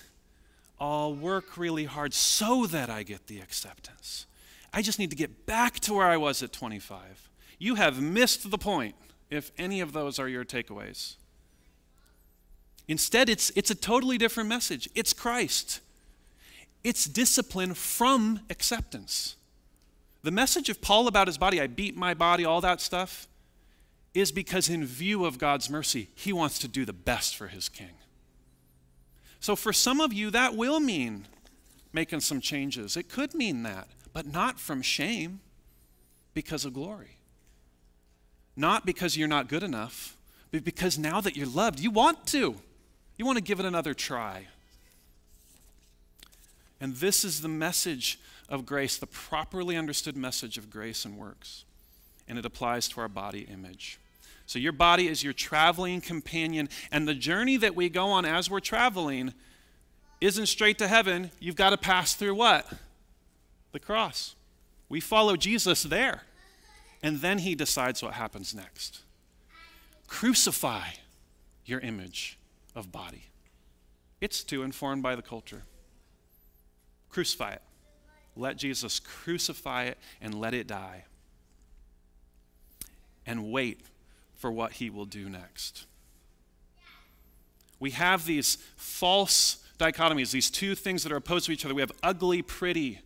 I'll 0.79 1.17
work 1.17 1.57
really 1.57 1.87
hard 1.87 2.15
so 2.15 2.67
that 2.67 2.89
I 2.89 3.03
get 3.03 3.27
the 3.27 3.41
acceptance. 3.41 4.27
I 4.73 4.83
just 4.83 5.01
need 5.01 5.11
to 5.11 5.17
get 5.17 5.47
back 5.47 5.81
to 5.81 5.95
where 5.95 6.07
I 6.07 6.17
was 6.17 6.45
at 6.45 6.53
25. 6.53 7.29
You 7.59 7.75
have 7.75 8.01
missed 8.01 8.49
the 8.49 8.57
point 8.57 8.95
if 9.31 9.51
any 9.59 9.81
of 9.81 9.93
those 9.93 10.21
are 10.21 10.29
your 10.29 10.45
takeaways. 10.45 11.17
Instead, 12.87 13.29
it's, 13.29 13.51
it's 13.57 13.73
a 13.73 13.75
totally 13.75 14.17
different 14.17 14.49
message. 14.49 14.89
It's 14.95 15.13
Christ. 15.13 15.81
It's 16.85 17.07
discipline 17.07 17.75
from 17.75 18.43
acceptance. 18.49 19.35
The 20.23 20.31
message 20.31 20.69
of 20.69 20.81
Paul 20.81 21.09
about 21.09 21.27
his 21.27 21.39
body, 21.39 21.61
I 21.61 21.67
beat 21.67 21.97
my 21.97 22.15
body, 22.15 22.45
all 22.45 22.61
that 22.61 22.81
stuff, 22.81 23.27
is 24.15 24.31
because 24.31 24.69
in 24.69 24.85
view 24.85 25.25
of 25.25 25.39
God's 25.39 25.69
mercy, 25.69 26.09
he 26.15 26.33
wants 26.33 26.59
to 26.61 26.69
do 26.69 26.85
the 26.85 26.93
best 26.93 27.37
for 27.37 27.49
his 27.49 27.69
king. 27.69 27.95
So 29.41 29.57
for 29.57 29.73
some 29.73 30.01
of 30.01 30.13
you, 30.13 30.31
that 30.31 30.55
will 30.55 30.79
mean 30.79 31.27
making 31.93 32.21
some 32.21 32.41
changes. 32.41 32.97
It 32.97 33.09
could 33.09 33.35
mean 33.35 33.65
that, 33.65 33.89
but 34.13 34.27
not 34.27 34.61
from 34.61 34.83
shame, 34.83 35.41
because 36.35 36.65
of 36.65 36.75
glory. 36.75 37.17
Not 38.57 38.87
because 38.87 39.17
you're 39.17 39.29
not 39.29 39.49
good 39.49 39.63
enough, 39.63 40.17
but 40.51 40.65
because 40.65 40.99
now 40.99 41.21
that 41.21 41.37
you're 41.37 41.47
loved, 41.47 41.81
you 41.81 41.91
want 41.91 42.27
to. 42.29 42.57
You 43.17 43.27
want 43.27 43.39
to 43.39 43.45
give 43.45 43.61
it 43.61 43.67
another 43.67 43.95
try. 43.95 44.47
And 46.81 46.95
this 46.97 47.25
is 47.25 47.41
the 47.41 47.49
message 47.49 48.19
of 48.49 48.67
grace, 48.67 48.97
the 48.97 49.07
properly 49.07 49.77
understood 49.77 50.17
message 50.17 50.59
of 50.59 50.71
grace 50.71 51.05
and 51.05 51.17
works. 51.17 51.65
And 52.29 52.39
it 52.39 52.45
applies 52.45 52.89
to 52.89 53.01
our 53.01 53.09
body 53.09 53.47
image. 53.51 53.99
So, 54.47 54.59
your 54.59 54.73
body 54.73 55.09
is 55.09 55.25
your 55.25 55.33
traveling 55.33 56.01
companion, 56.01 56.69
and 56.91 57.07
the 57.07 57.15
journey 57.15 57.57
that 57.59 57.75
we 57.75 57.89
go 57.89 58.07
on 58.07 58.25
as 58.25 58.51
we're 58.51 58.61
traveling 58.61 59.33
isn't 60.21 60.47
straight 60.47 60.79
to 60.79 60.89
heaven. 60.89 61.31
You've 61.41 61.57
got 61.57 61.71
to 61.71 61.77
pass 61.77 62.15
through 62.15 62.35
what? 62.35 62.71
The 63.73 63.81
cross. 63.81 64.35
We 64.89 65.01
follow 65.01 65.37
Jesus 65.37 65.83
there 65.83 66.23
and 67.03 67.21
then 67.21 67.39
he 67.39 67.55
decides 67.55 68.03
what 68.03 68.15
happens 68.15 68.55
next. 68.55 69.01
Crucify 70.07 70.89
your 71.65 71.81
image 71.81 72.39
of 72.75 72.93
body. 72.93 73.25
It's 74.21 74.45
too 74.45 74.63
informed 74.63 75.03
by 75.03 75.17
the 75.17 75.23
culture. 75.23 75.63
Crucify 77.09 77.53
it. 77.53 77.63
Let 78.37 78.57
Jesus 78.57 78.99
crucify 78.99 79.85
it 79.85 79.99
and 80.21 80.35
let 80.35 80.55
it 80.55 80.67
die. 80.67 81.05
And 83.27 83.53
wait 83.53 83.81
for 84.35 84.51
what 84.51 84.75
he 84.75 84.91
will 84.91 85.05
do 85.05 85.29
next. 85.29 85.87
We 87.79 87.91
have 87.91 88.27
these 88.27 88.57
false 88.77 89.65
dichotomies, 89.79 90.31
these 90.31 90.51
two 90.51 90.75
things 90.75 91.03
that 91.03 91.13
are 91.13 91.17
opposed 91.17 91.47
to 91.47 91.53
each 91.53 91.65
other. 91.65 91.75
We 91.75 91.83
have 91.83 91.93
ugly, 92.03 92.43
pretty, 92.43 93.01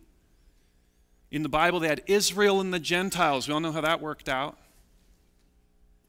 in 1.31 1.43
the 1.43 1.49
Bible, 1.49 1.79
they 1.79 1.87
had 1.87 2.03
Israel 2.07 2.61
and 2.61 2.73
the 2.73 2.79
Gentiles. 2.79 3.47
We 3.47 3.53
all 3.53 3.59
know 3.59 3.71
how 3.71 3.81
that 3.81 4.01
worked 4.01 4.29
out. 4.29 4.57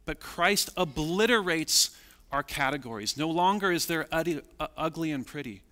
But 0.05 0.21
Christ 0.21 0.71
obliterates 0.77 1.91
our 2.31 2.43
categories. 2.43 3.17
No 3.17 3.29
longer 3.29 3.73
is 3.73 3.87
there 3.87 4.07
ugly 4.13 5.13
uh, 5.13 5.15
and 5.15 5.27
pretty, 5.27 5.63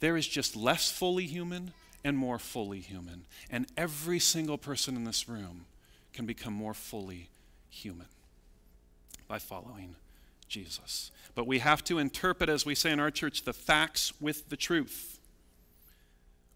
there 0.00 0.16
is 0.16 0.26
just 0.26 0.56
less 0.56 0.90
fully 0.90 1.26
human 1.26 1.72
and 2.06 2.16
more 2.16 2.38
fully 2.38 2.78
human. 2.78 3.26
And 3.50 3.66
every 3.76 4.20
single 4.20 4.56
person 4.56 4.94
in 4.94 5.02
this 5.02 5.28
room 5.28 5.66
can 6.12 6.24
become 6.24 6.52
more 6.52 6.72
fully 6.72 7.30
human 7.68 8.06
by 9.26 9.40
following 9.40 9.96
Jesus. 10.46 11.10
But 11.34 11.48
we 11.48 11.58
have 11.58 11.82
to 11.82 11.98
interpret, 11.98 12.48
as 12.48 12.64
we 12.64 12.76
say 12.76 12.92
in 12.92 13.00
our 13.00 13.10
church, 13.10 13.42
the 13.42 13.52
facts 13.52 14.12
with 14.20 14.50
the 14.50 14.56
truth. 14.56 15.18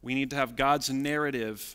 We 0.03 0.15
need 0.15 0.31
to 0.31 0.37
have 0.37 0.55
God's 0.55 0.89
narrative 0.89 1.75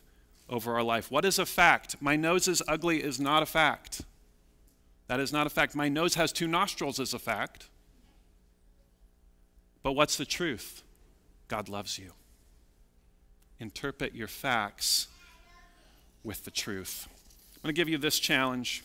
over 0.50 0.74
our 0.74 0.84
life. 0.84 1.12
What 1.12 1.26
is 1.26 1.38
a 1.38 1.46
fact? 1.46 1.98
My 2.00 2.16
nose 2.16 2.48
is 2.48 2.64
ugly 2.70 3.04
is 3.04 3.20
not 3.20 3.44
a 3.44 3.46
fact. 3.46 4.04
That 5.08 5.20
is 5.20 5.34
not 5.34 5.48
a 5.48 5.50
fact. 5.50 5.76
My 5.76 5.90
nose 5.90 6.16
has 6.16 6.32
two 6.32 6.48
nostrils 6.48 6.98
is 6.98 7.14
a 7.14 7.20
fact. 7.20 7.68
But 9.84 9.92
what's 9.92 10.16
the 10.16 10.26
truth? 10.26 10.82
God 11.50 11.68
loves 11.68 12.00
you. 12.00 12.14
Interpret 13.60 14.14
your 14.14 14.28
facts 14.28 15.08
with 16.24 16.44
the 16.46 16.52
truth. 16.52 17.08
I'm 17.56 17.62
going 17.64 17.76
to 17.76 17.80
give 17.80 17.90
you 17.90 17.98
this 17.98 18.20
challenge. 18.20 18.84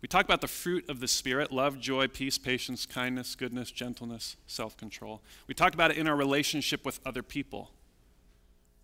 We 0.00 0.08
talk 0.08 0.24
about 0.24 0.40
the 0.40 0.48
fruit 0.48 0.88
of 0.88 1.00
the 1.00 1.08
Spirit 1.08 1.52
love, 1.52 1.80
joy, 1.80 2.08
peace, 2.08 2.38
patience, 2.38 2.86
kindness, 2.86 3.34
goodness, 3.34 3.70
gentleness, 3.70 4.36
self 4.46 4.76
control. 4.76 5.20
We 5.46 5.54
talk 5.54 5.74
about 5.74 5.90
it 5.90 5.98
in 5.98 6.06
our 6.06 6.16
relationship 6.16 6.84
with 6.84 7.00
other 7.04 7.22
people. 7.22 7.70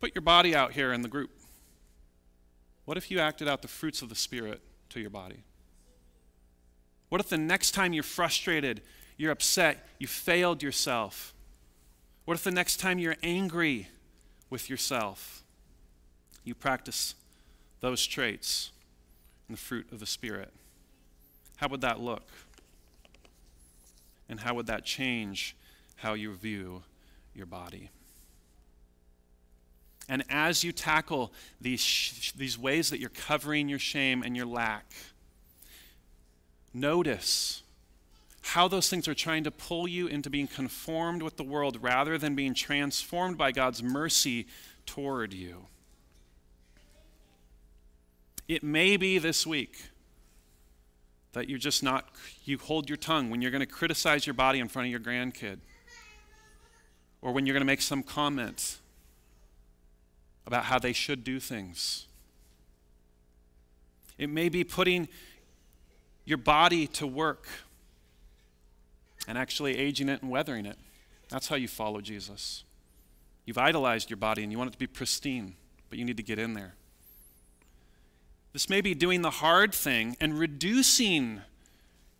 Put 0.01 0.15
your 0.15 0.23
body 0.23 0.55
out 0.55 0.73
here 0.73 0.93
in 0.93 1.03
the 1.03 1.09
group. 1.09 1.31
What 2.85 2.97
if 2.97 3.11
you 3.11 3.19
acted 3.19 3.49
out 3.49 3.63
the 3.63 3.69
fruits 3.69 4.03
of 4.03 4.09
the 4.09 4.15
Spirit 4.15 4.61
to 4.91 5.01
your 5.01 5.11
body? 5.11 5.45
What 7.09 7.21
if 7.21 7.29
the 7.29 7.39
next 7.39 7.73
time 7.73 7.93
you're 7.93 8.03
frustrated, 8.03 8.83
you're 9.17 9.31
upset, 9.31 9.87
you 9.99 10.07
failed 10.07 10.63
yourself? 10.63 11.34
What 12.25 12.35
if 12.35 12.45
the 12.45 12.51
next 12.51 12.79
time 12.79 12.99
you're 12.99 13.17
angry 13.23 13.89
with 14.49 14.71
yourself, 14.71 15.43
you 16.43 16.55
practice 16.55 17.15
those 17.81 18.07
traits 18.07 18.71
and 19.47 19.57
the 19.57 19.61
fruit 19.61 19.93
of 19.93 20.01
the 20.01 20.07
Spirit? 20.07 20.53
How 21.57 21.69
would 21.69 21.83
that 21.83 22.01
look? 22.01 22.27
And 24.29 24.41
how 24.41 24.55
would 24.55 24.67
that 24.67 24.85
change 24.85 25.55
how 25.97 26.15
you 26.15 26.33
view 26.35 26.83
your 27.35 27.47
body? 27.47 27.91
And 30.09 30.25
as 30.29 30.65
you 30.65 30.73
tackle 30.73 31.33
these, 31.61 31.81
sh- 31.81 32.33
these 32.33 32.59
ways 32.59 32.91
that 32.91 33.01
you're 33.01 33.11
covering 33.11 33.69
your 33.69 33.79
shame 33.79 34.23
and 34.23 34.37
your 34.37 34.47
lack, 34.47 34.93
notice 36.73 37.64
how 38.45 38.69
those 38.69 38.91
things 38.91 39.09
are 39.09 39.15
trying 39.15 39.43
to 39.43 39.51
pull 39.51 39.89
you 39.89 40.07
into 40.07 40.29
being 40.29 40.47
conformed 40.47 41.23
with 41.23 41.39
the 41.39 41.43
world 41.43 41.79
rather 41.81 42.19
than 42.19 42.35
being 42.35 42.53
transformed 42.53 43.39
by 43.39 43.51
God's 43.51 43.83
mercy 43.83 44.47
toward 44.85 45.33
you. 45.33 45.65
It 48.47 48.63
may 48.63 48.99
be 48.99 49.17
this 49.17 49.47
week 49.47 49.87
that 51.33 51.49
you're 51.49 51.59
just 51.59 51.83
not, 51.83 52.11
you 52.45 52.59
hold 52.59 52.91
your 52.91 52.99
tongue 52.99 53.31
when 53.31 53.41
you're 53.41 53.51
going 53.51 53.61
to 53.61 53.67
criticize 53.67 54.27
your 54.27 54.35
body 54.35 54.61
in 54.61 54.69
front 54.69 54.87
of 54.87 54.91
your 54.91 55.01
grandkid 55.01 55.59
or 57.23 57.33
when 57.33 57.47
you're 57.47 57.55
going 57.55 57.63
to 57.63 57.67
make 57.67 57.81
some 57.81 58.03
comment 58.03 58.77
about 60.47 60.65
how 60.65 60.79
they 60.79 60.93
should 60.93 61.25
do 61.25 61.41
things. 61.41 62.07
It 64.19 64.29
may 64.29 64.51
be 64.51 64.65
putting 64.65 65.09
your 66.27 66.39
body 66.39 66.87
to 66.89 67.07
work 67.07 67.49
and 69.27 69.39
actually 69.39 69.77
aging 69.77 70.09
it 70.09 70.23
and 70.23 70.31
weathering 70.31 70.67
it. 70.67 70.79
That's 71.29 71.49
how 71.49 71.57
you 71.57 71.69
follow 71.69 72.01
Jesus. 72.01 72.65
You've 73.45 73.59
idolized 73.59 74.11
your 74.11 74.17
body 74.17 74.43
and 74.43 74.53
you 74.53 74.59
want 74.59 74.69
it 74.69 74.73
to 74.73 74.79
be 74.79 74.87
pristine, 74.87 75.55
but 75.91 75.99
you 75.99 76.05
need 76.05 76.17
to 76.17 76.23
get 76.23 76.39
in 76.39 76.55
there. 76.55 76.75
This 78.53 78.69
may 78.69 78.81
be 78.81 78.95
doing 78.95 79.23
the 79.23 79.31
hard 79.31 79.75
thing 79.75 80.17
and 80.21 80.39
reducing 80.39 81.41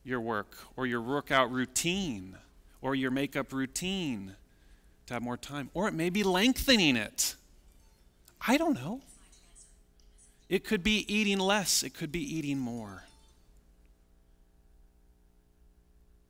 your 0.05 0.21
work 0.21 0.57
or 0.77 0.87
your 0.87 1.01
workout 1.01 1.51
routine 1.51 2.37
or 2.83 2.95
your 2.95 3.11
makeup 3.11 3.53
routine 3.53 4.35
to 5.07 5.15
have 5.15 5.23
more 5.23 5.37
time. 5.37 5.71
Or 5.75 5.89
it 5.89 5.95
may 5.95 6.11
be 6.11 6.23
lengthening 6.23 6.97
it. 6.97 7.37
I 8.47 8.57
don't 8.57 8.75
know. 8.75 9.01
It 10.49 10.65
could 10.65 10.83
be 10.83 11.05
eating 11.13 11.39
less, 11.39 11.83
it 11.83 11.95
could 11.95 12.13
be 12.13 12.21
eating 12.21 12.59
more. 12.59 13.05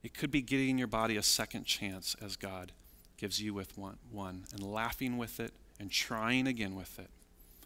It 0.04 0.12
could 0.12 0.30
be 0.30 0.42
giving 0.42 0.76
your 0.76 0.86
body 0.86 1.16
a 1.16 1.22
second 1.22 1.64
chance 1.64 2.14
as 2.20 2.36
God 2.36 2.72
gives 3.16 3.40
you 3.40 3.54
with 3.54 3.78
one, 3.78 3.96
one 4.12 4.44
and 4.52 4.62
laughing 4.62 5.16
with 5.16 5.40
it 5.40 5.54
and 5.80 5.90
trying 5.90 6.46
again 6.46 6.76
with 6.76 6.98
it 6.98 7.08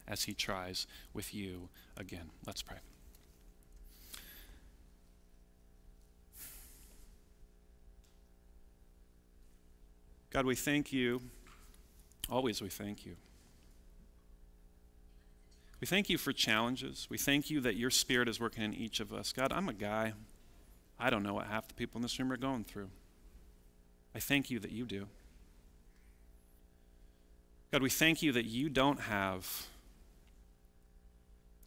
as 0.06 0.22
He 0.22 0.34
tries 0.34 0.86
with 1.12 1.34
you 1.34 1.68
again. 1.96 2.30
Let's 2.46 2.62
pray. 2.62 2.76
God, 10.30 10.46
we 10.46 10.54
thank 10.54 10.92
you. 10.92 11.20
Always 12.30 12.62
we 12.62 12.68
thank 12.68 13.04
you. 13.04 13.16
We 15.80 15.88
thank 15.88 16.08
you 16.08 16.18
for 16.18 16.32
challenges. 16.32 17.08
We 17.10 17.18
thank 17.18 17.50
you 17.50 17.60
that 17.62 17.74
your 17.74 17.90
spirit 17.90 18.28
is 18.28 18.38
working 18.38 18.62
in 18.62 18.74
each 18.74 19.00
of 19.00 19.12
us. 19.12 19.32
God, 19.32 19.52
I'm 19.52 19.68
a 19.68 19.72
guy. 19.72 20.12
I 20.98 21.10
don't 21.10 21.22
know 21.22 21.34
what 21.34 21.46
half 21.46 21.68
the 21.68 21.74
people 21.74 21.98
in 21.98 22.02
this 22.02 22.18
room 22.18 22.32
are 22.32 22.36
going 22.36 22.64
through. 22.64 22.88
I 24.14 24.18
thank 24.18 24.50
you 24.50 24.58
that 24.60 24.72
you 24.72 24.84
do. 24.84 25.06
God, 27.70 27.82
we 27.82 27.90
thank 27.90 28.22
you 28.22 28.32
that 28.32 28.46
you 28.46 28.68
don't 28.68 29.00
have 29.00 29.66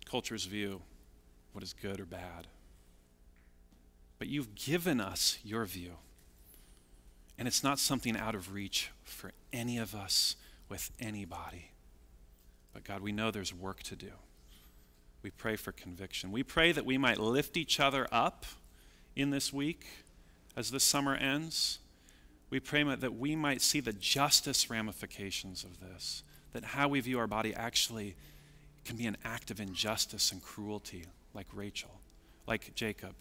culture's 0.06 0.46
view 0.46 0.82
what 1.54 1.64
is 1.64 1.74
good 1.74 2.00
or 2.00 2.06
bad. 2.06 2.48
But 4.20 4.28
you've 4.28 4.56
given 4.56 5.00
us 5.00 5.38
your 5.44 5.66
view. 5.66 5.94
And 7.38 7.48
it's 7.48 7.64
not 7.64 7.80
something 7.80 8.16
out 8.16 8.36
of 8.36 8.54
reach 8.54 8.92
for 9.04 9.32
any 9.52 9.78
of 9.78 9.96
us 9.96 10.36
with 10.70 10.92
anybody. 11.00 11.72
But 12.74 12.84
God, 12.84 13.02
we 13.02 13.12
know 13.12 13.32
there's 13.32 13.54
work 13.54 13.84
to 13.84 13.96
do. 13.96 14.12
We 15.24 15.32
pray 15.32 15.56
for 15.56 15.72
conviction. 15.72 16.32
We 16.32 16.44
pray 16.44 16.72
that 16.72 16.86
we 16.86 16.98
might 16.98 17.20
lift 17.20 17.58
each 17.58 17.80
other 17.80 18.08
up 18.12 18.46
in 19.16 19.30
this 19.30 19.52
week 19.52 19.86
as 20.56 20.72
this 20.72 20.84
summer 20.84 21.16
ends. 21.16 21.80
We 22.50 22.60
pray 22.60 22.84
that 22.84 23.18
we 23.18 23.36
might 23.36 23.62
see 23.62 23.80
the 23.80 23.94
justice 23.94 24.70
ramifications 24.70 25.64
of 25.64 25.80
this, 25.80 26.24
that 26.54 26.64
how 26.64 26.90
we 26.90 27.00
view 27.00 27.18
our 27.20 27.28
body 27.28 27.54
actually 27.54 28.16
can 28.84 28.98
be 28.98 29.06
an 29.06 29.18
act 29.24 29.52
of 29.52 29.60
injustice 29.60 30.32
and 30.32 30.42
cruelty, 30.42 31.06
like 31.34 31.48
Rachel, 31.54 32.02
like 32.48 32.76
Jacob 32.76 33.14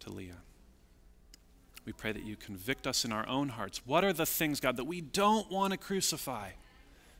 to 0.00 0.10
Leah. 0.12 0.42
We 1.84 1.92
pray 1.92 2.12
that 2.12 2.24
you 2.24 2.36
convict 2.36 2.86
us 2.86 3.04
in 3.04 3.12
our 3.12 3.28
own 3.28 3.50
hearts. 3.50 3.80
What 3.84 4.04
are 4.04 4.12
the 4.12 4.26
things, 4.26 4.60
God, 4.60 4.76
that 4.76 4.84
we 4.84 5.00
don't 5.00 5.50
want 5.50 5.72
to 5.72 5.76
crucify, 5.76 6.50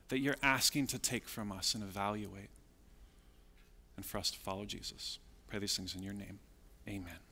that 0.08 0.20
you're 0.20 0.36
asking 0.42 0.86
to 0.88 0.98
take 0.98 1.28
from 1.28 1.50
us 1.50 1.74
and 1.74 1.82
evaluate, 1.82 2.50
and 3.96 4.06
for 4.06 4.18
us 4.18 4.30
to 4.30 4.38
follow 4.38 4.64
Jesus? 4.64 5.18
Pray 5.48 5.58
these 5.58 5.76
things 5.76 5.94
in 5.94 6.02
your 6.02 6.14
name. 6.14 6.38
Amen. 6.88 7.23